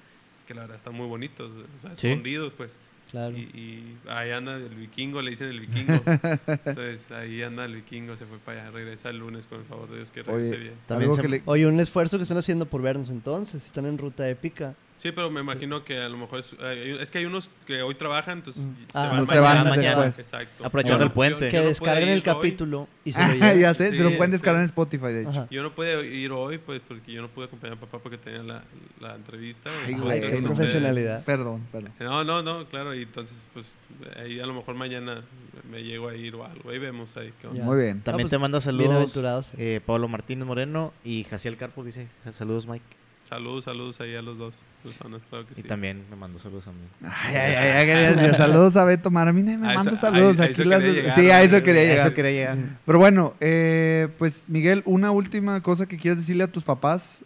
[0.48, 2.08] que la verdad están muy bonitos, o sea, Sí.
[2.08, 2.78] escondidos pues.
[3.16, 3.38] Claro.
[3.38, 5.94] Y, y ahí anda el vikingo, le dicen el vikingo.
[6.66, 9.90] Entonces ahí anda el vikingo, se fue para allá, regresa el lunes con el favor
[9.90, 10.74] de Dios que regrese Oye, bien.
[10.86, 13.66] También se- que le- Oye, un esfuerzo que están haciendo por vernos entonces.
[13.66, 14.76] Están en ruta épica.
[14.98, 16.56] Sí, pero me imagino que a lo mejor es,
[17.02, 18.76] es que hay unos que hoy trabajan, entonces Mm.
[18.76, 20.02] se Ah, van no se van mañana.
[20.04, 20.20] después.
[20.20, 20.66] Exacto.
[20.66, 21.46] Aprovechando el puente.
[21.46, 22.22] yo- que yo no descarguen el hoy.
[22.22, 23.60] capítulo y se lo Ah, lleven.
[23.60, 24.66] ya sé, Sí, se lo pueden descargar en.
[24.66, 25.30] Spotify, de hecho.
[25.32, 25.48] Ajá.
[25.52, 28.42] Yo no pude ir hoy, pues, porque yo no pude acompañar a papá porque tenía
[28.42, 28.64] la,
[29.02, 29.70] la entrevista.
[29.70, 30.48] el Ay, podcast güey, con Qué no.
[30.50, 30.56] ustedes.
[30.56, 31.24] profesionalidad.
[31.26, 31.92] Perdón, perdón.
[32.00, 33.76] No, no, no, claro, y entonces, pues,
[34.18, 35.24] ahí a lo mejor mañana
[35.70, 36.70] me llego a ir o algo.
[36.70, 37.60] Ahí vemos ahí qué onda.
[37.60, 37.66] Ya.
[37.66, 38.02] Muy bien.
[38.02, 39.52] También pues, te manda saludos bienaventurados.
[39.58, 42.86] eh, Pablo Martínez Moreno y Jaciel Carpo dice saludos Mike.
[43.26, 44.54] Saludos, saludos ahí a los dos
[44.86, 45.62] personas, claro que sí.
[45.62, 46.78] Y también me mandó saludos a mí.
[47.04, 49.28] Ay, ay, ay, ay, saludos a Beto Mar.
[49.28, 50.40] A mí nadie me A eso- manda a- saludos.
[50.40, 51.64] a Aquí eso las- llegar, sí, a eso ¿no?
[51.64, 52.08] quería llegar.
[52.08, 52.58] Eso quería llegar.
[52.86, 57.24] Pero bueno, eh, pues Miguel, una última cosa que quieras decirle a tus papás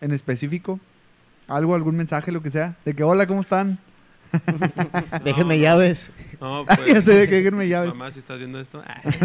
[0.00, 0.78] en específico.
[1.48, 2.74] Algo, algún mensaje, lo que sea.
[2.84, 3.78] De que, hola, ¿cómo están?
[5.24, 6.10] Déjenme llaves.
[6.40, 7.90] No, ya pues, sé de que déjenme llaves.
[7.90, 8.82] mamá, si estás viendo esto.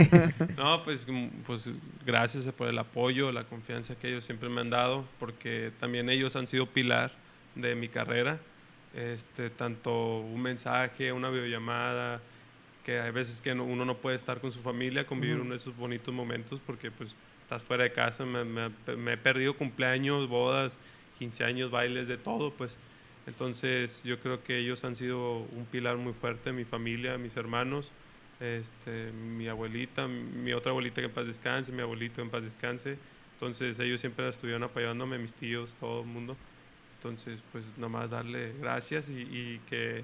[0.57, 1.69] no, pues, mm, pues
[2.05, 6.35] gracias por el apoyo, la confianza que ellos siempre me han dado, porque también ellos
[6.35, 7.11] han sido pilar
[7.55, 8.39] de mi carrera.
[8.95, 12.21] Este, tanto un mensaje, una videollamada,
[12.85, 15.57] que hay veces que no- uno no puede estar con su familia, convivir uno de
[15.57, 17.13] esos bonitos momentos, porque pues
[17.43, 20.77] estás fuera de casa, me, me- me he perdido cumpleaños, bodas,
[21.19, 22.75] 15 años, bailes, de todo, pues.
[23.27, 27.91] Entonces yo creo que ellos han sido un pilar muy fuerte, mi familia, mis hermanos,
[28.39, 32.97] este, mi abuelita, mi otra abuelita que en paz descanse, mi abuelito en paz descanse.
[33.33, 36.35] Entonces ellos siempre estuvieron apoyándome, mis tíos, todo el mundo.
[37.01, 40.03] Entonces pues nada más darle gracias y, y que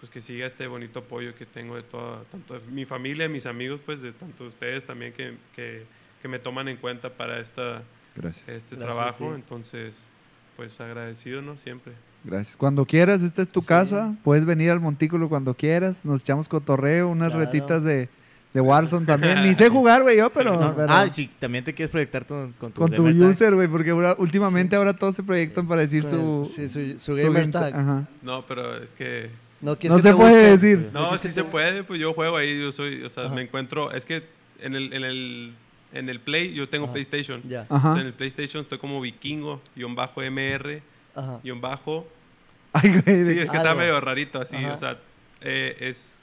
[0.00, 3.44] pues que siga este bonito apoyo que tengo de toda, tanto de mi familia, mis
[3.46, 5.84] amigos, pues de tanto de ustedes también que, que,
[6.22, 7.82] que me toman en cuenta para esta,
[8.16, 8.48] Gracias.
[8.48, 9.34] este Gracias trabajo.
[9.34, 10.06] Entonces
[10.56, 11.56] pues agradecido, ¿no?
[11.58, 11.92] Siempre.
[12.24, 12.56] Gracias.
[12.56, 14.16] Cuando quieras, esta es tu casa.
[14.24, 16.04] Puedes venir al montículo cuando quieras.
[16.04, 17.44] Nos echamos cotorreo, unas Claro.
[17.44, 18.08] retitas de,
[18.54, 19.42] de Warzone también.
[19.44, 20.58] Ni sé jugar, güey, yo, pero...
[20.58, 23.54] No, pero- Ah, sí, también te quieres proyectar tu- con tu, Con tu gamer user,
[23.54, 26.50] güey, porque ahora- últimamente ahora todos se proyectan para decir su...
[26.56, 27.74] sí, su, su su gamer tag.
[27.74, 28.08] Ajá.
[28.22, 29.30] No, pero es que
[29.60, 30.90] No, ¿quieres No que se puede decir.
[30.92, 33.34] No, sí se puede, pues yo juego ahí, yo soy, o sea, Ajá.
[33.34, 34.22] me encuentro, es que
[34.60, 35.54] en el, en el,
[35.92, 36.94] en el Play, yo tengo Ajá.
[36.94, 37.42] PlayStation.
[37.46, 37.66] Ya.
[37.68, 40.82] O sea, en el PlayStation estoy como vikingo, guion bajo MR,
[41.14, 41.40] Ajá.
[41.44, 42.06] guion bajo.
[42.72, 43.24] Ay, güey.
[43.24, 44.72] Sí, es que está medio rarito así, Ajá.
[44.72, 44.98] o sea,
[45.42, 46.22] eh, es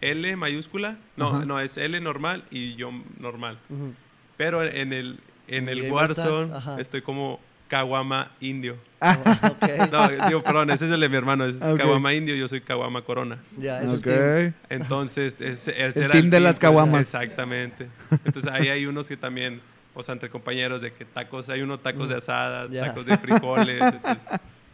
[0.00, 1.44] L mayúscula, no, Ajá.
[1.44, 3.58] no, es L normal y yo normal.
[3.68, 3.94] Ujú.
[4.36, 5.18] Pero en el,
[5.48, 8.76] en El Warzone estoy como Kawama Indio.
[9.00, 9.16] Ah,
[9.50, 9.68] ok.
[9.92, 11.78] No, digo, perdón, ese es el de mi hermano, es Ah, ok.
[11.78, 13.38] Kawama Indio, yo soy Kawama Corona.
[13.58, 14.02] Ya, es el Ok.
[14.04, 14.54] team.
[14.70, 17.00] Entonces, ese, ese El era team de las pues, caguamas.
[17.02, 17.88] Exactamente.
[18.24, 19.60] Entonces, ahí hay unos que también,
[19.94, 23.80] o sea, entre compañeros, de que tacos, hay unos tacos de asada, tacos de frijoles.
[23.94, 24.22] entonces,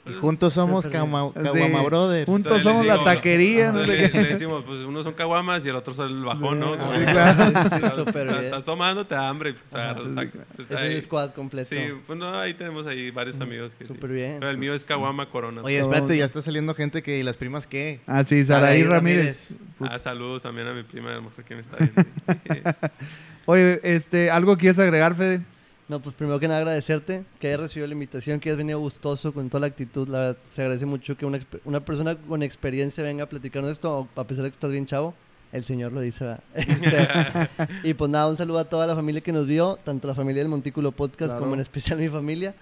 [0.07, 0.87] Y juntos somos.
[0.87, 1.85] Kawama, Sí.
[1.87, 2.27] Brothers.
[2.27, 3.73] Juntos somos la taquería.
[3.73, 4.23] no sé le, qué.
[4.23, 6.75] le decimos, pues unos son caguamas y el otro son el bajón, ¿no?
[6.75, 8.05] Sí, claro.
[8.15, 8.45] Bien.
[8.45, 9.71] Estás tomando, te da hambre pues.
[10.57, 11.69] Pues, Es ahí- el squad completo.
[11.71, 13.95] Sí, pues no, ahí tenemos ahí varios amigos que sí.
[13.95, 14.37] Súper bien.
[14.41, 15.63] Pero el mío es Kawama Corona.
[15.63, 17.19] Oye, espérate, ya está saliendo gente que...
[17.19, 18.01] ¿Y las primas qué?
[18.07, 19.51] Ah, sí, Saraí Saraí Ramírez.
[19.53, 19.55] Ramírez.
[19.79, 21.77] Pues, ah, saludos también a mi prima, a lo mejor que me está
[22.45, 22.79] viendo.
[23.47, 25.41] Oye, este, ¿algo quieres agregar, Fede?
[25.89, 29.33] No, pues primero que nada agradecerte que hayas recibido la invitación, que hayas venido gustoso
[29.35, 30.09] con toda la actitud.
[30.09, 34.09] La verdad, se agradece mucho que una, una persona con experiencia venga a platicarnos esto,
[34.17, 35.15] a pesar de que estás bien chavo.
[35.53, 36.43] El señor lo dice, ¿verdad?
[36.55, 40.15] Este, y pues nada, un saludo a toda la familia que nos vio, tanto la
[40.15, 41.41] familia del Montículo Podcast Claro.
[41.41, 42.55] como en especial mi familia.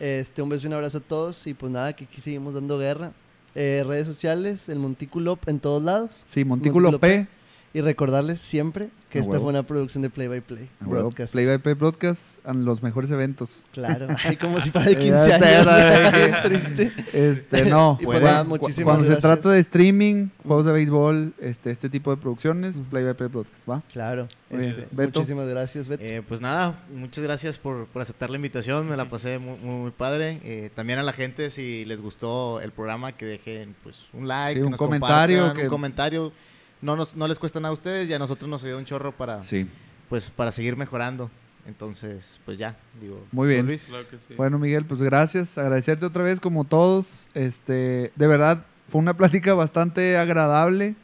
[0.00, 2.78] Este, un beso y un abrazo a todos y pues nada, que aquí seguimos dando
[2.78, 3.10] guerra.
[3.56, 6.22] Eh, redes sociales, el Montículo en todos lados.
[6.26, 7.26] Sí, Montículo, Montículo P.
[7.74, 9.44] Y recordarles siempre que A esta huevo.
[9.44, 10.68] fue una producción de Play by Play.
[10.80, 11.32] A huevo, Broadcast.
[11.32, 13.66] Play by Play Broadcast, a los mejores eventos.
[13.72, 16.92] Claro, ay, como si fuera de Ya 15 sé, años.
[17.12, 17.98] Este, no.
[18.02, 22.16] Pues nada, muchísimas cuando se trata de streaming, juegos de béisbol, este, este tipo de
[22.20, 22.80] producciones.
[22.90, 23.82] Play by Play Broadcast, ¿va?
[23.92, 24.28] Claro.
[24.50, 25.20] Este, Beto.
[25.20, 26.02] muchísimas gracias, Beto.
[26.02, 29.74] Eh, pues nada, muchas gracias por, por aceptar la invitación, me la pasé muy, muy,
[29.82, 30.40] muy padre.
[30.42, 34.54] Eh, también a la gente, si les gustó el programa, que dejen pues un like,
[34.54, 36.32] Sí, que un nos comentario, que- un comentario.
[36.80, 39.12] No, nos, no les cuesta nada a ustedes y a nosotros nos ayuda un chorro
[39.12, 39.68] para, Sí.
[40.08, 41.30] pues, para seguir mejorando.
[41.66, 43.22] Entonces, pues ya, digo.
[43.32, 43.66] Muy bien.
[43.66, 43.88] Luis.
[43.90, 44.34] Claro que sí.
[44.36, 45.58] Bueno, Miguel, pues gracias.
[45.58, 47.28] Agradecerte otra vez, como todos.
[47.34, 50.94] Este, de verdad, fue una plática bastante agradable.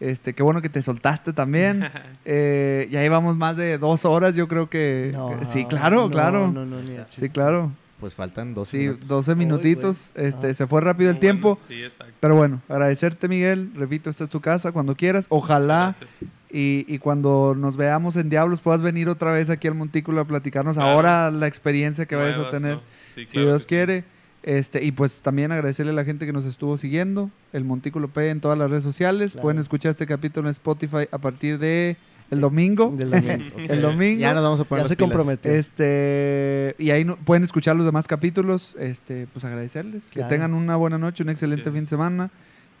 [0.00, 1.90] Este, qué bueno que te soltaste también.
[2.28, 5.10] Eh, ya llevamos más de dos horas, yo creo que...
[5.14, 6.50] No, que- sí, claro, no, claro.
[6.50, 7.70] No, no, ni a Sí, claro.
[8.00, 9.08] Pues faltan dos Sí, minutos.
[9.08, 10.12] 12 Uy, minutitos.
[10.14, 10.54] Este, Ah.
[10.54, 11.48] se fue rápido el Muy tiempo.
[11.54, 12.12] buenos, Sí, exacto.
[12.20, 13.70] Pero bueno, agradecerte, Miguel.
[13.74, 15.26] Repito, esta es tu casa cuando quieras.
[15.30, 15.96] Ojalá
[16.50, 20.24] y, y cuando nos veamos en Diablos puedas venir otra vez aquí al Montículo a
[20.26, 20.92] platicarnos Claro.
[20.92, 22.74] ahora la experiencia que vayas a tener.
[22.76, 22.82] ¿no?
[23.14, 24.04] Sí, si Dios quiere.
[24.42, 27.30] Este, y pues también agradecerle a la gente que nos estuvo siguiendo.
[27.52, 29.32] El Montículo P en todas las redes sociales.
[29.32, 29.42] Claro.
[29.42, 31.96] Pueden escuchar este capítulo en Spotify a partir de
[32.30, 32.92] el domingo.
[32.96, 33.58] Del domingo, ok.
[33.70, 34.20] El domingo.
[34.20, 35.50] Ya nos vamos a poner Ya se comprometió.
[35.52, 38.74] Este, y ahí no- pueden escuchar los demás capítulos.
[38.78, 40.10] Este, pues agradecerles.
[40.12, 42.30] Que tengan una buena noche, un excelente fin de semana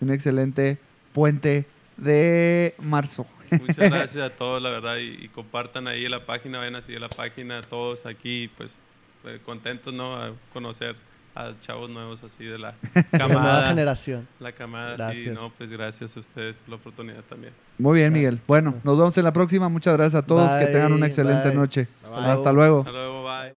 [0.00, 0.78] y un excelente
[1.12, 1.64] puente
[1.96, 3.26] de marzo.
[3.50, 7.00] Muchas gracias a todos, la verdad, y, y compartan ahí la página, vayan a seguir
[7.00, 8.78] la página, todos aquí, pues
[9.24, 10.16] eh, contentos, ¿no?
[10.16, 10.96] A conocer
[11.36, 12.74] a chavos nuevos así de la
[13.10, 13.28] camada.
[13.28, 14.26] la nueva generación.
[14.40, 15.24] La camada, gracias.
[15.24, 17.52] sí, no, pues gracias a ustedes por la oportunidad también.
[17.78, 18.40] Muy bien, Miguel.
[18.46, 19.68] Bueno, nos vemos en la próxima.
[19.68, 20.50] Muchas gracias a todos.
[20.56, 21.88] Que tengan una excelente noche.
[22.02, 22.80] Hasta, luego.
[22.80, 23.54] Hasta luego, bye.